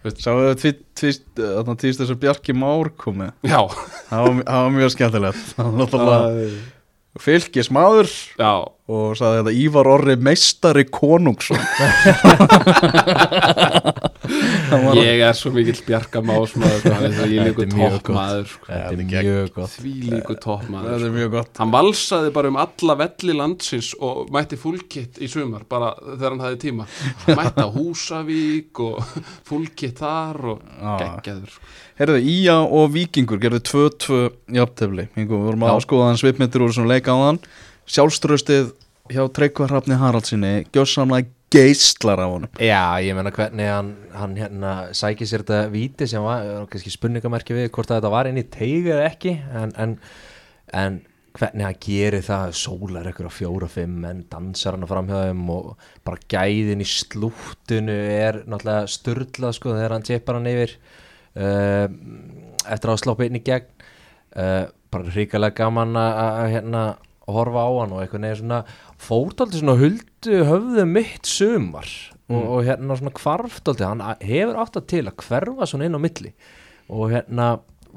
Sáu 0.00 0.38
þau 0.40 0.54
tvist, 0.96 1.24
þarna 1.36 1.74
tvist 1.76 2.00
þessu 2.00 2.16
Bjarki 2.20 2.54
Már 2.56 2.88
komið 2.96 3.34
já, 3.44 3.60
Það 4.08 4.28
var, 4.48 4.70
mjög 4.72 4.94
skemmtilegt. 4.94 5.44
Fylgis 7.20 7.68
maður. 7.74 8.06
Já. 8.38 8.52
Og 8.90 9.16
sagði 9.18 9.40
þetta 9.40 9.52
Ívar 9.60 9.88
Orri 9.90 10.14
meistari 10.22 10.84
konungsson 10.86 11.58
ég 15.00 15.22
er 15.26 15.36
svo 15.36 15.52
mikill 15.54 15.80
bjarkamás 15.86 16.54
maður, 16.58 16.80
sko, 16.82 16.92
hann 16.94 17.06
er 17.06 17.14
svo 17.16 17.28
ég 17.30 17.48
líku 17.48 17.66
toppmaður 17.70 18.48
sko. 18.50 18.68
Þetta 18.68 18.90
er 18.94 19.02
mjög 19.10 19.52
gott. 19.56 19.74
Því 19.76 19.92
líku 20.14 20.36
er 20.90 21.14
mjög 21.14 21.30
gott. 21.34 21.52
Hann 21.60 21.74
valsaði 21.74 22.32
bara 22.34 22.52
um 22.52 22.58
alla 22.60 22.96
velli 23.00 23.36
landsins 23.38 23.92
og 23.98 24.30
mætti 24.34 24.58
fullkitt 24.60 25.20
í 25.20 25.30
sumar 25.30 25.64
bara 25.70 25.92
þegar 26.02 26.34
hann 26.34 26.44
hafði 26.46 26.60
tíma. 26.66 26.88
Hann 27.26 27.40
mætti 27.40 27.66
á 27.66 27.68
Húsavík 27.74 28.82
og 28.86 29.14
fullkitt 29.50 30.02
þar 30.04 30.40
og 30.54 30.66
geggjaður 31.00 31.56
Herðu, 32.00 32.20
Ía 32.32 32.54
og 32.64 32.94
Víkingur 32.94 33.40
gerðu 33.42 33.60
2-2 33.68 34.20
jafntefli. 34.56 35.10
Við 35.18 35.34
vorum 35.34 35.66
að 35.68 35.82
skoða 35.84 36.06
hann 36.08 36.20
svipmyndir 36.20 36.64
úr 36.64 36.72
svona 36.72 36.94
leika 36.94 37.12
á 37.12 37.18
hann 37.26 37.42
Sjálfströstið 37.90 38.70
hjá 39.10 39.26
Tryggvar 39.34 39.72
Hrafni 39.74 39.98
Haraldsinni 40.00 40.52
Gjössamlega 40.72 41.28
geislar 41.50 42.22
af 42.22 42.30
honum. 42.30 42.50
Já, 42.62 43.00
ég 43.02 43.16
meina 43.18 43.32
hvernig 43.34 43.66
hann, 43.66 43.92
hann 44.14 44.36
hérna 44.38 44.72
sækir 44.96 45.28
sér 45.28 45.44
þetta 45.44 45.70
víti 45.72 46.06
sem 46.10 46.22
var 46.22 46.66
kannski 46.70 46.92
spurningamerki 46.94 47.56
við 47.56 47.70
hvort 47.74 47.90
þetta 47.90 48.12
var 48.12 48.30
inn 48.30 48.38
í 48.38 48.46
teig 48.46 48.86
eða 48.86 49.08
ekki 49.08 49.34
en, 49.58 49.74
en, 49.82 49.96
en 50.70 51.00
hvernig 51.36 51.66
hann 51.66 51.80
gerir 51.82 52.24
það 52.26 52.54
sólar 52.58 53.10
ykkur 53.10 53.30
á 53.30 53.32
fjóra-fimm 53.34 53.98
menn 54.04 54.24
dansar 54.30 54.78
hann 54.78 54.88
fram 54.90 55.10
hjá 55.10 55.18
þeim 55.28 55.44
og 55.54 55.68
bara 56.06 56.24
gæðin 56.30 56.84
í 56.84 56.88
slúttinu 56.88 57.98
er 58.14 58.42
náttúrulega 58.46 58.90
sturdlað 58.94 59.58
sko 59.58 59.74
þegar 59.74 59.96
hann 59.96 60.06
tippar 60.06 60.38
hann 60.38 60.50
yfir 60.50 60.74
uh, 61.38 61.86
eftir 62.66 62.94
að 62.94 63.02
sloppa 63.02 63.26
inn 63.26 63.38
í 63.38 63.44
gegn. 63.46 63.70
Uh, 64.30 64.68
bara 64.90 65.10
hrikalega 65.10 65.64
gaman 65.64 65.96
að 65.98 66.52
hérna 66.54 66.82
horfa 67.30 67.62
á 67.62 67.70
hann 67.78 67.94
og 67.94 68.02
eitthvað 68.02 68.24
neður 68.24 68.40
svona 68.40 68.60
fórdaldi 69.00 69.60
svona 69.60 69.78
huldu 69.80 70.42
höfðu 70.46 70.86
mitt 70.88 71.28
sumar 71.28 71.88
og, 72.30 72.40
og 72.40 72.64
hérna 72.68 72.98
svona 72.98 73.14
kvarfdaldi 73.16 73.86
hann 73.86 74.04
hefur 74.20 74.60
átt 74.62 74.78
að 74.80 74.88
til 74.92 75.04
að 75.06 75.16
hverfa 75.24 75.68
svona 75.68 75.88
inn 75.88 75.98
á 75.98 76.00
milli 76.02 76.32
og 76.90 77.10
hérna 77.14 77.50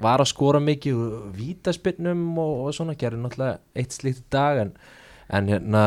var 0.04 0.24
að 0.24 0.32
skora 0.32 0.62
mikið 0.64 1.02
vítaspinnum 1.38 2.24
og, 2.42 2.54
og 2.66 2.76
svona 2.78 2.98
gerði 2.98 3.22
náttúrulega 3.22 3.60
eitt 3.78 3.94
slíkt 3.94 4.26
dag 4.34 4.64
en, 4.64 4.74
en 5.30 5.52
hérna 5.52 5.84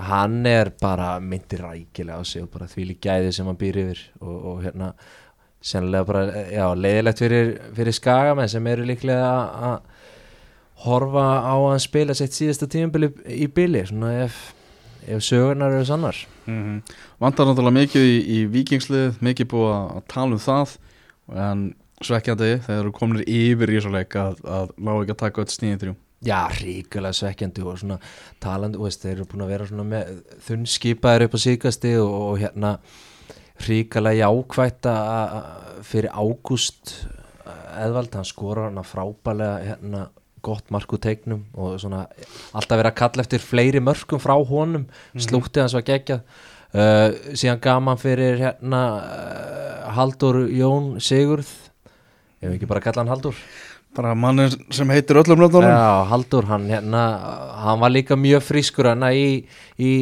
hann 0.00 0.46
er 0.48 0.72
bara 0.80 1.18
myndir 1.20 1.62
rækilega 1.66 2.18
á 2.18 2.24
sig 2.24 2.42
og 2.42 2.50
bara 2.54 2.68
því 2.70 2.96
gæði 3.02 3.34
sem 3.36 3.46
hann 3.46 3.60
býr 3.60 3.82
yfir 3.84 4.04
og, 4.20 4.36
og 4.52 4.62
hérna 4.64 4.94
sennilega 5.60 6.08
bara, 6.08 6.22
já, 6.48 6.64
leiðilegt 6.74 7.20
fyrir, 7.20 7.50
fyrir 7.76 7.96
skagamenn 7.96 8.48
sem 8.48 8.66
eru 8.72 8.86
líklega 8.88 9.32
að 9.70 9.98
horfa 10.84 11.26
á 11.44 11.54
að 11.56 11.78
spila 11.84 12.16
sitt 12.16 12.36
síðasta 12.36 12.68
tímabili 12.70 13.10
í 13.28 13.48
bili 13.52 13.82
ef, 13.82 14.38
ef 15.06 15.24
sögurnar 15.24 15.76
eru 15.76 15.84
sannar 15.84 16.16
mm 16.46 16.60
-hmm. 16.62 16.94
Vantar 17.20 17.46
náttúrulega 17.46 17.80
mikið 17.80 18.02
í, 18.02 18.16
í 18.36 18.38
vikingslið 18.46 19.20
Mikið 19.20 19.46
búið 19.46 19.72
að 19.74 19.96
að 19.96 20.06
tala 20.08 20.32
um 20.32 20.38
það 20.38 20.78
En 21.30 21.74
svekkjandi 22.00 22.60
þegar 22.64 22.86
þú 22.86 22.92
komnir 22.96 23.26
yfir 23.28 23.70
í 23.70 23.76
þessu 23.76 23.92
leik 23.92 24.16
að, 24.16 24.40
að 24.44 24.70
ná 24.76 24.92
ekki 24.94 25.12
að 25.12 25.22
taka 25.24 25.42
öll 25.42 25.52
sníðin 25.52 25.82
þrjú 25.82 25.94
Já, 26.20 26.48
ríkulega 26.52 27.16
svekkjandi 27.16 27.62
og 27.64 27.78
svona 27.80 27.96
talandi, 28.40 28.76
veist, 28.76 29.00
þeir 29.00 29.14
eru 29.14 29.24
búin 29.24 29.44
að 29.46 29.52
vera 29.54 29.66
svona 29.66 29.84
með 29.88 30.18
þunnskipaðir 30.44 31.24
upp 31.24 31.36
á 31.36 31.40
síkasti 31.40 31.94
og, 31.96 32.10
og 32.12 32.34
hérna 32.42 32.72
ríkulega 33.64 34.26
jákvætt 34.28 34.88
að 34.90 35.08
að 35.14 35.80
fyrir 35.88 36.10
ágúst 36.12 36.92
eðvald, 37.80 38.12
hann 38.12 38.28
skora 38.28 38.66
hann 38.68 38.84
frábælega 38.84 39.70
hérna 39.70 40.02
gott 40.44 40.70
mark 40.74 40.92
úr 40.94 41.02
teiknum 41.02 41.44
og 41.54 41.78
svona 41.82 42.04
alltaf 42.56 42.78
verið 42.78 42.90
að 42.92 43.00
kalla 43.02 43.24
eftir 43.24 43.44
fleiri 43.44 43.82
mörkum 43.84 44.22
frá 44.22 44.36
honum, 44.36 44.86
slútti 45.16 45.62
hans 45.62 45.76
var 45.76 45.86
geggjað. 45.86 46.24
Uh, 46.70 47.34
síðan 47.34 47.58
gaman 47.58 47.98
fyrir 47.98 48.38
hérna 48.38 48.82
uh, 49.00 49.88
Haldur 49.96 50.44
Jón 50.54 51.00
Sigurð. 51.02 51.50
Ef 52.40 52.46
við 52.46 52.60
ekki 52.60 52.70
bara 52.70 52.84
kalla 52.84 53.02
hann 53.02 53.10
Haldur 53.10 53.38
bara 53.96 54.14
mann 54.14 54.38
sem 54.70 54.90
heitir 54.94 55.18
öllum 55.18 55.40
löndunum 55.42 55.66
Já, 55.66 56.06
Haldur, 56.10 56.46
hann 56.46 56.68
hérna 56.70 57.02
hann 57.64 57.80
var 57.80 57.90
líka 57.90 58.16
mjög 58.16 58.44
frískur 58.46 58.86
hérna 58.86 59.10
í, 59.10 59.46
í 59.78 59.92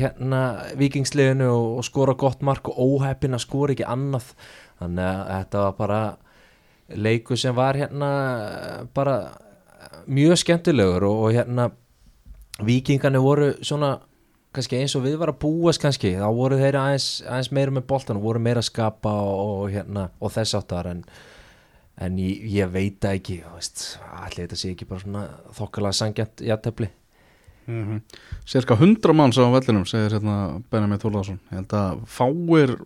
hérna 0.00 0.42
vikingsliðinu 0.80 1.48
og, 1.50 1.66
og 1.80 1.86
skora 1.86 2.16
gott 2.16 2.44
mark 2.46 2.70
og 2.72 2.78
óheppin 2.80 3.36
að 3.36 3.44
skora 3.44 3.76
ekki 3.76 3.86
annað. 3.88 4.30
Þannig 4.80 5.04
að 5.10 5.28
þetta 5.34 5.64
var 5.66 5.76
bara 5.76 6.00
leiku 6.94 7.36
sem 7.36 7.54
var 7.56 7.78
hérna 7.78 8.10
bara 8.94 9.16
mjög 10.06 10.38
skemmtilegur 10.42 11.06
og, 11.08 11.22
og 11.26 11.32
hérna 11.34 11.70
vikingarnir 12.62 13.22
voru 13.22 13.52
svona 13.60 13.96
kannski 14.56 14.78
eins 14.80 14.94
og 14.96 15.04
við 15.04 15.18
var 15.20 15.34
að 15.34 15.40
búast 15.44 15.82
kannski 15.82 16.14
þá 16.16 16.28
voru 16.32 16.58
þeir 16.60 16.78
aðeins, 16.80 17.08
aðeins 17.26 17.50
meira 17.52 17.74
með 17.74 17.88
boltan 17.90 18.20
og 18.20 18.28
voru 18.28 18.40
meira 18.40 18.62
að 18.62 18.70
skapa 18.70 19.12
og, 19.12 19.40
og 19.64 19.74
hérna 19.74 20.08
og 20.20 20.32
þess 20.32 20.56
áttar 20.56 20.92
en 20.92 21.02
en 21.96 22.18
ég, 22.20 22.44
ég 22.52 22.70
veit 22.72 23.04
ekki 23.08 23.40
allir 23.46 24.42
þetta 24.42 24.58
sé 24.60 24.72
ekki 24.74 24.88
bara 24.88 25.02
svona 25.02 25.24
þokkalega 25.56 25.96
sangjant 25.96 26.42
játtöfli 26.44 26.90
mm 27.66 27.84
-hmm. 27.84 28.00
Cirka 28.44 28.74
100 28.74 29.12
manns 29.14 29.38
á 29.38 29.48
vellinum 29.48 29.86
segir 29.86 30.12
hérna 30.12 30.62
Benjamin 30.70 30.98
Þórðarsson 30.98 31.40
ég 31.50 31.56
held 31.56 31.72
að 31.72 32.00
fáir 32.06 32.76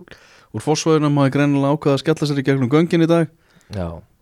úr 0.55 0.63
fósvæðunum 0.63 1.19
hafi 1.19 1.31
greinilega 1.31 1.75
ákveða 1.75 1.95
að 1.95 2.03
skella 2.03 2.27
sér 2.27 2.39
í 2.39 2.47
gegnum 2.47 2.71
göngin 2.71 3.03
í 3.03 3.07
dag 3.07 3.29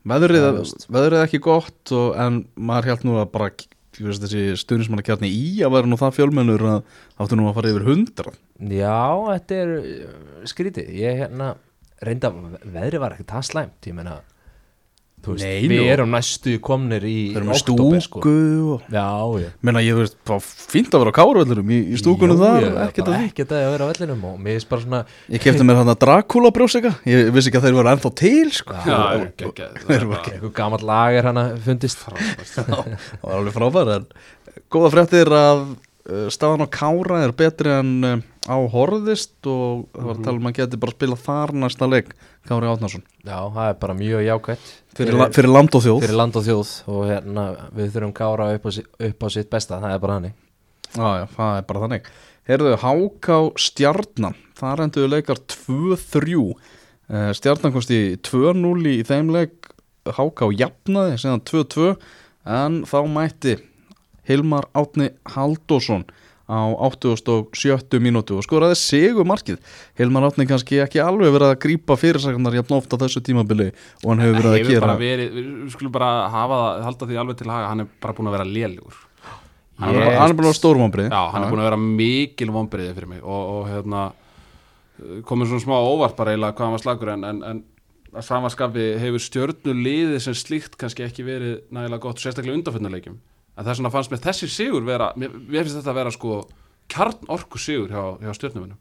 veðrið, 0.09 0.47
veðrið 0.93 1.25
ekki 1.25 1.43
gott 1.45 1.93
og, 1.97 2.15
en 2.21 2.43
maður 2.55 2.93
held 2.93 3.05
nú 3.09 3.19
að 3.21 3.31
bara 3.35 3.51
stuðnismannakjarni 3.99 5.31
í 5.33 5.59
að 5.67 5.75
vera 5.75 5.91
nú 5.91 5.99
það 5.99 6.17
fjölmennur 6.19 6.65
að 6.71 6.83
áttu 7.19 7.39
nú 7.39 7.49
að 7.51 7.57
fara 7.59 7.73
yfir 7.73 7.87
100 7.95 8.35
já, 8.71 8.99
þetta 9.33 9.59
er 9.59 9.73
uh, 9.79 10.43
skrítið, 10.51 10.93
ég 11.01 11.23
hérna 11.25 11.53
reynda, 12.05 12.31
veðri 12.63 13.01
var 13.03 13.17
ekki 13.17 13.27
það 13.33 13.49
slæmt 13.49 13.89
ég 13.91 13.97
meina 13.99 14.21
þú 14.21 14.38
veist, 15.27 15.43
Nei, 15.45 15.67
við 15.69 15.81
nú. 15.83 15.87
erum 15.93 16.13
næstu 16.15 16.55
komnir 16.65 17.03
í 17.05 17.17
stúku 17.59 17.99
sko. 18.01 18.21
og 18.23 18.83
já, 18.93 19.05
já 19.43 19.49
Meina 19.67 19.83
ég 19.85 19.99
veist, 19.99 20.17
það 20.29 20.47
fínt 20.71 20.95
að 20.95 21.03
vera 21.05 21.13
á 21.13 21.19
káruvöldurum 21.19 21.73
í, 21.75 21.79
í 21.93 21.99
stúkunum 22.01 22.39
þar, 22.41 22.69
ekkert 22.87 23.11
að 23.11 23.27
ekkert 23.27 23.53
að 23.59 23.67
vera 23.75 23.85
á 23.85 23.91
vellinum 23.91 24.23
og 24.31 24.39
mér 24.39 24.57
finnst 24.59 24.71
bara 24.71 24.85
svona 24.87 25.01
Ég 25.35 25.43
kefti 25.43 25.67
mér 25.69 25.81
hann 25.83 25.93
að 25.93 25.99
Dracula 26.07 26.53
brjósika 26.55 26.95
Ég 27.09 27.33
vissi 27.35 27.51
ekki 27.53 27.61
að 27.61 27.67
þeir 27.69 27.77
voru 27.81 27.93
ennþá 27.93 28.13
til 28.23 28.53
sko. 28.57 28.79
Já, 28.87 28.97
Og- 28.99 29.27
ekki, 29.29 29.51
ekki, 29.51 29.69
það 29.75 29.85
Þeir 29.89 29.99
er 29.99 30.07
voru 30.07 30.15
bara 30.15 30.33
einhver 30.39 30.55
gammal 30.63 30.81
lager 30.93 31.29
hann 31.33 31.43
að 31.43 31.53
fundist. 31.67 32.07
Það 32.55 32.73
var 33.23 33.37
alveg 33.41 33.57
frábær 33.59 33.93
en 33.99 34.09
góða 34.73 34.91
fréttir 34.95 35.31
að 35.35 35.63
uh, 35.69 36.27
staðan 36.33 36.65
á 36.65 36.69
Kára 36.73 37.21
er 37.27 37.33
betri 37.37 37.73
en 37.75 37.93
uh, 38.05 38.17
á 38.49 38.57
Horðist 38.73 39.37
og 39.49 39.87
það 39.93 40.07
var 40.09 40.17
að 40.17 40.25
tala 40.25 40.41
um 40.41 40.49
að 40.51 40.57
geti 40.63 40.81
bara 40.81 40.95
spila 40.97 41.19
þar 41.21 41.53
næsta 41.65 41.89
leik 41.91 42.15
Kári 42.49 42.69
Átnarsson 42.71 43.05
já, 43.23 43.37
það 43.37 43.65
er 43.69 43.79
bara 43.83 43.97
mjög 43.99 44.25
jákvætt. 44.25 44.75
Fyrir, 44.97 45.17
la, 45.21 45.31
fyrir 45.37 45.53
land 45.53 45.75
og 45.77 45.85
þjóð. 45.85 46.03
fyrir 46.07 46.19
land 46.19 46.37
og 46.41 46.47
þjóð 46.47 46.75
og 46.95 47.03
hérna 47.11 47.47
við 47.77 47.91
þurfum 47.95 48.15
kára 48.17 48.51
upp 48.57 48.69
á, 48.69 48.71
upp 49.11 49.25
á 49.25 49.29
sitt 49.35 49.51
besta, 49.53 49.81
það 49.83 49.95
er 49.95 50.05
bara 50.05 50.19
hannig 50.19 50.37
Já, 50.97 51.09
já, 51.21 51.25
það 51.35 51.59
er 51.59 51.65
bara 51.69 51.81
þannig. 51.85 52.07
Heyrðu, 52.49 52.77
Háká 52.81 53.39
Stjarnan 53.61 54.37
þar 54.57 54.85
enduðu 54.87 55.11
leikar 55.13 55.41
2-3 55.53 56.39
uh, 56.41 57.33
Stjarnan 57.37 57.75
komst 57.75 57.93
í 57.93 58.01
2-0 58.25 58.95
í 58.95 59.03
þeim 59.05 59.33
leik. 59.35 59.69
Háká 60.09 60.49
jafnaði, 60.57 61.19
síðan 61.21 61.45
2-2 61.45 61.91
en 62.49 62.81
þá 62.89 62.99
mætti 63.13 63.59
Hilmar 64.29 64.71
Átni 64.77 65.11
Halldórsson 65.35 66.07
á 66.49 66.59
87. 66.81 67.99
mínútu 68.01 68.39
og 68.41 68.45
skoraði 68.47 68.77
sigur 68.81 69.27
markið 69.29 69.59
Hilmar 70.01 70.25
Átni 70.31 70.47
kannski 70.49 70.79
ekki 70.81 71.03
alveg 71.05 71.35
verið 71.35 71.51
að 71.53 71.59
grípa 71.65 71.97
fyrirsaknar 72.01 72.57
jafn 72.57 72.77
oft 72.79 72.95
á 72.95 72.97
þessu 73.05 73.21
tímabili 73.27 73.69
og 74.05 74.09
hann 74.15 74.23
hefur 74.25 74.39
verið 74.41 74.49
að 74.53 74.59
hefur 74.63 74.73
gera. 74.73 74.87
bara 74.87 75.03
verið, 75.03 75.37
við 75.37 75.75
skulum 75.77 75.93
bara 75.99 76.11
hafa 76.33 76.61
halda 76.87 77.09
því 77.11 77.21
alveg 77.21 77.37
til 77.43 77.51
haga, 77.53 77.69
hann 77.75 77.85
er 77.85 77.91
bara 78.01 78.17
búin 78.17 78.31
að 78.33 78.37
vera 78.39 78.49
lélugur 78.49 78.97
hann 79.79 79.95
er 79.95 80.01
bara- 80.01 80.19
hann 80.23 80.31
er 80.33 80.39
bara 80.41 80.55
stórvombrið 80.57 81.11
Já, 81.13 81.23
hann 81.35 81.45
er 81.45 81.53
búin 81.53 81.61
að 81.63 81.69
vera 81.71 81.83
mikil 81.85 82.51
vombriði 82.57 82.95
fyrir 82.97 83.13
mig 83.13 83.21
og, 83.23 83.43
og 83.55 83.69
hérna 83.69 84.07
komið 85.29 85.53
svona 85.53 85.63
smá 85.69 85.77
óvart 85.85 86.17
bara 86.19 86.33
eiginlega 86.33 86.57
hvað 86.57 86.65
hann 86.67 86.75
var 86.79 86.83
slagur 86.83 87.13
en, 87.13 87.25
en, 87.29 87.43
en 87.53 87.61
að 88.19 88.25
samaskapi 88.25 88.87
hefur 88.99 89.21
stjörnu 89.23 89.75
liði 89.85 90.19
sem 90.25 90.35
slíkt 90.35 90.79
kannski 90.81 91.05
ekki 91.05 91.23
verið 91.29 91.59
nægilega 91.77 92.01
gott 92.09 92.19
sérstaklega 92.25 92.57
undanfjörnuleikjum 92.57 93.19
en 93.59 93.67
þess 93.67 93.81
vegna 93.81 93.93
fannst 93.93 94.13
mér 94.13 94.23
þessi 94.23 94.49
sigur 94.53 94.87
vera 94.87 95.11
mér, 95.19 95.35
mér 95.35 95.67
finnst 95.67 95.81
þetta 95.81 95.95
að 95.95 96.01
vera 96.01 96.15
sko 96.15 96.43
kjarn 96.89 97.33
orku 97.35 97.61
sigur 97.61 97.91
hjá, 97.91 98.05
hjá 98.23 98.37
stjörnumunum 98.37 98.79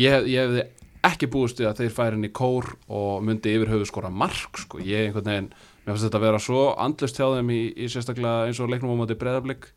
ég, 0.00 0.26
ég 0.28 0.40
hefði 0.40 0.64
ekki 1.04 1.28
búist 1.30 1.60
við 1.60 1.68
að 1.68 1.82
þeir 1.82 1.94
færi 1.94 2.18
inn 2.18 2.28
í 2.28 2.32
kór 2.34 2.70
og 2.88 3.24
myndi 3.24 3.52
yfir 3.54 3.70
höfu 3.74 3.88
skora 3.90 4.10
mark 4.10 4.58
sko. 4.60 4.80
ég 4.80 5.10
einhvern 5.10 5.28
veginn, 5.28 5.50
mér 5.84 5.92
finnst 5.92 6.08
þetta 6.08 6.20
að 6.20 6.26
vera 6.26 6.42
svo 6.42 6.64
andlust 6.80 7.20
hjá 7.20 7.26
þeim 7.36 7.52
í, 7.52 7.60
í 7.76 7.90
sérstaklega 7.92 8.48
eins 8.48 8.60
og 8.60 8.72
leiknum 8.72 8.96
á 8.96 9.00
móti 9.02 9.18
breðablик 9.20 9.68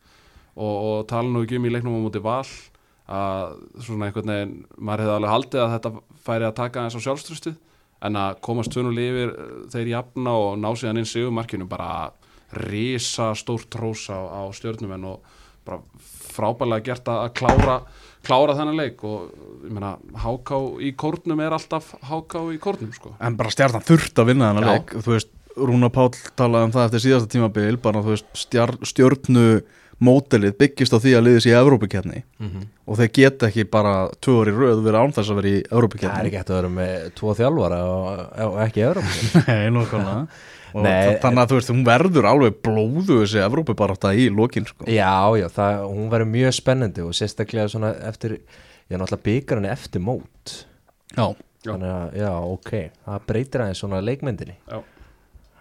og, 0.56 0.74
og 0.74 1.06
tala 1.10 1.28
nú 1.28 1.44
ekki 1.44 1.60
um 1.60 1.68
í 1.68 1.72
leiknum 1.74 2.00
á 2.00 2.04
móti 2.06 2.22
val 2.24 2.46
að 3.08 3.56
svona 3.84 4.08
einhvern 4.08 4.32
veginn 4.32 4.56
maður 4.76 5.04
hefði 5.04 5.16
alveg 5.16 5.34
haldið 5.34 5.62
að 5.64 5.74
þetta 5.76 5.92
færi 6.26 6.48
að 6.48 6.56
taka 6.58 6.84
eins 6.84 6.96
á 6.96 7.04
sjálfströstið 7.04 7.56
en 8.08 8.18
að 8.20 8.40
komast 8.44 8.72
tvunul 8.72 8.96
yfir 9.00 9.32
eh, 9.32 9.52
þeir 9.72 9.92
jafna 9.94 10.34
og 10.38 10.58
ná 10.60 10.68
síðan 10.76 11.00
inn 11.02 11.08
sigumarkinu 11.08 11.68
bara 11.70 12.10
risa 12.52 13.32
stórt 13.36 13.68
trós 13.72 14.08
á, 14.08 14.18
á 14.18 14.42
stjörnumenn 14.54 15.04
og 15.08 15.24
bara 15.68 15.82
frábælega 16.32 16.92
gert 16.92 17.10
að 17.10 17.24
að 17.26 17.34
klára 17.40 17.80
klára 18.26 18.54
þennan 18.58 18.78
leik 18.78 19.02
og 19.06 19.32
ég 19.64 19.72
meina 19.72 19.96
háká 20.24 20.60
í 20.84 20.92
kórnum 20.98 21.42
er 21.44 21.56
alltaf 21.56 21.94
háká 22.04 22.44
í 22.52 22.60
kórnum 22.62 22.92
sko. 22.94 23.14
En 23.20 23.36
bara 23.38 23.52
stjarnan 23.54 23.84
þurft 23.86 24.20
að 24.20 24.32
vinna 24.32 24.52
þennan 24.52 24.68
Já. 24.68 24.72
leik. 24.74 24.94
Þú 25.04 25.14
veist, 25.14 25.34
Rúna 25.58 25.90
Páll 25.90 26.14
talaði 26.38 26.68
um 26.68 26.74
það 26.76 26.86
eftir 26.88 27.04
síðasta 27.04 27.32
tímabil 27.34 27.78
bara 27.82 28.02
þú 28.04 28.14
veist, 28.14 28.28
stjar, 28.38 28.74
stjörnu 28.86 29.46
mótelið 29.98 30.54
byggist 30.60 30.94
á 30.94 30.98
því 31.02 31.14
að 31.18 31.24
liðið 31.26 31.40
sé 31.42 31.50
í 31.50 31.56
Evrópukjarni 31.58 32.20
og 32.86 33.00
þeir 33.00 33.08
geta 33.18 33.48
ekki 33.48 33.64
bara 33.66 33.94
tvö 34.22 34.36
orði 34.44 34.54
röð 34.54 34.84
verið 34.84 35.00
án 35.02 35.14
þess 35.16 35.32
að 35.32 35.40
vera 35.40 35.50
í 35.50 35.56
það 35.66 36.04
er 36.12 36.28
ekki 36.28 36.38
hægt 36.38 36.52
að 36.52 36.58
vera 36.60 36.70
með 36.76 37.08
tvo 37.18 37.34
þjálfara 37.34 37.80
og, 37.88 38.20
og 38.46 38.60
ekki 38.62 38.84
Európa 38.86 39.16
Nei, 39.48 39.82
og 39.82 40.28
Nei, 40.74 41.14
þa- 41.14 41.20
þannig 41.22 41.42
að 41.44 41.48
þú 41.52 41.58
veist, 41.58 41.70
hún 41.72 41.84
verður 41.86 42.26
alveg 42.28 42.58
blóðu 42.66 43.18
þessi 43.22 43.40
Evrópu 43.46 43.74
bara 43.78 43.94
átt 43.96 44.08
í 44.14 44.28
lokin 44.34 44.66
sko. 44.68 44.84
já, 44.90 45.12
já, 45.40 45.46
það, 45.54 45.82
hún 45.88 46.10
verður 46.12 46.30
mjög 46.34 46.54
spennandi 46.58 47.04
og 47.06 47.14
sérstaklega 47.16 47.68
svona 47.72 47.94
eftir 48.10 48.38
er 48.38 48.98
náttúrulega 49.00 49.24
byggar 49.30 49.58
henni 49.62 49.72
eftir 49.72 50.00
mót 50.04 50.54
Já, 51.16 51.24
Já. 51.64 51.72
þannig 51.72 51.90
að, 51.94 52.14
já, 52.20 52.30
ok 52.52 52.70
það 53.06 53.26
breytir 53.32 53.64
aðeins 53.64 53.80
svona 53.82 54.00
leikmyndinni 54.04 54.54
Já. 54.68 54.78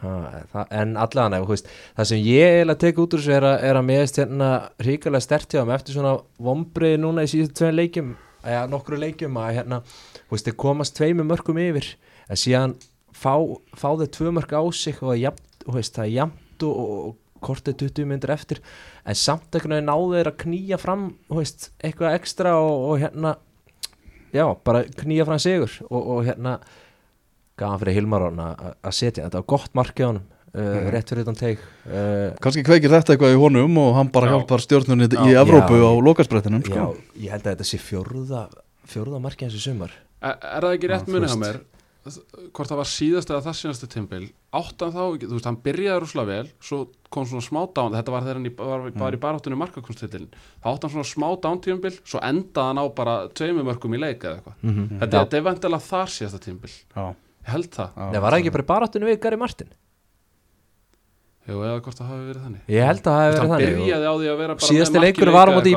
ha, 0.02 0.12
það, 0.54 0.68
en 0.82 0.92
allan 1.02 1.34
ef, 1.40 1.48
veist, 1.50 1.72
það 1.98 2.10
sem 2.12 2.22
ég 2.28 2.58
eiginlega 2.60 2.82
tek 2.84 3.00
út 3.02 3.16
úr 3.18 3.24
þessu 3.24 3.34
er 3.38 3.48
að, 3.50 3.64
er 3.72 3.80
að 3.80 3.88
meðist 3.88 4.20
hérna 4.22 4.50
ríkulega 4.86 5.24
stert 5.26 5.50
hjá 5.56 5.62
þeim 5.64 5.74
eftir 5.78 5.98
svona 5.98 6.14
vombriði 6.50 7.00
núna 7.02 7.24
í 7.26 7.32
síðustu 7.32 7.62
tveim 7.64 7.80
leikjum 7.80 8.12
eða 8.48 8.68
nokkru 8.72 9.00
leikjum 9.02 9.40
að 9.42 9.56
hérna 9.58 9.80
þú 9.88 10.36
veist, 10.36 10.46
þeir 10.52 10.60
komast 10.62 10.96
tveimu 11.00 11.26
mörgum 11.28 11.58
yfir 11.64 11.90
en 12.30 12.40
síðan 12.44 12.76
fá, 13.18 13.34
fá 13.78 13.90
þeir 14.00 14.12
tvö 14.18 14.34
mörg 14.38 14.54
á 14.54 14.64
sig 14.76 15.02
og, 15.02 15.16
það 15.68 16.04
er 16.06 16.14
jafnt 16.14 16.68
og, 16.68 16.84
og 16.98 17.16
kortið 17.44 17.82
20 17.86 18.10
myndir 18.10 18.34
eftir 18.34 18.62
en 19.06 19.18
samt 19.18 19.54
veginn 19.54 19.86
náðu 19.88 20.16
þeir 20.16 20.32
að 20.32 20.40
knýja 20.44 20.80
fram 20.82 21.10
veist, 21.30 21.70
eitthvað 21.84 22.18
ekstra 22.18 22.56
og, 22.62 22.88
og 22.92 23.04
hérna 23.04 23.36
já, 24.34 24.46
bara 24.66 24.84
knýja 25.02 25.28
fram 25.28 25.42
sigur 25.42 25.78
og, 25.90 26.02
og 26.02 26.26
hérna 26.28 26.58
gaman 27.58 27.82
fyrir 27.82 28.00
Hilmar 28.00 28.28
að 28.30 28.66
að 28.72 28.98
setja 28.98 29.28
þetta 29.28 29.42
var 29.42 29.48
gott 29.54 29.78
mark 29.78 29.98
hjá 29.98 30.10
honum 30.10 30.26
uh, 30.54 30.90
rétt 30.94 31.12
fyrir 31.12 31.26
þetta 31.26 31.40
teik 31.40 31.64
uh, 31.90 32.36
kannski 32.44 32.66
kveikir 32.68 32.94
þetta 32.94 33.16
eitthvað 33.16 33.38
í 33.38 33.40
honum 33.42 33.80
og 33.82 33.94
hann 33.98 34.12
bara 34.14 34.30
Já. 34.30 34.36
hjálpar 34.36 34.66
stjórnunni 34.66 35.10
í. 35.10 35.32
Evrópu 35.38 35.80
Já. 35.80 35.88
á 35.90 35.94
lokasprettinum 36.10 36.66
já, 36.66 36.70
sko. 36.74 36.90
ég 37.18 37.34
held 37.34 37.46
að 37.46 37.56
þetta 37.56 37.70
sé 37.72 37.82
fjórða 37.82 38.44
fjórða 38.88 39.24
marki 39.24 39.48
hans 39.48 39.58
í 39.58 39.64
sumar 39.64 39.96
Er, 40.18 40.34
er 40.34 40.66
það 40.66 40.72
ekki 40.74 40.88
rétt 40.90 41.10
munið 41.14 41.34
á 41.34 41.38
mér 41.38 41.58
hvort 42.56 42.72
það 42.72 42.80
var 42.82 42.90
síðast 42.92 43.32
eða 43.32 43.44
það 43.46 43.58
síðastu 43.60 43.90
tímbil 43.92 44.22
áttan 44.58 44.94
þá, 44.96 45.02
þú 45.22 45.32
veist, 45.36 45.48
hann 45.50 45.60
byrjaði 45.66 46.02
rúslega 46.04 46.30
vel 46.32 46.52
svo 46.64 46.80
kom 47.14 47.28
svona 47.30 47.46
smá 47.46 47.62
dán 47.78 47.96
þetta 47.98 48.14
var 48.16 48.26
þegar 48.26 48.40
hann 48.40 48.50
í, 48.50 48.54
var, 48.58 48.86
var 49.04 49.18
í 49.18 49.22
baráttunni 49.24 49.60
markakunstillin 49.62 50.30
þá 50.34 50.68
átti 50.72 50.88
hann 50.88 50.96
svona 50.96 51.10
smá 51.12 51.28
dán 51.44 51.64
tímbil 51.64 51.94
svo 52.04 52.22
endaði 52.24 52.72
hann 52.72 52.82
á 52.82 52.86
bara 53.00 53.18
tveimur 53.38 53.68
mörgum 53.68 53.98
í 53.98 54.02
leik 54.02 54.24
eða 54.24 54.38
eitthvað. 54.40 54.60
Mm 54.62 54.76
-hmm. 54.76 55.02
þetta, 55.02 55.24
þetta 55.24 55.38
er 55.42 55.48
vantilega 55.50 55.90
þar 55.90 56.14
síðasta 56.18 56.44
tímbil. 56.44 56.74
Ég 56.96 57.52
held 57.54 57.70
það, 57.72 57.90
Já, 57.98 58.12
Nei, 58.12 58.22
var 58.22 58.32
það 58.32 58.40
ekki 58.42 58.56
bara 58.56 58.66
í 58.68 58.72
baráttunni 58.74 59.08
við 59.12 59.22
Gary 59.24 59.38
Martin? 59.40 59.76
jú, 61.48 61.62
eða 61.64 61.80
hvort 61.80 62.00
það 62.00 62.10
hafi 62.12 62.26
verið 62.28 62.42
þannig. 62.44 62.64
Ég 62.68 62.88
held 62.90 63.00
að 63.00 63.08
það 63.08 63.22
Hann 63.22 63.32
verið 63.32 63.52
þannig. 63.54 63.78
byrjaði 63.78 64.08
á 64.08 64.14
því 64.18 64.28
að 64.28 64.38
vera 64.42 64.52
og 64.56 64.60
bara 64.60 64.68
Síðasti 64.68 65.04
leikur 65.04 65.30
leika 65.30 65.38
var 65.38 65.48
á 65.48 65.52
móti 65.56 65.74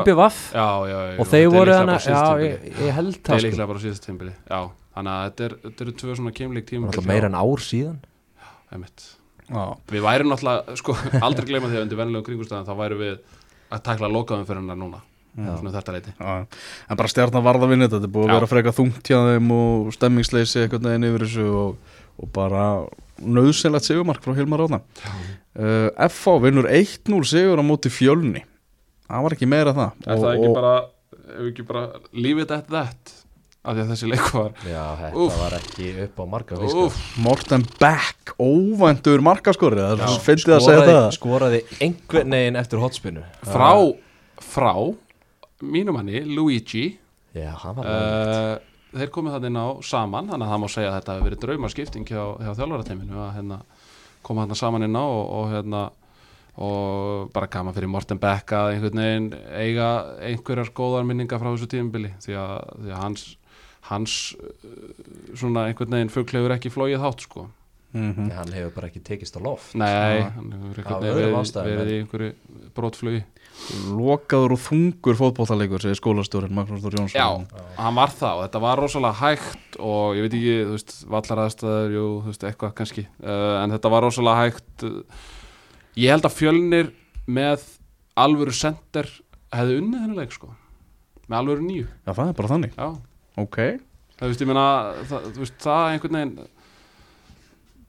já, 0.51 0.67
já 0.91 1.19
og 1.21 1.27
þeir 1.31 1.47
voru 1.53 1.75
hana 1.77 1.95
Já, 2.01 2.23
ég, 2.43 2.65
held 2.91 3.15
Það 3.15 3.23
það 3.23 3.37
sko. 3.37 3.47
líklega 3.47 3.67
bara 3.71 3.83
síðast 3.85 4.05
tímbili 4.05 4.33
Já, 4.35 4.59
þannig 4.95 5.13
að 5.13 5.23
þetta 5.27 5.45
er, 5.47 5.57
þetta 5.65 5.85
eru 5.85 5.95
tvö 6.01 6.17
svona 6.19 6.33
keimleik 6.37 6.65
Það 6.67 6.71
var 6.71 6.71
tímbil 6.71 6.91
alltaf 6.91 7.09
meira 7.11 7.29
en 7.31 7.37
ár 7.41 7.63
síðan? 7.65 7.99
Einmitt. 8.71 9.05
Já, 9.51 9.63
Við 9.91 10.03
værum 10.05 10.31
náttúrulega, 10.31 10.75
sko, 10.79 10.97
aldrei 11.27 11.47
gleyma 11.49 11.71
því 11.71 11.79
að 11.79 11.85
undir 11.85 12.01
vennilegum 12.01 12.27
kringustæðan 12.27 12.67
þá 12.67 12.75
værum 12.79 13.01
við 13.01 13.15
að 13.71 13.83
takla 13.87 14.11
lokaðum 14.11 14.47
fyrir 14.47 14.63
hennar 14.63 14.79
núna 14.79 15.01
svona 15.31 15.71
þetta 15.71 15.93
leiti 15.95 16.11
já, 16.11 16.31
en 16.91 16.97
bara 16.99 17.07
stjarnan 17.11 17.43
varða 17.45 17.69
vinni 17.71 17.85
þetta, 17.85 18.01
þetta 18.01 18.09
er 18.09 18.15
búið 18.17 18.25
að 18.25 18.35
vera 18.35 18.49
freka 18.51 18.73
þungt 18.75 19.07
hjá 19.07 19.19
þeim 19.29 19.53
og 19.55 19.93
stemmingsleysi 19.95 20.63
eitthvað 20.65 20.87
neginn 20.89 21.07
yfir 21.07 21.23
þessu 21.23 21.45
og, 21.55 21.93
og 22.19 22.33
bara 22.35 22.65
nöðsynlegt 23.21 23.87
sigumark 23.87 24.25
frá 24.25 24.35
Hilmar 24.35 24.59
Ráðna 24.59 24.81
uh, 25.55 25.87
FH 26.09 26.35
vinnur 26.43 26.67
1-0 26.67 27.21
sigur 27.27 27.61
á 27.61 27.63
móti 27.65 27.91
fjölni. 27.93 28.43
Það 29.07 29.25
var 29.25 29.35
ekki 29.35 29.49
meira 29.49 29.73
það. 29.75 30.05
Er 30.07 30.21
það 30.21 30.35
ekki 30.35 30.51
bara, 30.55 30.75
ekki 31.47 31.65
bara 31.67 31.83
leave 32.15 32.45
it 32.45 32.53
at 32.55 32.69
that 32.71 33.15
af 33.61 33.75
því 33.75 33.83
að 33.83 33.91
þessi 33.93 34.09
leiku 34.09 34.31
var 34.39 34.55
Já, 34.65 34.83
þetta 34.97 35.21
Úff. 35.21 35.35
var 35.37 35.55
ekki 35.59 35.89
upp 36.05 36.17
á 36.17 36.25
marga 36.31 36.57
fiskar. 36.57 36.87
Úf, 36.87 36.97
Morten 37.21 37.65
Beck, 37.77 38.33
óvæntur 38.41 39.21
markaskorið 39.25 39.85
það 39.85 40.01
er 40.07 40.23
fyndið 40.25 40.55
að 40.55 40.65
segja 40.65 40.79
skoraði, 40.79 40.95
það. 40.97 41.11
skoraði 41.19 41.61
einhvern 41.85 42.35
veginn 42.37 42.59
eftir 42.63 42.81
hotspinnu 42.81 43.27
frá 43.45 43.69
frá 44.41 44.73
mínum 45.61 45.93
manni, 45.93 46.23
Luigi. 46.25 46.87
Já, 47.37 47.51
hann 47.61 47.77
var 47.77 47.85
uh, 47.85 48.57
uh, 48.57 48.97
þeir 48.97 49.11
komið 49.13 49.37
það 49.37 49.47
inn 49.51 49.61
á 49.61 49.67
saman 49.85 50.31
þannig 50.31 50.47
að 50.47 50.53
það 50.55 50.61
má 50.63 50.69
segja 50.73 50.89
að 50.89 50.95
þetta 50.97 51.15
hefur 51.15 51.27
verið 51.29 51.43
draumarskipting 51.45 52.09
hjá, 52.09 52.23
hjá 52.41 52.51
þjálfarateiminu 52.57 53.19
að 53.21 53.33
hérna, 53.37 53.59
koma 54.25 54.45
þarna 54.45 54.57
saman 54.57 54.87
inn 54.87 54.97
á 54.97 55.05
og, 55.05 55.21
og 55.37 55.51
hérna 55.53 55.83
og 56.61 57.29
bara 57.31 57.47
gaman 57.47 57.75
fyrir 57.77 57.87
Morten 57.87 58.19
Beck 58.19 58.51
að 58.57 58.73
einhvern 58.73 58.99
veginn 58.99 59.29
eiga 59.55 59.91
einhverjar 60.19 60.73
góðar 60.75 61.05
minningar 61.07 61.39
frá 61.39 61.53
þessu 61.53 61.69
tímubili 61.71 62.11
því 62.25 62.35
að, 62.41 62.57
því 62.81 62.91
að 62.91 62.99
hans 63.05 63.23
hans 63.89 64.35
uh, 64.37 64.53
svona 65.33 65.67
einhvern 65.69 65.97
veginn 65.97 66.13
fugl 66.13 66.37
hefur 66.37 66.55
ekki 66.57 66.73
flóið 66.73 67.01
hátt 67.01 67.25
sko. 67.25 67.47
Mm 67.91 68.29
Hann 68.31 68.53
hefur 68.55 68.71
bara 68.77 68.87
ekki 68.87 69.01
tekist 69.03 69.35
á 69.35 69.39
loft. 69.43 69.73
Nei, 69.75 70.21
hann 70.23 70.51
hefur 70.55 70.79
einhvern 70.79 71.03
veginn 71.03 71.55
verið, 71.65 71.91
í 71.91 72.01
einhverju 72.05 72.33
brotflugi 72.77 73.23
lokaður 73.91 74.55
og 74.55 74.61
þungur 74.63 75.17
fótballtalegur 75.19 75.83
segir 75.83 75.99
skólastjórin 75.99 76.53
Magnús 76.55 76.81
Þór 76.83 76.97
Jónsson. 76.97 77.19
Já, 77.19 77.67
hann 77.77 77.97
var 77.97 78.13
það 78.15 78.39
og 78.39 78.45
þetta 78.45 78.61
var 78.63 78.81
rosalega 78.81 79.19
hægt 79.19 79.77
og 79.77 80.17
ég 80.17 80.25
veit 80.25 80.37
ekki, 80.37 80.55
þú 80.69 80.77
veist, 80.77 80.95
vallaraðstæður, 81.11 81.93
jú, 81.97 82.07
þú 82.23 82.31
veist, 82.31 82.47
eitthvað 82.49 82.73
kannski 82.79 83.05
uh, 83.21 83.59
en 83.61 83.75
þetta 83.75 83.93
var 83.93 84.05
rosalega 84.07 84.47
hægt. 84.47 84.87
Ég 85.99 86.15
held 86.15 86.27
að 86.27 86.37
fjölnir 86.39 86.91
með 87.27 87.67
alvöru 88.23 88.55
sender 88.55 89.11
hefði 89.51 89.79
unnið 89.83 90.05
henni 90.05 90.19
leik, 90.21 90.35
sko. 90.35 90.53
Með 91.27 91.39
alvöru 91.43 91.67
nýju, 91.67 91.87
Já, 92.07 92.11
það 92.15 92.27
er 92.27 92.37
bara 92.39 92.53
þannig, 92.55 92.77
já 92.79 92.89
ok. 93.41 93.61
Það, 94.17 94.25
veist, 94.31 94.43
meina, 94.49 94.65
það, 95.09 95.29
veist, 95.41 95.59
það 95.63 95.85
einhvern 95.91 96.19
veginn 96.19 96.35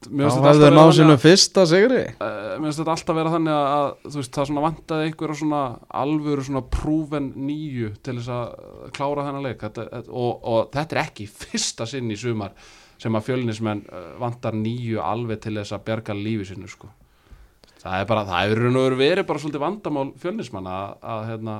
þetta 0.02 0.34
hefðu 0.34 0.48
alltaf 0.50 0.74
náð 0.74 1.00
að- 1.14 1.22
fyrsta 1.22 1.64
sigri. 1.70 2.02
Uh, 2.18 2.58
mér 2.58 2.66
finnst 2.66 2.80
þetta 2.80 2.94
alltaf 2.96 3.18
vera 3.18 3.32
þannig 3.36 3.58
að, 3.58 3.88
veist, 4.16 4.32
það 4.34 4.62
vantaði 4.64 5.08
einhverja 5.08 5.38
svona 5.38 5.62
alvöru 6.02 6.46
svona 6.46 6.62
prúven 6.74 7.28
nýju 7.36 7.92
til 8.02 8.16
þess 8.18 8.32
að 8.34 8.90
klára 8.96 9.26
þennan 9.28 9.46
leik. 9.46 9.60
Þetta, 9.62 10.02
og, 10.08 10.32
og 10.42 10.72
þetta 10.74 10.96
er 10.96 11.02
ekki 11.04 11.28
fyrsta 11.30 11.86
sinn 11.86 12.10
í 12.10 12.18
sumar 12.18 12.56
sem 13.02 13.14
að 13.18 13.28
fjölnismenn 13.28 13.84
uh, 13.90 14.10
vantar 14.22 14.54
nýju 14.58 15.02
alveg 15.02 15.40
til 15.42 15.56
þess 15.58 15.74
að 15.74 15.86
bjarga 15.88 16.16
lífi 16.18 16.52
sinu 16.52 16.70
sko. 16.70 16.90
það 17.82 17.98
er 17.98 18.06
bara, 18.06 18.24
það 18.28 18.52
hefur 18.52 18.94
verið 18.94 19.26
bara 19.26 19.42
svolítið 19.42 19.62
vandamál 19.64 20.12
fjölnismann 20.22 20.68
að, 20.70 20.92
að 21.02 21.24
hérna, 21.30 21.56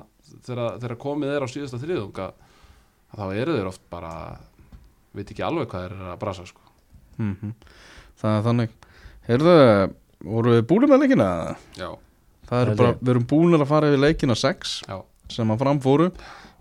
þegar, 0.46 0.94
komið 1.02 1.32
er 1.34 1.42
á 1.42 1.48
síðasta 1.50 1.80
þriðung 1.82 2.20
að, 2.22 2.30
að 2.30 2.51
þá 3.16 3.24
eru 3.42 3.56
þeir 3.58 3.70
oft 3.72 3.82
bara 3.92 4.12
veit 5.12 5.28
ekki 5.32 5.44
alveg 5.44 5.68
hvað 5.70 5.84
þeir 5.86 5.96
eru 5.98 6.12
að 6.14 6.20
brasa 6.22 6.46
sko. 6.48 6.60
mm 7.18 7.52
Það 8.22 8.36
er 8.38 8.44
þannig. 8.46 8.74
Heyrðu, 9.26 9.54
voru 10.30 10.52
við 10.54 10.66
búin 10.70 10.84
með 10.90 11.00
leikina? 11.02 11.28
já, 11.74 11.88
Það 12.46 12.60
er 12.62 12.74
bara, 12.76 12.90
ég. 12.92 13.00
við 13.02 13.10
erum 13.14 13.24
búin 13.26 13.56
að 13.58 13.66
fara 13.70 13.88
yfir 13.90 14.02
leikina 14.02 14.36
6 14.38 14.74
já. 14.86 14.96
sem 15.32 15.50
að 15.50 15.62
framfóru 15.64 16.10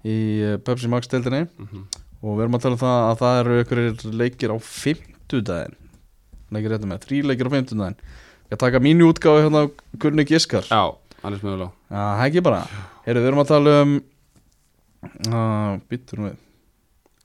í 0.08 0.16
eh, 0.42 0.58
Pepsi 0.58 0.90
Max 0.90 1.08
deildinni. 1.12 1.48
Mm 1.60 1.86
og 2.22 2.36
við 2.38 2.44
erum 2.46 2.54
að 2.58 2.62
tala 2.62 2.76
um 2.78 2.82
það 2.82 3.04
að 3.10 3.16
það 3.22 3.40
eru 3.42 3.54
ykkur 3.64 3.80
leikir 4.22 4.52
á 4.54 4.58
fimmtudaginn. 4.62 5.78
Leikir 6.54 6.74
þetta 6.76 6.90
með, 6.92 7.06
þrý 7.08 7.22
leikir 7.26 7.48
á 7.50 7.54
fimmtudaginn. 7.56 7.96
Ég 8.52 8.54
að 8.58 8.62
taka 8.62 8.82
mínu 8.84 9.08
útgáfi 9.10 9.42
hérna 9.46 9.64
á 9.66 9.66
Gunni 10.04 10.26
Giskar. 10.30 10.68
Já, 10.70 10.84
annars 11.24 11.42
mögulega 11.42 11.72
Já, 11.90 12.04
það 12.20 12.26
ekki 12.28 12.44
bara. 12.46 12.60
Heyrðu, 13.08 13.24
við 13.24 13.30
erum 13.32 13.42
að 13.42 13.50
tala 13.54 13.74
um 13.82 13.96
uh, 15.32 15.80
Bittur 15.92 16.24
við. 16.28 16.38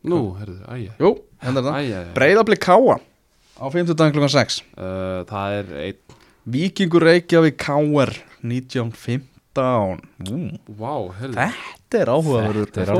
Nú, 0.06 0.20
herðu, 0.38 0.58
æja. 0.70 0.96
Jú, 1.02 1.12
hérna 1.42 1.62
er 1.62 1.66
það. 1.66 1.78
Æja, 1.82 2.02
Breiðablik 2.16 2.62
Káa 2.62 2.98
á 3.56 3.64
fimmtudaginn 3.72 4.14
klukkan 4.14 4.32
6 4.34 4.58
uh, 4.76 5.22
það 5.28 5.56
er 5.60 5.72
einn. 5.86 6.18
Víkingur 6.46 7.02
Reykjavík 7.02 7.56
KR 7.58 8.12
1915 8.46 9.24
Ú, 9.56 10.36
Vá, 10.76 10.92
heyrðu. 11.16 11.36
Þetta 11.40 11.98
er 12.02 12.10
áhugaverður 12.12 12.68
er 12.84 12.90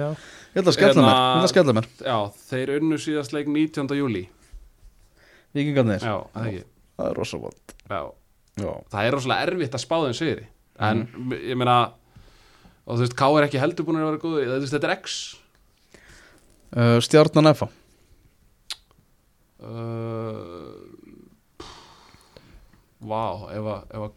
já 0.00 0.08
Ég 0.56 0.62
ætla 0.62 0.72
að 0.72 0.76
skella 0.78 1.02
mér, 1.04 1.12
Hérna- 1.12 1.42
að 1.44 1.50
skella 1.52 1.72
mér. 1.76 1.86
Já, 2.00 2.16
þeir 2.48 2.70
unnu 2.78 2.96
síðast 2.96 3.34
leik 3.36 3.50
19. 3.52 3.92
júli 3.98 4.22
Víkingarnir, 5.52 6.00
Já, 6.00 6.16
það 6.32 6.62
það 6.96 7.10
er 7.10 7.18
rosa 7.20 7.40
vond. 7.40 7.74
Já, 7.90 8.00
Já, 8.56 8.70
það 8.92 9.02
er 9.04 9.12
rosalega 9.12 9.46
erfitt 9.50 9.76
að 9.76 9.82
spá 9.84 9.96
þeim 10.00 10.16
sigri. 10.16 10.46
En 10.80 11.02
ég 11.36 11.56
meina 11.60 11.76
Og 12.86 12.98
þú 12.98 13.02
veist, 13.02 13.16
K 13.18 13.30
er 13.34 13.48
ekki 13.48 13.62
heldur 13.62 13.86
búin 13.86 13.98
að 13.98 14.08
vera 14.10 14.22
góð 14.22 14.36
Þú 14.46 14.60
veist, 14.62 14.76
þetta 14.76 14.88
er 14.88 14.94
X. 15.00 15.16
Uh, 16.76 16.98
Stjarnan 17.02 17.50
FA 17.54 17.68
uh, 19.62 20.76
Vá, 23.06 23.24
ef 23.54 23.68
að, 23.70 23.82
ef 23.90 24.06
að 24.06 24.14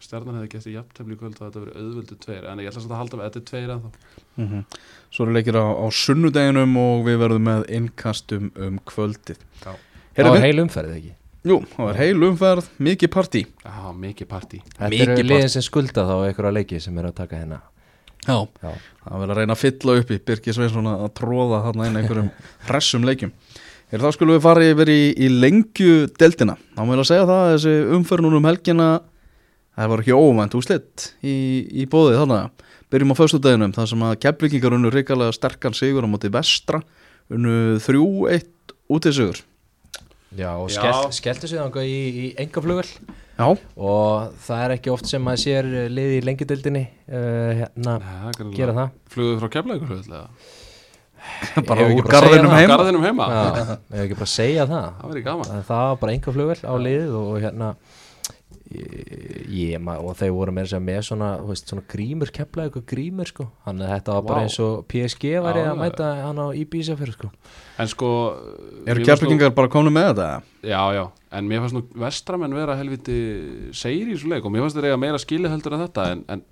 Stjarnan 0.00 0.38
hefði 0.38 0.50
gett 0.54 0.66
í 0.70 0.74
jafntefli 0.74 1.14
í 1.14 1.18
kvöld 1.20 1.36
þá 1.36 1.42
þetta 1.42 1.60
verið 1.60 1.78
auðvöldu 1.80 2.16
tveir. 2.22 2.44
En 2.48 2.60
ég 2.62 2.70
ætla 2.70 2.80
samt 2.82 2.94
að 2.94 3.00
halda 3.02 3.18
með 3.18 3.26
þetta 3.26 3.40
er 3.40 3.46
tveir 3.50 3.72
ennþá. 3.74 3.90
Mm 4.40 4.62
Svo 5.10 5.26
eru 5.26 5.34
leikir 5.34 5.58
á, 5.60 5.66
á 5.66 5.86
sunnudeginum 5.92 6.76
og 6.80 7.02
við 7.04 7.16
verðum 7.20 7.44
með 7.50 7.64
innkastum 7.76 8.48
um 8.54 8.78
kvöldið. 8.88 9.42
Já. 9.60 9.72
Það 10.16 10.30
var 10.30 10.46
heil 10.46 10.62
umferð 10.62 10.94
ekki? 10.96 11.12
Jú, 11.50 11.58
það 11.72 11.86
var 11.88 11.98
heil 12.00 12.28
umferð, 12.30 12.70
mikið 12.88 13.12
partí. 13.12 13.42
Já, 13.64 13.76
mikið 14.06 14.30
partí. 14.30 14.62
Þetta 14.70 14.90
Mikið 14.94 15.12
eru 15.16 15.26
liðin 15.26 15.52
sem 15.52 15.66
skulda 15.66 16.06
þá 16.08 16.14
einhverja 16.28 16.54
leiki 16.56 16.80
sem 16.80 16.98
eru 17.02 17.12
að 17.12 17.18
taka 17.20 17.42
hérna 17.42 17.60
Já, 18.30 18.38
Já, 18.62 18.72
það 19.04 19.24
verður 19.24 19.34
að 19.34 19.42
reyna 19.42 19.56
að 19.56 19.62
fylla 19.64 19.98
upp 20.00 20.14
í 20.14 20.20
Birgir 20.30 20.56
Sveinsson 20.56 20.90
að 20.94 21.10
tróða 21.18 21.60
þarna 21.66 21.90
inn 21.90 22.00
einhverjum 22.00 22.30
hressum 22.70 23.06
leikjum. 23.08 23.34
Hér 23.90 24.04
þá 24.04 24.10
skulum 24.14 24.36
við 24.36 24.44
fara 24.44 24.66
yfir 24.70 24.90
í, 24.92 25.00
í 25.18 25.28
lengju 25.34 25.94
deltina 26.14 26.54
Þá 26.76 26.82
vil 26.86 26.98
að 27.00 27.08
segja 27.08 27.26
það 27.26 27.40
að 27.42 27.52
þessi 27.56 27.72
umferð 27.96 28.26
núna 28.26 28.38
um 28.38 28.46
helgina 28.46 28.86
Það 29.74 29.90
var 29.90 30.02
ekki 30.04 30.14
óvænt 30.14 30.54
úslitt 30.58 31.06
í, 31.26 31.34
í 31.82 31.86
bóðið 31.90 32.20
þannig 32.20 32.66
Byrjum 32.90 33.14
á 33.14 33.16
föstudeginum 33.18 33.74
þar 33.74 33.88
sem 33.90 34.04
að 34.06 34.16
keflingingar 34.22 34.76
unnu 34.76 34.90
ríkalega 34.94 35.34
sterkan 35.34 35.74
sigur 35.78 36.06
á 36.06 36.08
móti 36.10 36.30
vestra 36.30 36.80
unnu 37.30 37.78
3-1 37.82 38.74
útið 38.90 39.16
sigur 39.18 39.42
já 40.38 40.50
og 40.54 40.70
skelltu 41.14 41.50
sig 41.50 41.58
þangað 41.58 41.90
í, 41.90 42.00
í 42.10 42.26
engaflugvel 42.38 42.86
Já, 43.40 43.46
og 43.80 44.40
það 44.46 44.64
er 44.64 44.74
ekki 44.76 44.92
oft 44.92 45.08
sem 45.08 45.22
maður 45.24 45.44
sér 45.46 45.68
liði 45.88 46.18
í 46.18 46.24
lengjudildinni 46.28 46.82
uh, 47.08 47.62
hérna 47.62 47.94
gera 48.52 48.76
það. 48.76 48.98
Fluguðu 49.14 49.40
frá 49.40 49.54
hlutlega 49.94 50.26
bara 51.68 51.86
úr 51.92 52.06
garðinum 52.08 52.54
heima 52.54 52.76
Garðinum 52.76 53.04
heima. 53.04 53.26
Ég 53.30 53.96
hef 53.96 54.04
ekki 54.06 54.18
bara 54.18 54.28
að 54.28 54.32
segja 54.32 54.66
það. 54.70 55.00
Það 55.00 55.50
það 55.68 55.82
var 55.84 55.98
bara 56.02 56.14
engaflugvel 56.16 56.60
á 56.64 56.74
liðið 56.80 57.16
og 57.20 57.34
hérna 57.44 57.70
ég, 58.70 59.46
ég, 59.50 59.80
ma- 59.82 59.98
og 59.98 60.14
þeir 60.18 60.30
voru 60.36 60.52
með 60.54 60.66
þess 60.68 60.76
að 60.78 60.84
með 60.86 61.00
svona, 61.08 61.28
veist, 61.48 61.70
svona 61.70 61.84
grímur 61.90 62.30
kepla 62.34 62.66
eitthvað 62.68 62.84
grímur 62.92 63.30
sko. 63.30 63.46
Þannig 63.66 63.86
að 63.88 63.92
þetta 63.96 64.14
var 64.16 64.26
bara 64.28 64.40
Vá. 64.40 64.46
eins 64.46 64.58
og 64.64 64.84
PSG 64.92 65.32
var 65.42 65.58
Já, 65.58 65.64
að 65.72 65.80
mæta 65.80 66.10
hann 66.22 66.38
á 66.42 66.46
Ibiza 66.60 66.96
fyrir 67.00 67.16
sko. 67.18 67.30
En 67.82 67.90
sko 67.90 68.10
Eru 68.86 69.04
keflingingar 69.08 69.54
bara 69.56 69.72
komnu 69.72 69.92
með 69.94 70.10
þetta? 70.12 70.30
Já, 70.70 70.80
já, 70.96 71.04
en 71.38 71.50
mér 71.50 71.62
fannst 71.64 71.78
nú 71.78 71.84
vestramenn 72.06 72.54
vera 72.56 72.78
helviti 72.78 73.18
segir 73.76 74.08
í 74.10 74.16
þessu 74.16 74.30
leik 74.34 74.44
og 74.46 74.54
mér 74.54 74.66
fannst 74.66 74.78
þeir 74.80 74.90
eiga 74.92 75.00
meira 75.04 75.20
skilið 75.22 75.54
heldur 75.56 75.76
en 75.78 75.84
þetta. 75.88 76.08
En, 76.14 76.24
en, 76.36 76.42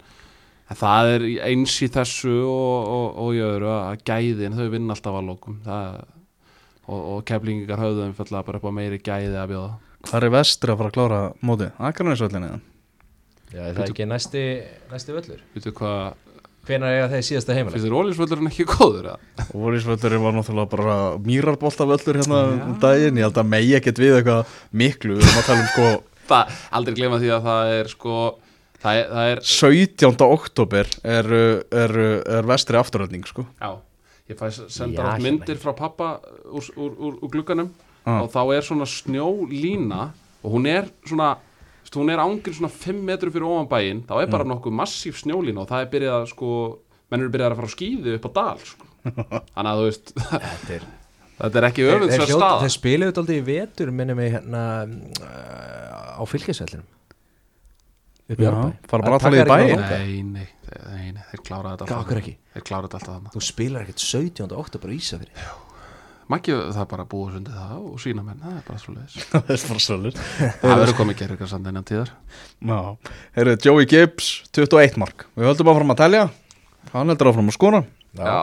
en 0.68 0.82
það 0.82 1.14
er 1.16 1.26
eins 1.48 1.78
í 1.84 1.88
þessu 1.94 2.36
og, 2.44 2.78
og, 2.98 3.08
og 3.24 3.34
í 3.38 3.42
öðru 3.46 3.72
að 3.78 4.06
gæðin, 4.10 4.58
þau 4.58 4.68
vinna 4.74 4.96
alltaf 4.96 5.18
að 5.20 5.28
lókum 5.30 5.60
það, 5.66 6.00
og, 6.88 7.00
og 7.14 7.20
keflingingar 7.28 7.82
höfðu 7.84 8.06
þeim 8.08 8.16
falla 8.18 8.42
bara 8.46 8.58
upp 8.60 8.66
á 8.68 8.72
meiri 8.80 8.98
gæði 9.04 9.36
að 9.38 9.52
bjóða 9.54 9.76
Hvað 10.06 10.24
er 10.28 10.32
vestri 10.36 10.72
að 10.72 10.78
fara 10.80 10.90
að 10.92 10.96
klára 10.96 11.20
mótið? 11.42 11.70
Akarnarsvöllinni 11.90 12.50
Já, 13.48 13.62
er 13.64 13.76
það 13.78 13.84
ekki 13.88 14.06
næsti, 14.08 14.42
næsti 14.92 15.14
völlur? 15.16 15.44
Veitu 15.56 15.72
hvað 15.78 16.00
Hvenær 16.68 16.92
eiga 16.92 17.06
þeir 17.14 17.22
síðasta 17.24 17.54
heimileg? 17.56 17.80
þér 17.80 17.94
ólísvöldurinn 17.96 18.50
ekki 18.50 18.66
góður 18.68 19.06
eða? 19.08 19.46
Órisvöldurinn 19.56 20.20
var 20.20 20.34
náttúrulega 20.36 20.70
bara 20.74 20.96
mýrarboltavöllur 21.24 22.18
hérna 22.20 22.40
Já. 22.44 22.50
um 22.66 22.74
daginn 22.82 23.16
Ég 23.22 23.24
held 23.24 23.40
að 23.40 23.48
megi 23.54 23.72
ekkert 23.78 24.02
við 24.02 24.18
eitthvað 24.18 24.52
miklu 24.82 25.16
Við 25.16 25.24
erum 25.24 25.40
að 25.40 25.48
tala 25.48 25.64
um 25.64 25.70
sko 25.72 25.88
það, 26.30 26.52
aldrei 26.76 26.98
glema 27.00 27.20
því 27.22 27.32
að 27.38 27.48
það 27.48 27.72
er 27.78 27.90
sko 27.94 28.16
það 28.84 29.00
er, 29.00 29.08
það 29.16 29.32
er 29.32 29.42
17. 29.48 30.26
oktober 30.28 30.92
er, 31.16 31.32
er, 31.82 31.96
er 32.36 32.50
vestri 32.52 32.78
afturöldning 32.78 33.24
sko 33.26 33.46
já, 33.48 33.70
ég 34.28 34.38
fæ 34.38 34.46
senda 34.68 35.08
átt 35.14 35.24
myndir 35.24 35.58
frá 35.62 35.72
pappa 35.78 36.10
úr, 36.52 36.68
úr, 36.76 36.92
úr, 36.92 37.16
úr 37.24 37.32
glugganum 37.32 37.72
Ah. 38.08 38.22
og 38.24 38.30
þá 38.32 38.40
er 38.56 38.64
svona 38.64 38.86
snjólína 38.88 40.02
og 40.42 40.52
hún 40.54 40.68
er 40.70 40.86
svona 41.04 41.32
veist, 41.82 41.96
hún 41.98 42.12
er 42.14 42.22
ángil 42.22 42.54
svona 42.56 42.70
5 42.72 43.02
metrum 43.08 43.34
fyrir 43.34 43.48
ofan 43.48 43.68
bæinn 43.70 44.04
þá 44.08 44.14
er 44.22 44.30
bara 44.32 44.46
nokkuð 44.48 44.76
massíf 44.80 45.18
snjólína 45.20 45.64
og 45.64 45.68
það 45.70 45.82
er 45.84 45.90
byrjað 45.94 46.16
að 46.22 46.28
sko, 46.32 46.52
menn 47.10 47.24
eru 47.26 47.32
byrjað 47.34 47.52
að 47.52 47.58
fara 47.60 47.68
á 47.68 47.76
skíði 47.76 48.14
upp 48.18 48.28
á 48.28 48.30
dal 48.38 48.62
sko. 48.64 48.86
þannig 49.54 49.70
að 49.72 49.80
þú 49.82 49.88
veist 49.90 50.14
Þetta 50.18 50.76
er 50.78 50.86
þetta 51.38 51.60
er 51.60 51.66
ekki 51.68 51.84
hljóta- 51.88 52.38
staða 52.38 52.62
þeir 52.64 52.74
spiluðu 52.74 53.10
þetta 53.12 53.22
aldrei 53.24 53.38
í 53.38 53.44
vetur 53.46 53.92
minnum 53.94 54.18
mig 54.18 54.32
hérna 54.34 54.62
uh, 54.88 56.18
á 56.18 56.22
fylgisvellinum 56.26 56.86
upp 58.28 58.40
í 58.42 58.48
Árbæ 58.48 58.72
fara 58.90 59.06
bara 59.06 59.16
alltaf 59.16 59.32
í 59.32 59.44
móti. 59.48 59.84
nei, 59.92 60.22
nei, 60.22 60.48
nei, 60.90 61.06
nei, 61.16 61.22
þeir 61.30 61.42
kláraði 61.46 61.78
þetta 61.78 61.86
alltaf 61.86 63.36
Þú 63.36 63.44
spilar 63.46 63.86
ekkert 63.86 64.02
17. 64.04 64.50
oktober 64.58 64.92
á 64.92 64.94
Ísafiri 64.98 65.32
Maggi 66.28 66.52
það 66.52 66.80
er 66.82 66.88
bara 66.90 67.04
búa 67.08 67.32
sundið 67.32 67.56
það 67.56 67.84
og 67.88 68.00
sína 68.02 68.22
menn, 68.24 68.40
það 68.42 68.56
er 68.58 68.64
bara 68.66 68.80
svo 68.82 68.94
leiðis 68.94 69.14
Það 69.32 69.52
er 69.54 69.62
bara 69.70 69.82
svolítið 69.84 70.18
það 70.62 70.82
verður 70.82 70.96
komið 70.98 71.18
gera 71.20 71.34
eitthvað 71.34 71.50
samt 71.52 71.70
innan 71.70 71.86
tíðar. 71.88 72.10
Já, 72.68 72.80
heyrðu, 73.38 73.54
Joey 73.64 73.88
Gibbs 73.88 74.28
21 74.56 74.98
mark. 75.00 75.24
Við 75.38 75.48
höldum 75.48 75.70
áfram 75.72 75.94
að 75.94 76.00
telja. 76.02 76.24
Hann 76.92 77.12
heldur 77.12 77.30
áfram 77.32 77.48
að 77.48 77.56
skora. 77.56 77.80
Já. 78.18 78.36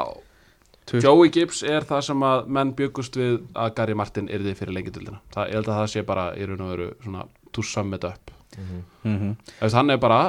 Joey 1.05 1.31
Gibbs 1.33 1.61
er 1.65 1.85
það 1.85 2.01
sem 2.09 2.25
að 2.25 2.49
menn 2.57 2.73
byggust 2.77 3.15
við 3.17 3.37
að 3.57 3.71
Gary 3.77 3.97
Martin 3.97 4.31
yrði 4.33 4.53
fyrir 4.57 4.77
lengjadildina 4.77 5.21
það, 5.33 5.47
ég 5.49 5.59
held 5.59 5.69
að 5.69 5.79
það 5.79 5.87
sé 5.93 6.03
bara 6.05 6.25
í 6.37 6.49
raun 6.49 6.65
og 6.65 6.73
veru 6.73 6.89
svona 7.05 7.23
to 7.53 7.65
sum 7.65 7.93
it 7.97 8.05
up. 8.05 8.33
Mm 8.57 8.83
-hmm. 9.05 9.31
Þú 9.59 9.61
veist, 9.61 9.75
hann 9.75 9.89
er 9.89 9.97
bara, 9.97 10.19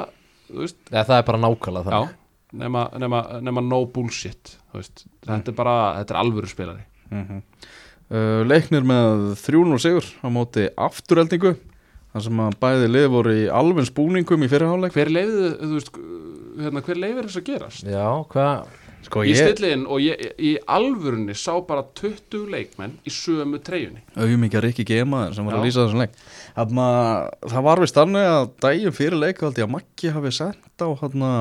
veist, 0.49 0.77
Nei, 0.91 1.03
það 1.03 1.17
er 1.17 1.27
bara 1.29 1.37
nákvæmlega 1.37 1.83
já. 1.83 1.91
Þannig 1.91 2.15
nema, 2.51 2.89
nema, 2.97 3.23
nema 3.41 3.61
no 3.61 3.85
bullshit 3.91 4.55
veist, 4.73 5.05
þetta 5.25 5.51
er 5.51 5.57
bara, 5.57 5.75
þetta 5.99 6.15
er 6.15 6.19
alvöru 6.21 6.49
spilari 6.51 6.85
uh, 7.11 8.41
Leiknir 8.47 8.87
með 8.87 9.35
300 9.43 9.83
sigur 9.83 10.09
á 10.23 10.27
móti 10.33 10.67
afturöldingu 10.75 11.55
þar 12.13 12.25
sem 12.25 12.41
að 12.45 12.57
bæði 12.63 12.89
lið 12.93 13.07
voru 13.13 13.37
í 13.37 13.45
alveg 13.51 13.89
spúningum 13.89 14.43
í 14.43 14.51
fyrirháleik 14.51 14.95
hver 14.95 15.11
veist 15.77 15.91
hérna, 16.57 16.83
þess 17.29 17.41
að 17.41 17.47
gerast? 17.51 17.87
Já, 17.87 18.07
hvað 18.31 18.67
Sko 19.07 19.23
ég 19.23 19.37
ég 19.37 19.53
stilli 19.53 19.69
inn 19.75 19.85
og 19.87 20.01
ég, 20.03 20.19
í 20.41 20.55
alvörunni 20.67 21.35
sá 21.37 21.53
bara 21.67 21.83
20 21.95 22.47
leikmenn 22.51 22.97
í 23.07 23.13
sömu 23.13 23.59
treyjunni. 23.63 24.01
Auðmikið 24.17 24.63
Rikki 24.65 24.85
Gemaður 24.87 25.37
sem 25.37 25.47
var 25.47 25.55
Já. 25.55 25.59
að 25.59 25.67
lýsa 25.67 25.85
þessum 25.85 26.01
leik. 26.01 26.17
Þarna, 26.57 26.87
Það 27.53 27.65
var 27.69 27.83
vist 27.83 27.99
þannig 27.99 28.27
að 28.33 28.49
daginn 28.65 28.97
fyrir 28.97 29.21
leik 29.21 29.43
haldi 29.45 29.63
að 29.63 29.71
Maggi 29.77 30.13
hafi 30.15 30.33
sent 30.35 30.83
á 30.83 30.87
hana, 31.03 31.31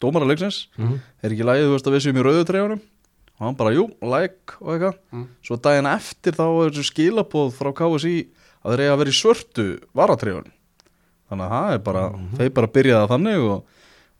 dómara 0.00 0.28
leiksins. 0.30 0.68
Mhm. 0.78 1.00
er 1.22 1.30
ekki 1.34 1.48
lægið 1.50 1.66
þú 1.66 1.74
veist 1.74 1.90
að 1.90 1.96
við 1.96 2.04
séum 2.06 2.20
í 2.20 2.24
rauðu 2.24 2.46
treyjunum 2.46 2.82
og 3.36 3.44
hann 3.46 3.56
bara, 3.58 3.72
jú, 3.76 3.86
like 4.02 4.56
og 4.60 4.70
eitthvað 4.74 4.94
Mm. 5.12 5.26
svo 5.44 5.56
daginn 5.60 5.86
eftir 5.90 6.32
þá 6.32 6.44
er 6.48 6.70
þessu 6.72 6.86
skilabóð 6.90 7.52
frá 7.58 7.72
KSI 7.76 8.16
að 8.64 8.72
þeir 8.72 8.82
eiga 8.86 8.92
að 8.94 9.00
vera 9.02 9.12
í 9.12 9.18
svörtu 9.20 9.66
varatreyjun 9.94 10.50
þannig 11.30 11.44
að 11.46 11.54
það 11.56 11.72
er 11.74 11.78
bara, 11.90 12.04
þeir 12.38 12.50
bara 12.56 12.72
byrjaði 12.76 13.10
þannig 13.12 13.44
og, 13.50 13.62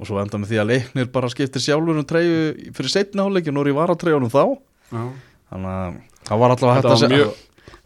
og 0.01 0.07
svo 0.11 0.21
enda 0.21 0.39
með 0.43 0.51
því 0.53 0.59
að 0.63 0.71
leiknir 0.73 1.11
bara 1.15 1.29
skiptir 1.33 1.63
sjálfur 1.65 1.99
um 2.03 2.05
treyju 2.05 2.73
fyrir 2.77 2.93
setna 2.93 3.25
hálfleikin 3.27 3.57
og 3.57 3.67
er 3.67 3.73
í 3.73 3.77
varatreyjunum 3.81 4.33
þá 4.33 4.43
Já. 4.93 5.05
þannig 5.51 5.73
að 5.77 6.01
það 6.27 6.41
var 6.43 6.55
Þetta 6.57 6.75
hægt 6.75 6.89
var 6.91 6.97
að 6.97 7.15
mjög- 7.17 7.37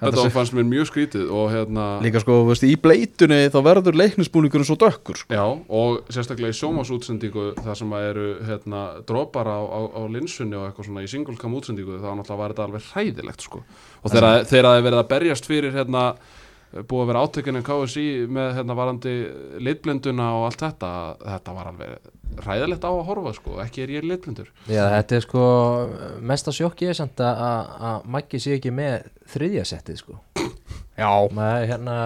Þetta 0.00 0.24
sé- 0.24 0.32
fannst 0.32 0.54
mér 0.56 0.64
mjög 0.64 0.86
skrítið 0.88 1.30
og 1.36 1.50
hérna 1.52 1.86
Líka 2.00 2.22
sko, 2.22 2.38
veist, 2.48 2.64
í 2.64 2.72
bleitunni 2.80 3.40
þá 3.52 3.58
verður 3.66 3.98
leiknisbúningurinn 4.00 4.64
svo 4.64 4.76
dökkur 4.80 5.18
sko. 5.20 5.34
Já, 5.34 5.44
og 5.68 6.08
sérstaklega 6.08 6.54
í 6.54 6.56
sjómasútsendingu 6.56 7.54
þar 7.60 7.76
sem 7.76 7.92
eru 8.00 8.26
hérna, 8.48 8.82
dropar 9.04 9.46
á, 9.46 9.60
á, 9.60 9.80
á 9.92 10.02
linsunni 10.08 10.56
og 10.56 10.70
eitthvað 10.70 10.88
svona 10.88 11.04
í 11.04 11.10
singulcam 11.12 11.54
útsendingu 11.60 12.00
þá 12.00 12.10
náttúrulega 12.16 12.40
var 12.40 12.54
þetta 12.54 12.66
alveg 12.68 12.88
hræðilegt 12.94 13.40
sko. 13.44 13.62
og 14.02 14.10
þegar 14.10 14.44
það 14.48 14.76
er 14.78 14.86
verið 14.88 15.00
að 15.04 15.08
berjast 15.12 15.46
fyrir 15.46 15.72
hérna, 15.76 16.04
búið 16.70 17.02
að 17.02 17.08
vera 17.10 17.22
átökinn 17.26 17.56
en 17.58 17.64
KSI 17.66 18.04
með 18.30 18.52
hérna, 18.60 18.76
varandi 18.78 19.14
litblinduna 19.66 20.28
og 20.38 20.44
allt 20.48 20.60
þetta 20.62 20.90
þetta 21.24 21.54
var 21.56 21.70
alveg 21.72 22.10
hræðilegt 22.44 22.84
á 22.86 22.90
að 22.94 23.04
horfa 23.08 23.32
sko. 23.34 23.56
ekki 23.64 23.82
er 23.82 23.88
ég 23.96 24.06
litblindur. 24.06 24.50
Já, 24.70 24.84
þetta 24.94 25.16
er 25.18 25.24
sko 25.26 25.44
mesta 26.22 26.54
sjokk 26.54 26.84
ég 26.86 26.92
er 26.94 26.98
samt 27.00 27.16
að- 27.18 27.40
að 27.42 27.80
að 27.90 28.04
Maggi 28.06 28.38
sé 28.38 28.54
ekki 28.58 28.70
með 28.70 29.08
þriðja 29.34 29.64
settið 29.66 29.96
sko. 29.98 30.20
Já, 30.98 31.10
Með 31.34 31.66
hérna 31.72 31.96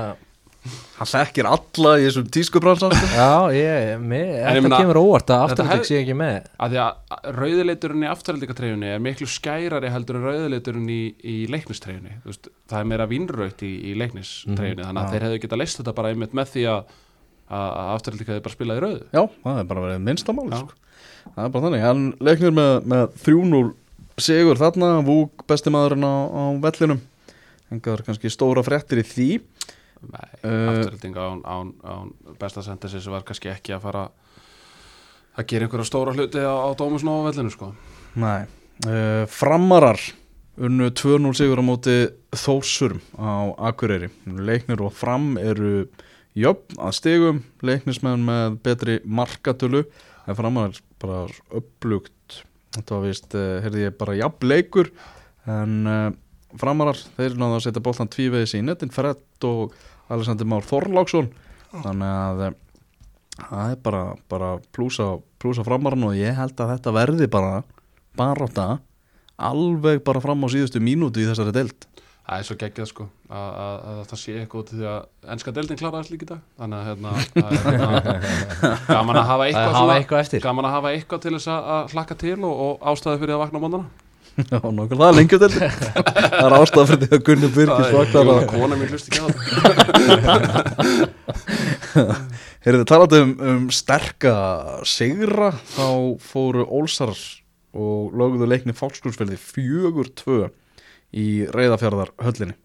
hann 0.65 1.09
þekkir 1.11 1.47
alla 1.49 1.91
í 2.01 2.05
þessum 2.07 2.29
tískubransan 2.33 2.93
sko. 2.95 3.09
Já, 3.13 3.53
ég, 3.53 3.89
ég 3.91 4.59
þetta 4.65 4.79
kemur 4.81 5.01
óvart 5.03 5.33
að 5.35 5.43
afturhalding 5.49 5.89
sé 5.89 5.99
ekki 6.01 6.17
með 6.17 6.47
að 6.57 6.75
því 6.75 6.81
að 6.85 7.33
rauðileiturinn 7.39 8.05
í 8.05 8.09
afturhaldingatreyjunni 8.09 8.93
er 8.95 9.03
miklu 9.05 9.29
skærari 9.29 9.91
heldur 9.93 10.21
en 10.21 10.27
rauðileiturinn 10.29 10.89
í, 10.95 11.01
í 11.21 11.37
leiknistreyjunni 11.53 12.17
veist, 12.25 12.49
það 12.71 12.81
er 12.81 12.89
meira 12.95 13.09
vinnraut 13.11 13.65
í, 13.67 13.73
í 13.91 13.95
leiknistreyjunni 14.01 14.87
þannig 14.87 15.03
að 15.03 15.05
Já. 15.05 15.13
þeir 15.13 15.27
hefðu 15.29 15.43
getað 15.45 15.63
leist 15.65 15.83
þetta 15.83 15.97
bara 16.01 16.15
einmitt 16.15 16.37
með 16.39 16.53
því 16.55 16.67
að, 16.73 16.97
að 17.51 17.69
að 17.85 17.93
afturhaldinga 17.99 18.33
hefði 18.33 18.47
bara 18.49 18.57
spilað 18.57 18.81
í 18.81 18.85
rauðu 18.87 19.05
Já, 19.05 19.23
það 19.45 19.61
er 19.61 19.71
bara 19.75 19.87
verið 19.89 20.05
minnstamáli 20.09 20.55
Já. 20.55 20.63
sko. 20.65 20.81
Það 21.25 21.45
er 21.45 21.53
bara 21.55 21.67
þannig, 21.69 21.85
hann 21.85 22.07
leiknir 22.25 22.57
með, 22.57 22.75
með 22.95 23.05
3-0 23.27 23.65
sigur 24.25 24.61
þarna 24.61 24.91
Vúk 25.05 25.45
besti 25.51 25.73
maðurinn 25.75 26.07
á, 26.07 26.15
á 26.25 26.43
vellinum 26.63 27.01
Nei, 30.13 30.29
Uh, 30.45 30.69
afturhaldinga 30.69 31.23
án, 31.25 31.41
án, 31.49 31.71
án 31.89 32.11
besta 32.41 32.63
sendisins 32.63 33.07
var 33.09 33.25
kannski 33.25 33.49
ekki 33.49 33.73
að 33.73 33.87
fara 33.87 34.03
að 35.35 35.47
gera 35.51 35.67
einhverja 35.67 35.89
stóra 35.89 36.13
hluti 36.13 36.43
á, 36.43 36.53
á 36.53 36.69
Dómusnó 36.77 37.23
á 37.25 37.27
vellinu 37.31 37.53
sko. 37.55 37.71
Nei, 38.21 38.45
uh, 38.85 39.25
framarar 39.31 40.01
unnu 40.61 40.91
2-0 40.95 41.33
sigur 41.35 41.63
á 41.63 41.65
móti 41.65 41.97
Þórsurum 42.35 43.01
á 43.19 43.57
Akureyri. 43.71 44.11
Leiknir 44.27 44.85
og 44.85 44.93
fram 44.95 45.35
eru 45.41 45.89
jöfn 46.39 46.79
að 46.79 46.99
stigum, 46.99 47.41
leiknismenn 47.65 48.27
með 48.27 48.59
betri 48.67 48.99
markatölu. 49.05 49.85
En 50.29 50.39
framarar 50.39 50.79
bara 51.03 51.25
upplugt 51.53 52.45
þetta 52.75 52.97
var 52.97 53.09
vist, 53.09 53.35
uh, 53.39 53.59
heyrði 53.65 53.89
ég 53.89 53.97
bara 53.99 54.19
jafn 54.19 54.49
leikur. 54.51 54.93
En 55.51 55.75
uh, 55.89 56.13
framarar, 56.61 57.01
þeir 57.19 57.37
náðu 57.39 57.59
að 57.59 57.67
setja 57.67 57.83
bóltan 57.85 58.11
tvívegis 58.13 58.55
í 58.59 58.63
netin, 58.65 58.93
Fred 58.95 59.47
og 59.49 59.75
Alexander 60.13 60.49
Már 60.49 60.67
Þorláksson. 60.67 61.31
Þannig 61.75 62.11
að 62.11 62.43
uh, 62.49 62.57
það 63.39 63.71
er 63.73 63.81
bara, 63.85 64.03
bara 64.31 64.51
plúsa, 64.75 65.15
plúsa 65.43 65.65
framaran 65.67 66.09
og 66.11 66.19
ég 66.19 66.37
held 66.39 66.61
að 66.61 66.77
þetta 66.77 66.95
verði 66.95 67.31
bara 67.33 67.63
barátta 68.19 68.69
alveg 69.35 70.05
bara 70.07 70.23
fram 70.23 70.47
á 70.47 70.49
síðustu 70.53 70.83
mínútu 70.83 71.23
í 71.23 71.29
þessari 71.29 71.55
deild. 71.55 71.89
Það 72.25 72.41
er 72.41 72.47
svo 72.49 72.55
geggjað 72.57 72.87
sko 72.89 73.05
að, 73.29 73.49
að, 73.61 73.75
að 73.91 73.99
það 74.09 74.21
sé 74.23 74.35
eitthvað 74.39 74.63
út 74.63 74.71
því 74.73 74.87
að 74.89 75.33
ennska 75.35 75.53
deildin 75.59 75.81
kláraðast 75.81 76.13
líka 76.15 76.25
í 76.25 76.29
dag. 76.31 76.47
Þannig 76.63 76.79
að 76.79 76.87
hérna, 76.89 77.11
það 77.35 77.51
er 77.51 77.67
hérna 77.67 78.71
gaman 78.95 79.19
að 79.21 79.29
hafa 79.29 79.49
eitthvað 79.49 79.67
hafa 79.67 79.83
svona 79.83 79.99
eitthvað 79.99 80.47
gaman 80.47 80.69
að 80.69 80.75
hafa 80.79 80.95
eitthvað 80.95 81.27
til 81.27 81.35
þess 81.35 81.51
að, 81.53 81.69
að 81.75 81.93
hlakka 81.93 82.17
til 82.23 82.39
og, 82.39 82.63
og 82.65 82.89
ástæði 82.95 83.21
fyrir 83.25 83.37
að 83.37 83.43
vakna 83.45 83.61
á 83.61 83.65
móndana 83.67 84.04
Já, 84.35 84.59
nokkuð 84.59 84.99
það 84.99 85.07
er 85.07 85.17
lengjum 85.19 85.41
deild 85.45 85.57
það 86.35 86.47
er 86.49 86.55
ástæða 86.57 86.85
fyrir 86.91 87.03
því 87.05 87.15
að 87.15 87.25
Gunni 87.29 87.51
Byrkis 87.55 87.93
vaknar 87.95 88.31
að 88.33 88.47
kona 88.51 88.79
mín 88.81 88.91
hlust 88.91 89.07
ekki 89.11 89.21
á 89.23 89.27
þetta 89.31 90.35
Heyrðu, 92.65 92.85
talandi 92.89 93.21
um, 93.23 93.33
um 93.53 93.65
sterka 93.75 94.35
sigra 94.89 95.53
þá 95.77 95.87
fóru 96.25 96.65
Ólsar 96.67 97.13
og 97.75 98.15
lögðu 98.17 98.49
leikni 98.51 98.75
fálkskursfeldi 98.75 99.39
fjögur 99.39 100.11
tvö 100.19 100.41
í 101.15 101.45
reyðafjörðar 101.55 102.11
höllinni 102.25 102.57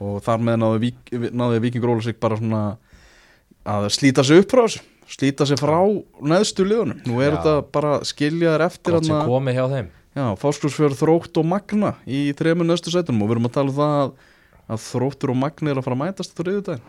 og 0.00 0.22
þar 0.24 0.42
með 0.42 0.56
náði, 0.62 0.78
vík, 0.88 1.12
náði 1.36 1.62
Víkingur 1.66 1.92
Ólasík 1.94 2.18
bara 2.22 2.38
svona 2.40 2.62
að 3.68 3.90
slíta 3.94 4.24
sig 4.26 4.42
upp 4.42 4.50
frá 4.56 4.64
þessu 4.64 4.82
slíta 5.12 5.44
sig 5.46 5.58
frá 5.60 5.76
neðstu 6.24 6.64
liðunum. 6.64 7.02
Nú 7.08 7.18
er 7.20 7.34
Já. 7.34 7.36
þetta 7.36 7.54
bara 7.74 7.98
skiljaðar 8.06 8.64
eftir 8.70 8.94
Gott 8.96 9.04
sem 9.04 9.14
þarna- 9.14 9.28
komi 9.28 9.52
hjá 9.52 9.64
þeim 9.68 9.90
Já, 10.12 10.26
fálkskursfjörð 10.36 10.98
þrótt 11.00 11.38
og 11.40 11.46
magna 11.48 11.94
í 12.04 12.24
þremur 12.36 12.68
neðstu 12.68 12.92
sætunum 12.92 13.24
og 13.24 13.30
við 13.30 13.36
erum 13.38 13.48
að 13.48 13.54
tala 13.56 13.72
um 13.72 13.78
það 13.78 13.94
að, 14.00 14.10
að 14.74 14.82
þróttur 14.86 15.32
og 15.32 15.38
magni 15.40 15.72
er 15.72 15.80
að 15.80 15.86
fara 15.86 15.96
að 15.96 16.02
mætast 16.02 16.34
þetta 16.34 16.48
reyðudaginn 16.48 16.82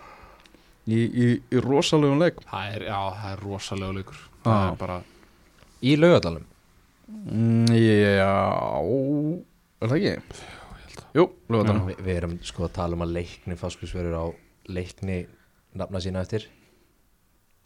í, 0.84 0.98
í, 1.00 1.28
í 1.40 1.62
rosalegum 1.64 2.20
leik 2.20 2.42
það 2.50 2.74
er, 2.76 2.88
já, 2.90 3.00
það 3.22 3.30
er 3.32 3.46
rosalega 3.48 3.98
leikur. 4.00 4.26
Það 4.44 4.66
er 4.66 4.82
bara, 4.84 4.98
Í 5.84 5.96
laugadalum 6.00 6.50
Mm, 7.14 7.68
Já, 7.70 8.32
er 9.84 9.90
það 9.92 9.98
ekki? 10.00 10.44
Jú, 11.14 11.26
lögadalum 11.52 11.90
Vi, 11.90 11.96
Við 12.00 12.16
erum 12.16 12.36
sko 12.48 12.66
að 12.68 12.74
tala 12.78 12.98
um 12.98 13.04
að 13.06 13.12
leikni 13.18 13.58
fáskursverður 13.60 14.16
á 14.18 14.26
leikni 14.72 15.18
nafna 15.78 16.02
sína 16.04 16.24
eftir 16.24 16.48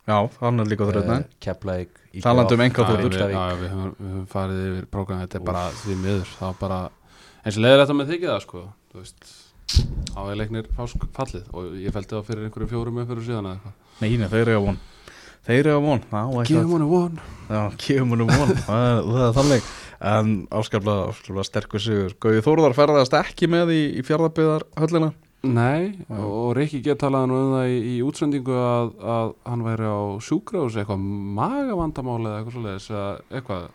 Já, 0.07 0.17
hann 0.39 0.59
er 0.63 0.69
líka 0.71 0.85
á 0.85 0.89
þrjóðna 0.89 1.15
Keflæk 1.43 1.97
um 2.15 2.61
einkaþotur. 2.63 3.11
við, 3.11 3.33
já, 3.33 3.41
við, 3.59 3.71
höfum, 3.73 3.89
við 3.97 4.11
höfum 4.13 4.27
farið 4.31 4.61
yfir 4.69 4.85
prógram 4.93 5.19
þetta 5.25 5.39
er 5.39 5.43
bara 5.49 5.63
því 5.81 5.97
miður. 6.03 6.29
Það 6.37 6.47
var 6.47 6.55
bara, 6.61 6.77
eins 7.43 7.57
og 7.59 7.65
leiður 7.65 7.81
þetta 7.83 7.97
með 7.97 8.13
þykja 8.13 8.29
það 8.31 8.45
sko. 8.45 8.61
Þú 8.87 9.01
veist, 9.01 9.33
á 10.15 10.21
leiknir 10.39 10.69
fásk 10.77 11.03
fallið. 11.17 11.49
Og 11.51 11.75
ég 11.83 11.95
fælti 11.97 12.15
það 12.15 12.23
fyrir 12.29 12.47
einhverjum 12.47 12.71
fjórum 12.71 13.01
upp 13.03 13.11
fyrir 13.11 13.27
síðan 13.27 13.49
eða 13.51 13.57
eitthvað. 13.57 13.75
Nei, 13.99 14.09
nei, 14.15 14.29
þeir 14.31 14.43
eru 14.45 14.55
á 14.55 14.63
von. 14.69 14.79
Þeir 15.47 15.59
eru 15.59 15.75
á 15.75 15.81
von. 15.83 16.01
Já, 16.07 16.23
eitthvað- 16.39 16.71
honum 16.71 16.89
von. 16.95 17.19
Já, 17.51 17.61
gefum 17.83 18.15
honum 18.15 18.31
von. 18.31 18.55
Það, 18.67 18.87
er- 18.87 19.11
það 19.11 19.37
þannig. 19.41 19.69
En 20.07 20.33
áskaplega, 20.53 21.05
áskaplega 21.11 21.47
sterkur 21.51 21.81
sigur. 21.83 22.15
Gauði 22.21 22.41
Þórðar 22.47 22.75
ferðast 22.77 23.15
ekki 23.17 23.47
með 23.51 23.71
í, 23.75 23.81
í 23.99 24.03
fjárðarbyðar 24.07 24.67
höllina 24.77 25.11
Nei, 25.45 25.93
og 26.09 26.55
Rikki 26.57 26.79
get 26.81 26.97
talaði 27.03 27.27
nú 27.29 27.35
um 27.37 27.51
það 27.53 27.67
í, 27.69 27.75
í 27.91 27.97
útsendingu 28.01 28.55
að, 28.57 28.87
að 29.13 29.27
hann 29.45 29.61
væri 29.67 29.85
á 29.85 29.99
sjúkrahús 30.25 30.77
eitthvað 30.81 31.03
magavandamál 31.37 32.15
eða 32.23 32.39
eitthvað 32.39 32.55
svoleiðis 32.55 32.87
eitthvað, 33.37 33.67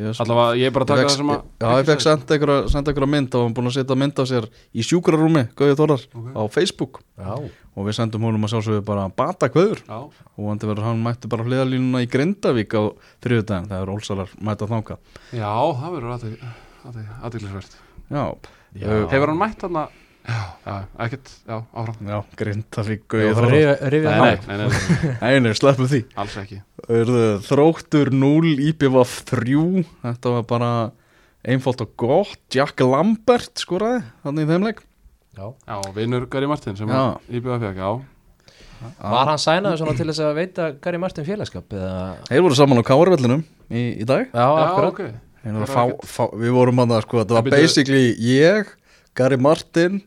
ég, 0.00 0.18
allavega 0.24 0.58
ég 0.58 0.66
er 0.66 0.74
bara 0.74 0.86
að 0.88 0.90
taka 0.90 1.04
það 1.06 1.14
sem 1.14 1.30
að 1.30 1.44
Já, 1.62 1.68
ég 1.70 1.88
fekk 1.92 2.04
senda 2.04 2.36
einhverja, 2.36 3.10
mynd 3.14 3.38
og 3.38 3.46
hann 3.46 3.54
búin 3.56 3.70
að 3.70 3.76
setja 3.78 3.98
mynd 4.02 4.18
á 4.18 4.24
sér 4.32 4.50
í 4.74 4.86
sjúkrarúmi, 4.90 5.44
Gauði 5.62 5.78
Þórar, 5.78 6.04
Ok. 6.10 6.28
á 6.34 6.42
Facebook. 6.58 7.00
Já, 7.20 7.32
og 7.38 7.86
við 7.86 7.96
sendum 8.00 8.26
honum 8.26 8.44
að 8.48 8.54
sjálfsögðu 8.56 8.84
bara 8.90 9.06
bata 9.14 9.48
kvöður 9.54 9.84
Já, 9.86 9.98
og 10.02 10.50
hann 10.50 10.60
verður 10.64 10.88
hann 10.90 11.06
mætti 11.06 11.30
bara 11.30 11.46
hliðalínuna 11.46 12.02
í 12.02 12.10
Grindavík 12.10 12.74
á 12.74 12.82
þriðudaginn, 13.22 13.70
það 13.70 13.86
er 13.86 13.94
ólsalar 13.94 14.34
mæta 14.42 14.66
þanga 14.70 14.98
já 15.38 15.54
það 15.54 15.96
verður 15.96 16.14
aðeinsvert 17.22 17.78
Já, 18.10 18.24
Hefur 19.14 19.30
hann 19.32 19.38
mætt 19.40 19.62
hann 19.66 19.78
að 19.84 19.98
Já, 20.30 20.40
já, 20.66 20.74
ekkert, 21.04 21.30
já, 21.48 21.56
áfram. 21.74 21.96
Já 22.06 22.18
Nei, 24.06 24.12
það 24.14 24.22
nei, 24.22 24.34
upp. 24.36 24.46
nei, 24.46 24.58
nei, 24.60 24.68
nei, 24.70 25.14
Nei, 25.20 25.40
nei, 25.46 25.54
sleppum 25.58 25.88
því. 25.90 26.00
Alls 26.22 26.36
ekki. 26.40 26.60
Þróttur 27.48 28.12
0, 28.14 28.52
IPVF 28.70 29.16
3 29.30 29.84
Þetta 30.04 30.34
var 30.36 30.46
bara 30.52 30.70
einfalt 31.46 31.82
og 31.84 31.92
gott. 32.00 32.40
Jack 32.54 32.80
Lambert 32.84 33.58
skoraði 33.62 34.04
þannig 34.24 34.46
í 34.46 34.50
þeim 34.52 34.68
leik. 34.68 34.82
Já. 35.38 35.46
Já, 35.66 35.76
vinnur 35.96 36.26
Gary 36.30 36.48
Martin 36.50 36.76
sem 36.78 36.90
íbjöða 36.90 37.60
fekk, 37.64 37.80
já. 37.80 37.90
Var 39.00 39.28
hann 39.28 39.40
sænaður 39.40 39.80
svona 39.82 39.94
til 39.98 40.06
þess 40.08 40.22
að 40.24 40.38
veita 40.38 40.68
Gary 40.80 41.00
Martin 41.00 41.26
félagskap 41.26 41.74
eða? 41.76 41.96
Þeir 42.30 42.44
voru 42.46 42.56
saman 42.56 42.80
á 42.80 42.84
Káarvellinum 42.88 43.42
í, 43.68 43.82
í 44.00 44.06
dag. 44.08 44.30
Já, 44.32 44.46
Já, 44.46 44.68
ok. 44.88 45.02
Við 46.40 46.52
vorum 46.52 46.82
að 46.82 46.94
það 46.94 47.04
sko 47.06 47.20
Þetta 47.22 47.36
var 47.38 47.50
basically 47.54 48.06
ég, 48.24 48.72
Gary 49.16 49.38
Martin 49.40 50.00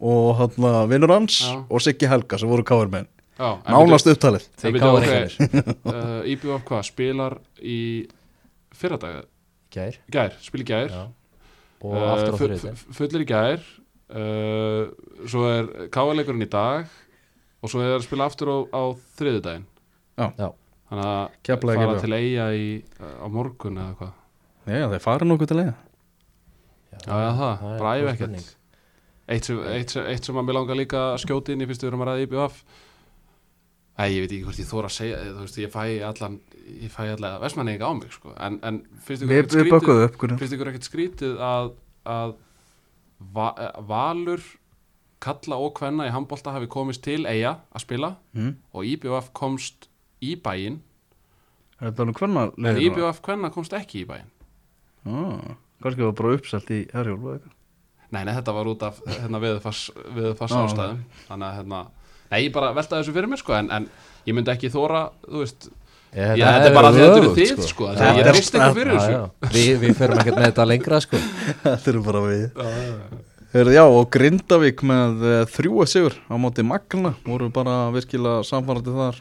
og 0.00 0.36
hann 0.40 0.88
vinnur 0.90 1.12
hans 1.12 1.40
Já. 1.44 1.56
og 1.70 1.80
Siggi 1.84 2.08
Helga 2.08 2.38
sem 2.40 2.48
voru 2.48 2.64
Káarmenn 2.64 3.06
Já, 3.40 3.54
en 3.64 3.72
Nánast 3.74 4.06
upptalið. 4.10 4.46
uh, 5.86 6.22
IBF 6.28 6.64
hvað, 6.68 6.82
spilar 6.88 7.38
í 7.62 8.08
fyrradag, 8.76 9.24
Gær. 9.72 9.96
Gær, 10.10 10.32
spil 10.42 10.64
í 10.64 10.66
gær. 10.66 10.88
Já. 10.90 11.06
Og 11.80 11.94
Uh, 11.96 12.12
aftur 12.12 12.34
á 12.34 12.36
fu- 12.36 12.92
fullir 12.92 13.22
í 13.24 13.28
gær. 13.30 13.60
Uh, 14.10 14.90
svo 15.30 15.44
er 15.48 15.88
káarleikurinn 15.94 16.42
í 16.44 16.48
dag 16.50 16.88
og 17.62 17.70
svo 17.70 17.80
er 17.80 17.94
að 17.96 18.02
spila 18.04 18.26
aftur 18.26 18.48
á, 18.50 18.56
á 18.74 18.82
þriðudaginn 19.16 19.64
Já. 20.18 20.26
Já. 20.36 20.48
þannig 20.90 21.06
að 21.06 21.28
Keflavík 21.46 21.78
fara 21.84 22.00
til 22.02 22.12
eiga 22.18 22.46
í, 22.58 22.66
á 22.98 23.26
morgun 23.30 23.78
eða 23.78 23.94
hvað? 24.00 24.12
Já, 24.66 24.88
þeir 24.90 25.04
fara 25.06 25.28
nokkuð 25.30 25.48
til 25.52 25.60
eiga 25.62 25.74
Já, 27.06 27.14
já, 27.14 27.30
það, 27.38 27.62
góð 27.80 28.08
ekkert. 28.12 28.48
Eitt 29.30 29.48
sem, 29.48 29.58
eitt, 29.70 29.96
eitt 29.96 30.26
sem 30.26 30.38
að 30.38 30.46
mér 30.48 30.58
langar 30.58 30.78
líka 30.78 31.02
að 31.14 31.20
skjóti 31.24 31.54
inn 31.54 31.64
í 31.64 31.68
fyrstu 31.70 31.86
við 31.86 31.92
erum 31.92 32.04
að 32.04 32.10
ræða 32.10 32.26
IBF 32.26 32.62
Æ, 34.00 34.04
ég 34.08 34.22
veit 34.24 34.32
ekki 34.32 34.44
hvort 34.46 34.60
ég 34.60 34.68
þóra 34.68 34.88
að 34.88 34.94
segja 34.96 35.18
þú 35.26 35.42
veist, 35.42 35.58
ég 35.60 35.72
fæ 35.74 35.82
allan 36.08 36.38
ég 36.70 36.92
fæ 36.94 37.02
allan 37.04 37.40
vestmanninga 37.42 37.90
á 37.90 37.92
mig 37.98 38.14
sko. 38.14 38.32
en, 38.40 38.56
en 38.64 38.80
finnst 40.40 40.56
ykkur 40.56 40.70
ekkert 40.72 40.88
skrítið 40.88 41.42
að, 41.44 41.72
að 42.08 42.34
va, 43.36 43.50
Valur 43.90 44.44
kalla 45.20 45.58
og 45.60 45.74
kvenna 45.76 46.08
í 46.08 46.14
handbolta 46.14 46.54
hafi 46.54 46.70
komist 46.72 47.04
til 47.04 47.26
eiga 47.28 47.58
að 47.74 47.84
spila 47.84 48.14
mm. 48.32 48.54
og 48.72 48.92
IBF 48.94 49.32
komst 49.36 49.90
í 50.24 50.34
bæinn 50.40 50.80
Er 51.80 51.90
þetta 51.90 52.06
nú 52.08 52.16
hvernig 52.16 52.56
en 52.56 52.80
IBF 52.86 53.20
kvenna 53.24 53.52
komst 53.52 53.76
ekki 53.76 54.04
í 54.04 54.08
bæinn 54.08 54.32
ah, 55.08 55.56
Kannski 55.80 56.04
var 56.06 56.16
bara 56.16 56.36
uppselt 56.36 56.72
í 56.72 56.82
Herjólf 56.92 57.24
eða 57.24 57.36
eitthvað. 57.38 57.56
Nei, 58.10 58.24
nei, 58.26 58.32
þetta 58.34 58.54
var 58.56 58.70
út 58.72 58.80
af 58.82 58.96
hérna, 59.06 59.40
Já, 59.44 59.52
ástæðum. 60.40 61.02
Þannig 61.28 61.46
að, 61.46 61.58
hérna, 61.60 61.82
nei, 62.32 62.40
ég 62.46 62.52
bara 62.54 62.72
velta 62.74 62.98
þessu 62.98 63.14
fyrir 63.14 63.30
mér, 63.30 63.38
sko 63.42 63.54
En, 63.58 63.70
en 63.70 63.86
ég 64.26 64.34
myndi 64.34 64.50
ekki 64.54 64.70
þóra, 64.72 65.04
þú 65.28 65.44
veist 65.44 65.68
Ég, 66.10 66.32
Ég, 66.40 66.42
þetta 66.42 66.66
er 66.66 66.74
bara 66.74 66.88
því 66.90 67.02
þetta 67.04 67.18
eru 67.20 67.28
þið, 67.36 67.60
sko. 67.70 67.88
Þegar 67.94 68.00
ég 68.02 68.16
Þetta 68.18 68.30
er- 68.32 68.34
rist 68.40 68.54
eitthvað 68.56 68.78
fyrir 68.80 68.92
Já, 68.92 68.98
þessu. 68.98 69.12
já. 69.14 69.50
Vi, 69.54 69.64
Við 69.84 69.92
förum 70.00 70.18
ekkert 70.18 70.38
með 70.40 70.46
þetta 70.48 70.64
lengra 70.66 70.98
sko. 71.04 71.20
Þetta 71.68 71.92
eru 71.92 72.00
bara 72.08 72.22
við. 72.24 72.46
Heyrðu, 73.50 73.74
Já, 73.76 73.82
og 73.86 74.08
Grindavík 74.14 74.82
með 74.90 75.22
uh, 75.26 75.36
þrjú 75.54 75.78
að 75.84 75.88
sigur 75.92 76.16
á 76.26 76.34
móti 76.42 76.64
Magna. 76.66 77.12
Voru 77.26 77.46
bara 77.54 77.76
virkilega 77.94 78.42
samfarrandi 78.46 78.96
þar. 78.98 79.20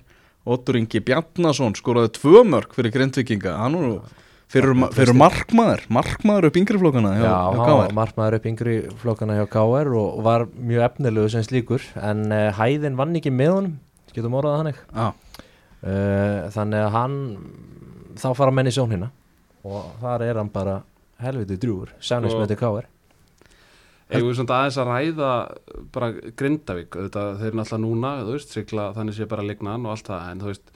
Otur 0.50 0.80
Ingi 0.82 1.02
Bjarnason 1.06 1.78
skoraði 1.78 2.10
tvö 2.18 2.42
mörg 2.50 2.74
fyrir 2.74 2.94
Grindvíkinga. 2.98 3.54
Hann 3.62 3.78
voru 3.78 3.96
fyrir, 4.50 4.74
Já, 4.74 4.88
fyrir 4.98 5.18
markmaður 5.18 5.86
markmaður 5.94 6.50
upp 6.50 6.60
yngri 6.62 6.82
flokkana 6.82 7.14
hjá, 7.18 7.24
Já, 7.26 7.38
hjá 7.60 7.74
hann 7.84 7.96
markmaður 7.98 8.40
upp 8.40 8.50
yngri 8.52 8.76
flokkana 9.02 9.38
hjá 9.40 9.46
KR 9.54 9.94
og 10.02 10.20
var 10.26 10.46
mjög 10.58 10.86
efnilegu 10.90 11.32
sem 11.34 11.46
slíkur 11.46 11.86
en 12.02 12.28
uh, 12.34 12.50
hæðin 12.58 13.00
vann 13.00 13.18
ekki 13.20 13.34
með 13.34 13.56
honum 13.56 13.80
getum 14.14 14.38
orðað 14.40 14.62
þannig. 14.62 14.84
Já, 14.90 15.08
uh, 15.86 16.40
þannig 16.56 16.86
að 16.86 16.94
hann 16.98 17.18
þá 18.20 18.30
fara 18.42 18.56
menn 18.56 18.70
í 18.72 18.76
sjónina 18.76 19.12
og 19.68 19.92
þar 20.02 20.26
er 20.26 20.40
hann 20.42 20.54
bara 20.54 20.80
helviti 21.20 21.60
drúur 21.60 21.92
sænismeti 22.04 22.58
KR 22.60 22.88
Eigum 24.10 24.32
við 24.32 24.40
svona 24.40 24.56
aðeins 24.64 24.78
að 24.82 24.88
ræða 24.90 25.32
bara 25.94 26.08
Grindavík, 26.40 26.96
auðvitað, 26.98 27.28
þeir 27.38 27.50
eru 27.52 27.58
náttúrulega 27.60 27.82
núna, 27.84 28.14
þú 28.26 28.32
veist, 28.34 28.56
sigla 28.56 28.86
þannig 28.96 29.18
sé 29.20 29.28
bara 29.30 29.44
lignan 29.46 29.86
og 29.86 29.94
allt 29.94 30.08
það, 30.10 30.24
en 30.32 30.42
þú 30.42 30.48
veist, 30.50 30.72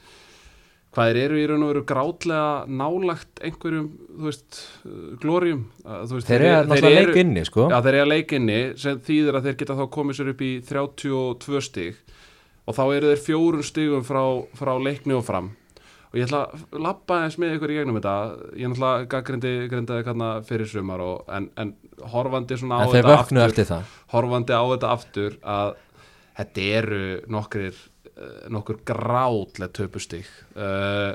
hvað 0.94 1.10
þeir 1.10 1.20
eru 1.24 1.40
í 1.40 1.46
raun 1.50 1.64
og 1.66 1.72
veru 1.72 1.82
grátlega 1.88 2.46
nálagt 2.70 3.42
einhverjum, 3.44 3.88
þú 4.14 4.28
veist, 4.28 4.60
uh, 4.86 5.08
glórium, 5.22 5.64
þeir 5.82 6.36
eru 6.36 6.70
náttúrulega 6.70 7.02
leik 7.08 7.20
inni 7.24 7.44
sko. 7.48 7.66
Já, 7.72 7.78
þeir 7.84 7.98
eru 8.00 8.12
leikinni 8.12 8.60
sem 8.80 9.02
þýðir 9.08 9.40
að 9.40 9.48
þeir 9.48 9.58
geta 9.62 9.78
þá 9.80 9.84
komið 9.98 10.20
sér 10.20 10.32
upp 10.34 10.46
í 10.46 10.52
32 10.70 11.66
stig. 11.68 12.00
Og 12.64 12.78
þá 12.78 12.84
eru 12.86 13.12
þeir 13.12 13.22
fjórun 13.26 13.66
stigum 13.66 14.06
frá, 14.06 14.22
frá 14.56 14.72
leikni 14.80 15.18
og 15.18 15.26
fram. 15.26 15.52
Og 16.14 16.20
ég 16.20 16.28
ætla 16.28 16.44
að 16.46 16.78
lappa 16.78 17.24
eins 17.24 17.34
með 17.42 17.56
ykkur 17.56 17.72
í 17.74 17.76
gegnum 17.80 17.98
þetta. 17.98 18.14
Ég 18.54 18.70
náttúrulega 18.70 19.08
gaggrindi 19.10 19.54
grindaði 19.72 20.06
kanna 20.06 20.28
fyrir 20.46 20.70
sumar 20.70 21.02
og, 21.02 21.24
en, 21.34 21.48
en 21.58 21.74
horfandi 22.14 22.58
svona 22.60 22.78
á 22.78 22.86
en 22.86 22.92
þetta 22.94 23.16
aftur 23.18 23.74
horfandi 24.14 24.54
á 24.54 24.62
þetta 24.62 24.92
aftur 24.94 25.36
að 25.42 25.74
þetta 26.38 26.68
eru 26.78 27.02
nokkrir 27.34 27.82
nokkur 28.52 28.78
grátlega 28.86 29.72
töpustig 29.74 30.28
uh, 30.54 31.14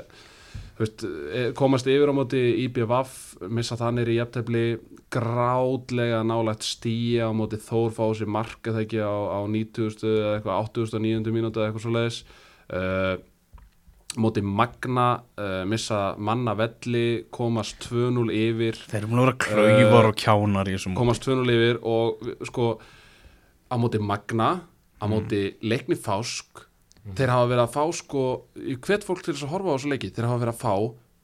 veist, 0.80 1.04
eh, 1.04 1.50
komast 1.56 1.88
yfir 1.90 2.10
á 2.10 2.14
móti 2.16 2.40
IBVF 2.64 3.40
missa 3.52 3.78
þannig 3.80 4.10
í 4.12 4.18
jafntefli 4.18 4.64
grátlega 5.12 6.22
nálægt 6.26 6.64
stíja 6.66 7.28
á 7.28 7.32
móti 7.36 7.58
Þór 7.60 7.90
fá 7.96 8.04
sér 8.16 8.30
marka 8.30 8.74
það 8.74 8.84
ekki 8.84 9.02
á, 9.02 9.12
á 9.12 9.40
90. 9.44 10.06
eða 10.06 10.36
eitthvað 10.38 10.62
89. 10.70 11.34
mínútu 11.34 11.60
eða 11.60 11.70
eitthvað 11.70 11.84
svo 11.84 11.94
leiðis 11.96 12.20
uh, 12.76 13.16
móti 14.20 14.42
Magna 14.42 15.08
uh, 15.38 15.64
missa 15.70 16.00
manna 16.18 16.56
velli 16.58 17.26
komast 17.34 17.84
2-0 17.90 18.30
yfir 18.34 18.80
þeir 18.86 19.02
eru 19.02 19.12
búin 19.12 19.22
að 19.22 19.28
vera 19.28 19.38
klauvar 19.44 20.10
og 20.10 20.18
kjánar 20.18 20.72
komast 20.98 21.28
2-0 21.28 21.54
yfir 21.58 21.84
og 21.86 22.24
sko 22.48 22.72
á 23.70 23.74
móti 23.78 24.00
Magna 24.02 24.50
á 25.00 25.04
móti 25.10 25.44
leikni 25.62 25.98
Fásk 25.98 26.69
þeir 27.16 27.32
hafa 27.32 27.48
verið 27.50 27.64
að 27.64 27.74
fá 27.74 27.84
sko 27.96 28.24
í 28.60 28.76
hvert 28.76 29.06
fólk 29.06 29.24
til 29.24 29.34
þess 29.34 29.46
að 29.46 29.54
horfa 29.54 29.72
á 29.72 29.74
þessu 29.76 29.92
leiki. 29.92 30.12
Þeir 30.14 30.28
hafa 30.28 30.42
verið 30.44 30.54
að 30.54 30.62
fá 30.64 30.74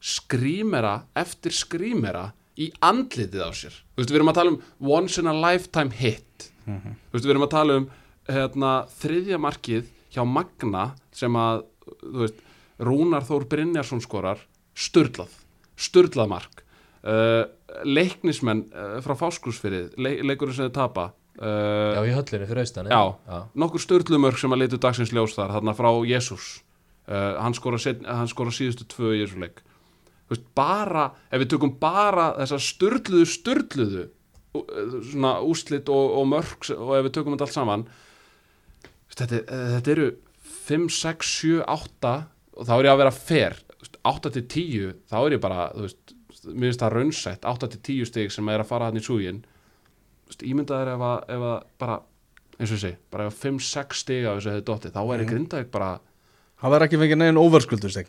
skrýmera 0.06 0.94
eftir 1.16 1.56
skrýmera 1.56 2.24
í 2.56 2.70
andlitið 2.84 3.44
á 3.44 3.50
sér. 3.56 3.76
Þú 3.94 4.02
veist 4.02 4.12
við 4.12 4.18
erum 4.20 4.32
að 4.32 4.38
tala 4.40 4.54
um 4.54 4.60
once 4.96 5.20
in 5.20 5.30
a 5.30 5.36
lifetime 5.36 5.92
hit. 5.96 6.50
Þú 6.66 7.16
veist 7.16 7.26
við 7.26 7.34
erum 7.34 7.46
að 7.46 7.54
tala 7.54 7.78
um 7.80 7.88
hérna, 8.26 8.72
þriðja 8.98 9.40
markið 9.42 9.90
hjá 10.14 10.22
Magna 10.26 10.86
sem 11.14 11.36
að 11.38 11.64
þú 12.02 12.22
veist, 12.24 12.44
Rúnar 12.76 13.24
Þór 13.24 13.46
Brynjarsson 13.48 14.02
skorar 14.04 14.40
sturlað, 14.76 15.32
sturlað 15.80 16.32
mark. 16.32 16.62
Uh, 17.06 17.46
leiknismenn 17.86 18.66
uh, 18.74 18.98
frá 19.04 19.14
Fáskursfyrið, 19.20 19.94
le 20.02 20.16
leikurinn 20.26 20.56
sem 20.56 20.66
þið 20.66 20.74
tapa 20.76 21.10
já 21.36 22.00
uh, 22.00 22.08
í 22.08 22.14
höllinu 22.16 22.48
fyrir 22.48 22.62
austan 22.62 22.88
Já. 22.88 23.00
já. 23.28 23.38
nokkur 23.54 23.82
störlumörk 23.82 24.38
sem 24.40 24.52
að 24.54 24.62
leitu 24.62 24.78
dagsins 24.80 25.12
ljós 25.12 25.36
þar 25.36 25.52
þarna 25.58 25.74
frá 25.76 25.90
Jésús 26.08 26.62
uh, 27.08 27.36
hann 27.42 27.56
skora, 27.56 27.80
set, 27.82 28.04
hann 28.08 28.30
skora 28.30 28.54
síðustu 28.54 28.86
tvö 28.88 29.12
í 29.16 29.24
þessu 29.24 29.42
leik. 29.42 29.60
Veist, 30.30 30.46
bara, 30.58 31.10
ef 31.30 31.42
við 31.42 31.52
tökum 31.52 31.74
bara 31.78 32.32
þessa 32.40 32.58
störluðu 32.62 33.26
störluðu 33.30 34.06
svona 35.12 35.36
úslit 35.44 35.90
og, 35.92 36.16
og 36.18 36.26
mörk 36.30 36.70
og 36.72 36.94
ef 36.96 37.04
við 37.06 37.14
tökum 37.18 37.36
þetta 37.36 37.46
allt 37.46 37.56
saman 37.58 37.84
þetta, 39.12 39.42
þetta 39.76 39.92
eru 39.92 40.08
5, 40.66 40.88
6, 40.96 41.32
7, 41.44 41.60
8 41.68 42.14
og 42.56 42.66
þá 42.66 42.74
er 42.76 42.88
ég 42.88 42.94
að 42.94 43.00
vera 43.04 43.14
fair. 43.14 43.58
8 44.06 44.32
til 44.34 44.44
10, 44.48 44.94
þá 45.10 45.16
er 45.20 45.36
ég 45.36 45.42
bara 45.42 45.68
veist, 45.76 46.14
mér 46.46 46.70
finnst 46.70 46.82
það 46.82 46.94
raunsætt 46.96 47.46
8 47.52 47.68
til 47.74 47.82
10 48.00 48.10
stig 48.10 48.32
sem 48.34 48.48
er 48.50 48.62
að 48.62 48.70
fara 48.70 48.88
hann 48.88 48.98
í 48.98 49.04
súgin 49.04 49.44
ímyndaður 50.46 50.92
ef 50.94 51.06
að, 51.06 51.16
ef 51.36 51.46
að 51.50 51.56
bara, 51.82 51.96
eins 52.58 52.70
og 52.70 52.76
ég 52.76 52.82
segi, 52.82 52.98
bara 53.14 53.28
ef 53.30 53.40
5-6 53.44 54.02
stig 54.02 54.26
af 54.26 54.38
þessu 54.38 54.52
hefði 54.52 54.66
dottið, 54.70 54.94
þá 54.96 55.02
er 55.04 55.24
ég 55.24 55.32
grindaði 55.32 55.72
bara 55.72 55.90
Það 56.56 56.72
verður 56.72 56.86
ekki 56.86 57.00
fengið 57.02 57.18
neginn 57.20 57.40
overskuldusteg 57.40 58.06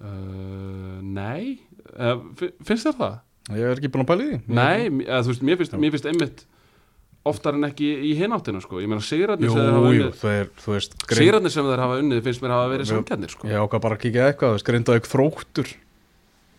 uh, 0.00 1.02
nei 1.04 1.58
uh, 1.92 2.22
finnst 2.64 2.88
þér 2.88 2.96
það? 3.02 3.20
Ég 3.52 3.68
er 3.68 3.76
ekki 3.76 3.90
búin 3.92 4.06
að 4.06 4.10
pæla 4.12 4.24
í 4.24 4.30
því 4.30 4.56
Nei, 4.56 5.04
eða, 5.04 5.20
þú 5.26 5.34
veist, 5.34 5.44
mér 5.48 5.60
finnst, 5.60 5.76
mér 5.82 5.94
finnst 5.94 6.08
einmitt 6.08 6.44
oftar 7.28 7.54
en 7.54 7.68
ekki 7.68 7.86
í 8.08 8.14
hináttina 8.18 8.58
sko. 8.62 8.80
ég 8.82 8.90
meina 8.90 9.04
sigrarnir 9.04 9.52
sem 9.52 9.60
þeir 9.60 9.76
hafa 9.76 9.90
unnið 9.92 10.16
þú, 10.18 10.32
þú 10.64 10.72
veist 10.74 10.96
grind, 11.04 11.20
sigrarnir 11.20 11.54
sem 11.54 11.68
þeir 11.68 11.82
hafa 11.84 11.98
unnið 12.02 12.24
finnst 12.26 12.42
mér 12.42 12.54
hafa 12.56 12.72
verið 12.72 12.88
samkjarnir 12.90 13.34
sko. 13.34 13.50
Ég 13.50 13.62
ákvað 13.62 13.84
bara 13.84 13.98
að 13.98 14.02
kíkja 14.02 14.24
eitthvað, 14.26 14.48
þú 14.48 14.56
veist, 14.58 14.66
grindaði 14.70 15.02
ekki 15.02 15.12
þróttur 15.12 15.70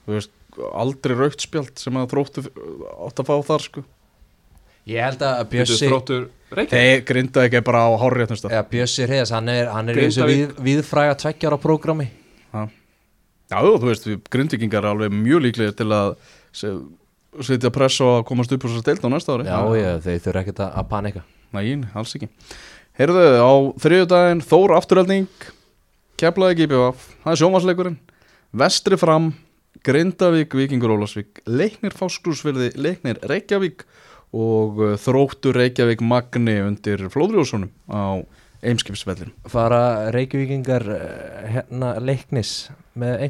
Þú 0.04 0.16
veist, 0.18 0.32
aldrei 0.74 1.16
raukt 1.18 1.44
spjald 1.44 1.74
sem 1.82 1.98
að 2.00 2.10
þróttur 2.14 2.50
átt 3.08 3.22
að 3.24 3.30
fá 3.30 3.36
þar 3.50 3.66
sko. 3.68 3.84
Ég 4.90 5.00
held 5.06 5.22
að 5.24 5.44
Bjössi 5.54 5.90
Þeir 6.54 7.00
grindaði 7.08 7.48
ekki 7.50 7.62
bara 7.66 7.86
á 7.88 7.92
stað 8.38 8.52
eða 8.52 8.66
Bjössi 8.70 9.08
Reyðas, 9.10 9.32
hann 9.34 9.48
er, 9.50 9.70
hann 9.74 9.90
er 9.90 9.98
í 9.98 10.04
þessu 10.10 10.28
við, 10.28 10.52
viðfræga 10.68 11.16
tveggjára 11.24 11.58
prógrami 11.62 12.10
Já, 12.54 13.60
þú 13.62 13.86
veist, 13.86 14.06
við 14.08 14.20
grindvikingar 14.34 14.84
er 14.86 14.92
alveg 14.94 15.14
mjög 15.14 15.44
líklegir 15.46 15.76
til 15.78 15.88
að 15.94 16.14
se- 16.56 16.74
setja 17.44 17.72
press 17.74 18.00
á 18.02 18.08
að 18.20 18.26
komast 18.30 18.54
upp 18.56 18.64
þess 18.66 18.80
að 18.82 18.88
deilta 18.88 19.10
á 19.10 19.14
næsta 19.14 19.36
ári. 19.36 19.46
Já, 19.46 19.60
ég, 19.78 20.00
þeir 20.06 20.22
þurfa 20.24 20.42
ekkert 20.44 20.62
að 20.66 20.88
panika. 20.90 21.24
Nei, 21.54 21.66
alls 21.94 22.16
ekki. 22.18 22.30
Heyrðu, 22.98 23.26
á 23.42 23.52
þriðjudaginn 23.82 24.42
Þór 24.46 24.76
afturölding 24.78 25.28
Keflaði 26.22 26.60
GBF, 26.62 27.08
það 27.24 27.32
er 27.34 27.40
sjómasleikurinn 27.42 27.96
Vestri 28.62 29.00
fram 29.02 29.32
Grindavík, 29.82 30.54
Víkingur 30.54 30.94
Ólasvík 30.94 31.42
Leiknir 31.50 31.96
Fáskrúsfyrði, 31.98 32.72
Leiknir 32.78 33.20
Reykjavík 33.26 33.84
og 34.34 34.80
uh, 34.82 34.94
Þróttur 35.02 35.58
Reykjavík 35.58 36.04
Magni 36.06 36.60
undir 36.64 37.08
Flóðrjóðssonum 37.14 37.72
á 37.90 38.22
Eimskipsvellin 38.64 39.34
Fara 39.52 40.12
Reykjavíkingar 40.16 40.86
eh, 40.96 41.50
hérna 41.58 41.96
leiknis 42.00 42.70
með 42.96 43.26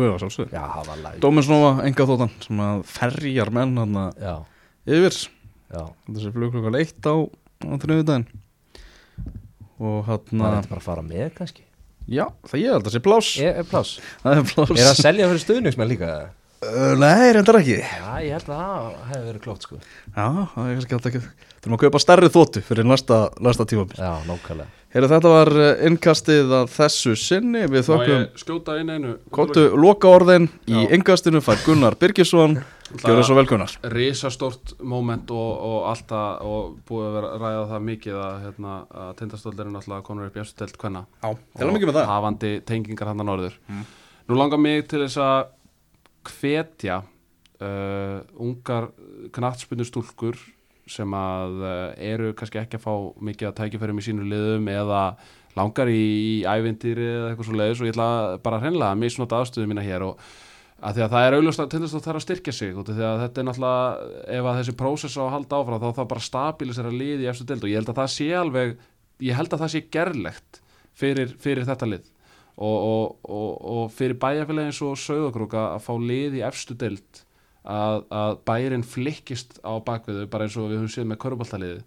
við 0.00 0.10
sálsög 0.20 0.52
Já, 0.52 0.62
það 0.74 0.90
var 0.90 1.02
lag 1.06 1.20
Dóminsnóa, 1.22 1.72
enga 1.86 2.08
þóttan 2.10 2.34
sem 2.44 2.60
að 2.66 2.84
ferjar 2.92 3.52
menn 3.54 3.80
Já, 4.20 4.34
yfir. 4.84 5.18
Já, 5.72 5.82
þessi 6.10 6.34
flugklokkan 6.34 6.78
eitt 6.82 7.08
á, 7.08 7.16
á 7.24 7.72
þriðjudaginn. 7.80 8.26
Og 9.82 10.02
hann 10.10 10.26
það 10.44 10.58
er 10.58 10.68
bara 10.68 10.82
að 10.82 10.88
fara 10.90 11.04
með 11.06 11.30
kannski 11.38 11.64
Já, 12.10 12.24
það 12.50 12.62
ég 12.62 12.72
held 12.74 12.88
að 12.88 12.94
sé 12.96 13.02
plás 13.04 13.28
Er, 13.38 13.58
er 13.62 13.66
pláss? 13.68 13.92
Það 14.24 14.38
er 14.40 14.46
plás 14.50 14.72
Er 14.74 14.88
að 14.90 14.98
selja 14.98 15.28
fyrir 15.30 15.42
stuðningsmenn 15.44 15.90
líka? 15.92 16.08
eða? 16.12 16.30
Uh, 16.62 16.92
Nei, 16.98 17.30
reyndar 17.34 17.58
ekki 17.58 17.78
Já, 17.78 18.10
ég 18.22 18.36
held 18.36 18.50
að 18.50 18.60
það 18.62 18.98
hefði 19.12 19.24
verið 19.28 19.42
klótt 19.46 19.66
sko 19.66 19.78
Já, 19.78 20.26
það 20.54 20.66
er 20.66 20.76
kannski 20.76 20.96
alltaf 20.98 21.10
ekki 21.12 21.22
Þurfum 21.62 21.76
að 21.78 21.82
kaupa 21.84 22.02
stærri 22.02 22.30
þóttu 22.34 22.62
fyrir 22.66 22.86
næsta, 22.90 23.18
næsta 23.42 23.66
tímabil 23.70 23.98
Já, 24.02 24.12
nákvæmlega 24.26 24.81
Heyrðu, 24.92 25.08
þetta 25.08 25.30
var 25.32 25.48
uh, 25.56 25.68
innkastið 25.88 26.50
að 26.52 26.66
þessu 26.74 27.14
sinni. 27.16 27.62
Við 27.72 27.86
ég 28.04 28.34
skjóta 28.42 28.74
inn 28.76 28.90
einu 28.92 29.14
Kottu 29.32 29.62
loka 29.80 30.10
orðin 30.12 30.50
í 30.68 30.74
Já. 30.74 30.90
innkastinu 30.92 31.40
fær 31.40 31.62
Gunnar 31.64 31.96
Birgisson. 31.96 32.58
Gjör 33.00 33.22
svo 33.24 33.38
vel 33.38 33.46
Gunnar. 33.48 33.72
risastórt 33.88 34.74
moment 34.84 35.30
og, 35.32 35.52
og 35.64 35.86
alltaf 35.88 36.42
og 36.44 36.74
búið 36.88 37.06
að 37.06 37.14
vera 37.16 37.30
ræða 37.40 37.62
það 37.70 37.86
mikið 37.86 38.18
að, 38.20 38.34
hérna, 38.42 38.74
að 39.04 39.14
tindastóllirinn 39.22 39.78
alltaf 39.80 40.02
konur 40.04 40.28
upp 40.28 40.36
í 40.36 40.42
eftir 40.42 40.58
telt 40.60 40.76
hvenna 40.82 41.06
Já, 41.22 41.30
til 41.32 41.64
að 41.66 41.72
mikið 41.78 41.88
með 41.88 41.98
það. 41.98 42.10
Hafandi 42.12 42.52
tengingar 42.68 43.12
hann 43.12 43.24
að 43.24 43.30
norður 43.30 43.56
nú 44.28 44.38
langar 44.38 44.60
mig 44.60 44.84
til 44.92 45.00
þess 45.06 45.22
að 45.24 45.38
hvetja 46.28 47.00
uh, 47.00 48.20
ungar 48.44 48.90
knattspunni 49.32 49.88
stúlkur 49.88 50.36
sem 50.92 51.16
að 51.16 51.60
uh, 51.62 51.72
eru 52.12 52.32
kannski 52.38 52.60
ekki 52.62 52.78
að 52.78 52.84
fá 52.84 52.94
mikið 53.28 53.50
að 53.50 53.58
tækifærum 53.60 54.00
í 54.00 54.06
sínu 54.06 54.28
liðum 54.28 54.70
eða 54.72 55.02
langar 55.58 55.90
í, 55.92 55.98
í 56.00 56.34
ævindýri 56.48 57.08
eða 57.08 57.32
eitthvað 57.32 57.48
svo 57.48 57.58
leiðis 57.58 57.82
og 57.82 57.88
ég 57.88 57.94
ætla 57.96 58.08
bara 58.44 58.62
hreinlega 58.62 58.94
að 58.94 59.02
misnota 59.02 59.42
aðstöðu 59.42 59.68
mína 59.72 59.84
hér 59.84 60.06
og 60.06 60.22
að 60.82 60.96
því 60.96 61.04
að 61.04 61.12
það 61.12 61.26
er 61.26 61.36
auðvitað 61.36 61.64
að 61.64 61.72
tindastótt 61.74 62.06
þarf 62.06 62.18
að 62.18 62.24
styrkja 62.24 62.54
sig 62.56 62.72
af 62.72 62.88
því 62.88 63.04
að 63.06 63.20
þetta 63.22 63.42
er 63.42 63.46
náttúrulega 63.48 64.22
ef 64.38 64.48
að 64.48 64.56
þessi 64.58 64.74
prósess 64.80 65.18
á 65.18 65.22
að 65.22 65.34
halda 65.36 65.60
áfram 65.60 65.82
þá 65.82 65.90
þá 65.98 66.02
bara 66.10 66.24
stabilisera 66.26 66.94
liði 66.94 67.26
í 67.26 67.28
eftir 67.30 67.48
deild 67.50 67.66
og 67.66 67.70
ég 67.70 67.78
held 67.78 67.92
að 67.92 68.00
það 68.00 68.10
sé 68.16 68.28
alveg 68.40 68.72
ég 69.22 69.38
held 69.38 69.52
að 69.52 69.62
það 69.62 69.72
sé 69.74 69.82
gerlegt 69.94 70.62
fyrir, 70.98 71.36
fyrir 71.42 71.68
þetta 71.68 71.90
lið 71.92 72.08
og, 72.56 72.76
og, 72.76 73.04
og, 73.22 73.52
og 73.74 73.92
fyrir 73.94 74.18
bæjarfélagi 74.20 74.72
eins 74.72 74.80
og 74.84 74.98
Sauðakrúk 75.00 75.54
að 75.58 75.78
fá 75.86 75.92
lið 76.00 76.40
í 76.40 76.44
efstu 76.48 76.76
deild 76.78 77.22
að, 77.64 78.00
að 78.10 78.32
bærin 78.48 78.82
flikkist 78.86 79.60
á 79.62 79.72
bakviðu 79.84 80.26
bara 80.32 80.48
eins 80.48 80.56
og 80.58 80.70
við 80.70 80.80
höfum 80.80 80.92
séð 80.94 81.08
með 81.12 81.20
köruboltaliði 81.22 81.82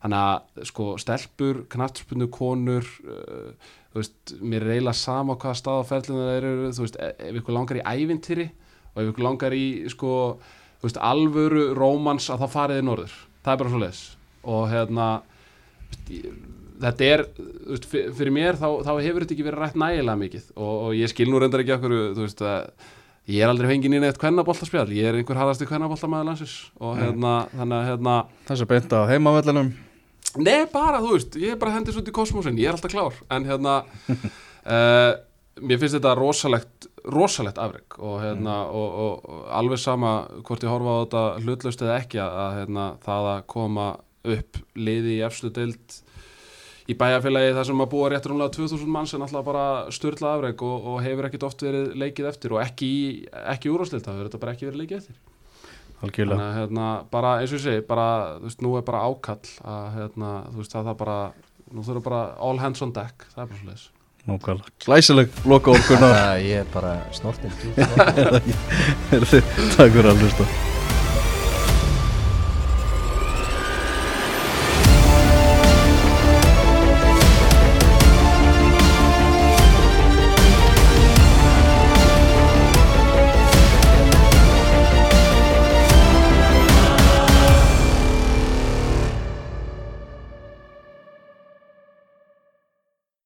þannig 0.00 0.20
að 0.24 0.68
sko 0.70 0.86
stelpur, 1.02 1.64
knattspunnu, 1.74 2.30
konur 2.32 2.86
uh, 3.04 3.50
þú 3.92 4.00
veist, 4.00 4.32
mér 4.40 4.64
er 4.64 4.72
eiginlega 4.76 4.96
sama 4.96 5.36
hvaða 5.36 5.58
stað 5.60 5.82
á 5.84 5.88
ferlinu 5.90 6.22
það 6.24 6.38
eru, 6.38 6.54
þú 6.72 6.86
veist, 6.86 6.96
e- 7.04 7.28
ef 7.28 7.40
ykkur 7.42 7.56
langar 7.58 7.80
í 7.80 7.84
ævintýri 7.84 8.46
og 8.94 9.02
ef 9.02 9.10
ykkur 9.12 9.26
langar 9.26 9.56
í 9.58 9.66
sko, 9.92 10.14
þú 10.80 10.88
veist, 10.88 11.02
alvöru 11.10 11.66
rómans 11.76 12.30
að 12.32 12.46
það 12.46 12.54
fariði 12.54 12.86
norður, 12.88 13.18
það 13.44 13.52
er 13.52 13.60
bara 13.64 13.74
svo 13.74 13.82
leis 13.84 14.00
og 14.40 14.64
hérna 14.72 15.10
þetta 16.80 17.08
er, 17.12 17.22
þú 17.36 17.74
veist, 17.74 17.86
fyr- 17.90 18.08
fyrir 18.16 18.34
mér 18.34 18.58
þá, 18.60 18.68
þá 18.86 18.92
hefur 19.04 19.24
þetta 19.24 19.36
ekki 19.36 19.46
verið 19.46 19.60
rætt 19.60 19.76
nægilega 19.80 20.20
mikið. 20.22 20.46
Og, 20.56 20.72
og 20.86 20.94
ég 20.96 21.12
skil 21.12 21.28
nú 21.28 21.40
reyndar 21.42 21.60
ekki 21.64 21.74
okkur, 21.76 21.94
þú 22.16 22.24
veist, 22.24 22.40
að 22.40 22.88
ég 23.30 23.44
er 23.44 23.52
aldrei 23.52 23.70
fengið 23.70 23.96
í 23.96 24.02
eitt 24.08 24.20
kvennaboltaspjall, 24.20 24.88
ég 24.96 25.08
er 25.08 25.18
einhver 25.20 25.38
harðasti 25.38 25.68
kvennaboltamæður 25.70 26.28
landsins. 26.30 26.56
Og 26.82 26.98
hérna, 26.98 27.34
þannig 27.54 27.78
að 27.78 27.88
hérna 27.90 28.66
beint 28.70 28.96
að 28.98 29.08
heimavellinum. 29.14 29.72
Nei, 30.40 30.66
bara, 30.70 31.00
þú 31.02 31.16
veist, 31.16 31.38
ég 31.42 31.54
er 31.54 31.58
bara 31.60 31.74
hendis 31.74 31.98
út 31.98 32.06
í 32.06 32.14
kosmosin, 32.14 32.58
ég 32.60 32.70
er 32.70 32.76
alltaf 32.76 32.92
klár. 32.92 33.16
En 33.34 33.46
hérna, 33.48 33.80
uh, 34.10 35.12
mér 35.66 35.80
finnst 35.80 35.98
þetta 35.98 36.14
rosalegt, 36.18 36.86
rosalegt 37.10 37.58
afreg 37.60 37.96
Og 38.04 38.18
hérna, 38.20 38.60
og, 38.76 38.98
og, 39.04 39.24
og 39.24 39.48
alveg 39.56 39.80
sama 39.80 40.12
hvort 40.44 40.64
ég 40.64 40.72
horfa 40.72 40.92
á 40.92 41.00
þetta 41.00 41.24
hlutlaust 41.44 41.84
eða 41.84 41.96
ekki 42.02 42.20
að 42.22 42.54
hérna, 42.58 42.86
það 43.04 43.28
að 43.32 43.42
koma 43.54 43.88
upp 44.36 44.60
liði 44.76 45.16
í 45.16 45.22
efstu 45.24 45.50
deild 45.56 46.00
í 46.90 46.94
bæjarfélagi 46.98 47.52
þar 47.56 47.66
sem 47.70 47.82
að 47.84 47.90
búa 47.92 48.06
réttur 48.12 48.32
umlega 48.34 48.54
2000 48.56 48.88
manns 48.90 49.12
er 49.14 49.20
náttúrulega 49.22 49.48
bara 49.50 49.66
störla 49.94 50.32
afreg 50.36 50.56
og, 50.66 50.76
og 50.92 50.96
hefur 51.04 51.28
ekkit 51.28 51.46
oft 51.46 51.64
verið 51.66 51.84
leikið 52.02 52.30
eftir 52.32 52.54
og 52.56 52.62
ekki, 52.64 52.88
í- 52.90 53.20
ekki 53.54 53.70
úrvarsleilt, 53.72 54.04
það 54.06 54.16
hefur 54.18 54.30
þetta 54.30 54.42
bara 54.46 54.54
ekki 54.56 54.68
verið 54.70 54.82
leikið 54.84 54.98
eftir. 55.02 55.16
Algjörlega. 56.00 56.36
Þannig 56.40 56.48
að 56.48 56.58
hérna, 56.62 56.86
bara 57.12 57.30
eins 57.42 57.52
og 57.52 57.58
ég 57.58 57.64
segi, 57.66 57.80
bara, 57.90 58.06
þú 58.40 58.46
veist, 58.48 58.62
nú 58.64 58.70
er 58.80 58.84
bara 58.88 59.02
ákall 59.04 59.48
að, 59.68 59.86
hérna, 59.98 60.30
þú 60.50 60.56
veist, 60.62 60.72
það 60.76 60.86
það 60.90 60.96
bara, 61.04 61.18
nú 61.76 61.80
þurfa 61.90 62.04
bara 62.08 62.20
all 62.48 62.58
hands 62.62 62.80
on 62.86 62.94
deck, 62.96 63.16
það 63.34 63.42
er 63.44 63.50
bara 63.50 63.60
svo 63.60 63.68
leiðis. 63.70 63.86
Nákvæmlega. 64.30 64.72
Glæsileg 64.84 65.28
loka 65.48 65.72
Það 65.88 66.42
ég 66.44 66.58
er 66.64 66.68
bara 66.74 66.92
snortinn. 67.16 67.54
Takk 69.76 69.94
fyrir 69.94 70.10
að 70.12 70.20
hlusta 70.24 70.48